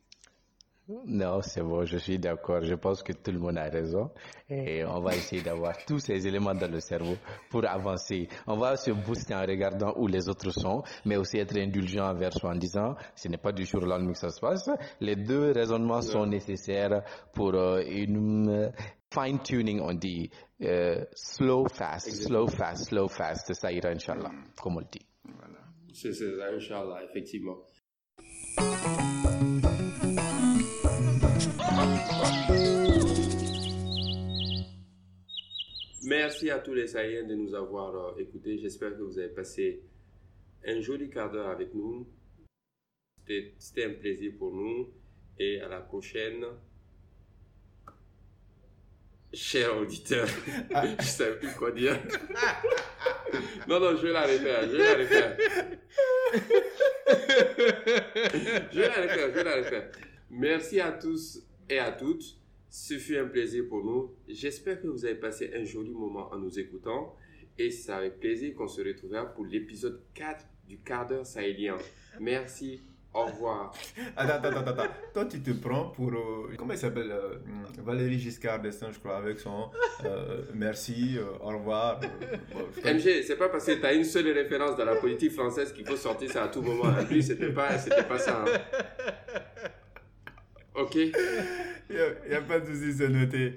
Non, 0.88 1.40
c'est 1.40 1.62
bon, 1.62 1.86
je 1.86 1.96
suis 1.96 2.18
d'accord. 2.18 2.62
Je 2.62 2.74
pense 2.74 3.02
que 3.02 3.12
tout 3.14 3.32
le 3.32 3.38
monde 3.38 3.56
a 3.56 3.70
raison. 3.70 4.10
Et 4.50 4.84
on 4.84 5.00
va 5.00 5.16
essayer 5.16 5.40
d'avoir 5.40 5.74
tous 5.86 5.98
ces 5.98 6.26
éléments 6.26 6.54
dans 6.54 6.70
le 6.70 6.80
cerveau 6.80 7.16
pour 7.48 7.66
avancer. 7.66 8.28
On 8.46 8.56
va 8.58 8.76
se 8.76 8.90
booster 8.90 9.34
en 9.34 9.40
regardant 9.40 9.94
où 9.96 10.06
les 10.06 10.28
autres 10.28 10.50
sont, 10.50 10.82
mais 11.06 11.16
aussi 11.16 11.38
être 11.38 11.56
indulgent 11.56 12.04
envers 12.06 12.34
soi 12.34 12.50
en 12.50 12.56
disant, 12.56 12.96
ce 13.16 13.28
n'est 13.28 13.38
pas 13.38 13.52
du 13.52 13.64
jour 13.64 13.82
au 13.82 13.86
lendemain 13.86 14.12
que 14.12 14.18
ça 14.18 14.28
se 14.28 14.40
passe. 14.40 14.68
Les 15.00 15.16
deux 15.16 15.52
raisonnements 15.52 16.02
sont 16.02 16.26
nécessaires 16.26 17.02
pour 17.32 17.54
euh, 17.54 17.82
une 17.86 18.50
euh, 18.50 18.70
fine-tuning, 19.12 19.80
on 19.80 19.94
dit, 19.94 20.30
euh, 20.60 21.02
slow, 21.14 21.66
fast, 21.66 22.10
slow, 22.10 22.46
fast, 22.46 22.88
slow, 22.88 23.08
fast. 23.08 23.54
Ça 23.54 23.72
ira, 23.72 23.88
Inch'Allah, 23.88 24.30
comme 24.60 24.76
on 24.76 24.80
le 24.80 24.86
dit. 24.92 25.06
C'est 25.94 26.12
c'est 26.12 26.36
ça, 26.36 26.52
Inch'Allah, 26.52 27.00
effectivement. 27.08 27.56
Merci 36.16 36.48
à 36.48 36.60
tous 36.60 36.74
les 36.74 36.86
Saïens 36.86 37.24
de 37.24 37.34
nous 37.34 37.56
avoir 37.56 37.96
euh, 37.96 38.12
écoutés. 38.20 38.56
J'espère 38.56 38.96
que 38.96 39.02
vous 39.02 39.18
avez 39.18 39.30
passé 39.30 39.82
un 40.64 40.80
joli 40.80 41.10
quart 41.10 41.28
d'heure 41.28 41.48
avec 41.48 41.74
nous. 41.74 42.06
C'était 43.58 43.84
un 43.84 43.94
plaisir 43.94 44.32
pour 44.38 44.54
nous. 44.54 44.92
Et 45.40 45.60
à 45.60 45.66
la 45.66 45.80
prochaine. 45.80 46.46
Chers 49.32 49.76
auditeurs, 49.76 50.28
je 50.46 50.96
ne 50.96 51.02
savais 51.02 51.36
plus 51.36 51.52
quoi 51.54 51.72
dire. 51.72 52.00
non, 53.66 53.80
non, 53.80 53.96
je 53.96 54.06
vais 54.06 54.12
la 54.12 54.22
refaire. 54.22 54.70
Je 54.70 54.76
vais 54.76 54.84
la 54.84 54.94
refaire. 54.94 55.36
je 58.72 58.78
vais 58.78 58.88
la 58.88 59.02
refaire, 59.02 59.30
je 59.30 59.34
vais 59.34 59.44
la 59.44 59.56
refaire. 59.56 59.90
Merci 60.30 60.78
à 60.78 60.92
tous 60.92 61.42
et 61.68 61.80
à 61.80 61.90
toutes. 61.90 62.38
Ce 62.76 62.98
fut 62.98 63.16
un 63.16 63.26
plaisir 63.26 63.66
pour 63.68 63.84
nous. 63.84 64.10
J'espère 64.28 64.80
que 64.82 64.88
vous 64.88 65.04
avez 65.04 65.14
passé 65.14 65.48
un 65.54 65.62
joli 65.62 65.92
moment 65.92 66.28
en 66.32 66.38
nous 66.38 66.58
écoutant. 66.58 67.14
Et 67.56 67.70
c'est 67.70 67.92
avec 67.92 68.18
plaisir 68.18 68.52
qu'on 68.56 68.66
se 68.66 68.82
retrouvera 68.82 69.26
pour 69.32 69.44
l'épisode 69.46 70.00
4 70.12 70.44
du 70.66 70.78
quart 70.78 71.06
d'heure 71.06 71.24
sahélien. 71.24 71.76
Merci. 72.18 72.80
Au 73.12 73.26
revoir. 73.26 73.72
Attends, 74.16 74.44
attends, 74.48 74.58
attends, 74.58 74.70
attends. 74.82 74.92
Toi, 75.12 75.24
tu 75.26 75.40
te 75.40 75.52
prends 75.52 75.90
pour. 75.90 76.10
euh, 76.14 76.52
comment 76.58 76.72
il 76.72 76.78
s'appelle 76.78 77.12
euh, 77.12 77.36
Valérie 77.78 78.18
Giscard 78.18 78.60
d'Estaing, 78.60 78.90
je 78.90 78.98
crois, 78.98 79.18
avec 79.18 79.38
son 79.38 79.70
euh, 80.04 80.42
merci, 80.52 81.16
au 81.40 81.46
revoir. 81.50 82.00
bon, 82.00 82.58
MG, 82.92 83.22
c'est 83.22 83.36
pas 83.36 83.50
parce 83.50 83.66
que 83.66 83.80
t'as 83.80 83.94
une 83.94 84.02
seule 84.02 84.32
référence 84.32 84.76
dans 84.76 84.84
la 84.84 84.96
politique 84.96 85.30
française 85.30 85.72
qu'il 85.72 85.86
faut 85.86 85.94
sortir 85.96 86.28
ça 86.28 86.42
à 86.42 86.48
tout 86.48 86.60
moment. 86.60 86.92
Lui, 87.08 87.22
c'était 87.22 87.52
pas, 87.52 87.78
c'était 87.78 88.02
pas 88.02 88.18
ça. 88.18 88.44
hein. 88.44 88.58
Ok. 90.74 90.98
Il 91.90 91.96
n'y 92.28 92.34
a, 92.34 92.40
pas 92.40 92.60
de 92.60 92.66
souci, 92.66 92.92
c'est 92.92 93.08
noté. 93.08 93.54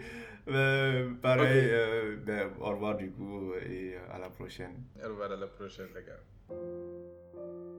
Euh, 0.49 1.11
pareil, 1.21 1.69
euh, 1.71 2.15
ben, 2.25 2.49
au 2.59 2.69
revoir 2.69 2.95
du 2.95 3.11
coup 3.11 3.53
et 3.69 3.95
à 4.11 4.17
la 4.17 4.29
prochaine. 4.29 4.83
Au 5.03 5.09
revoir 5.09 5.31
à 5.31 5.35
la 5.35 5.47
prochaine, 5.47 5.87
les 5.95 6.03
gars. 6.03 7.75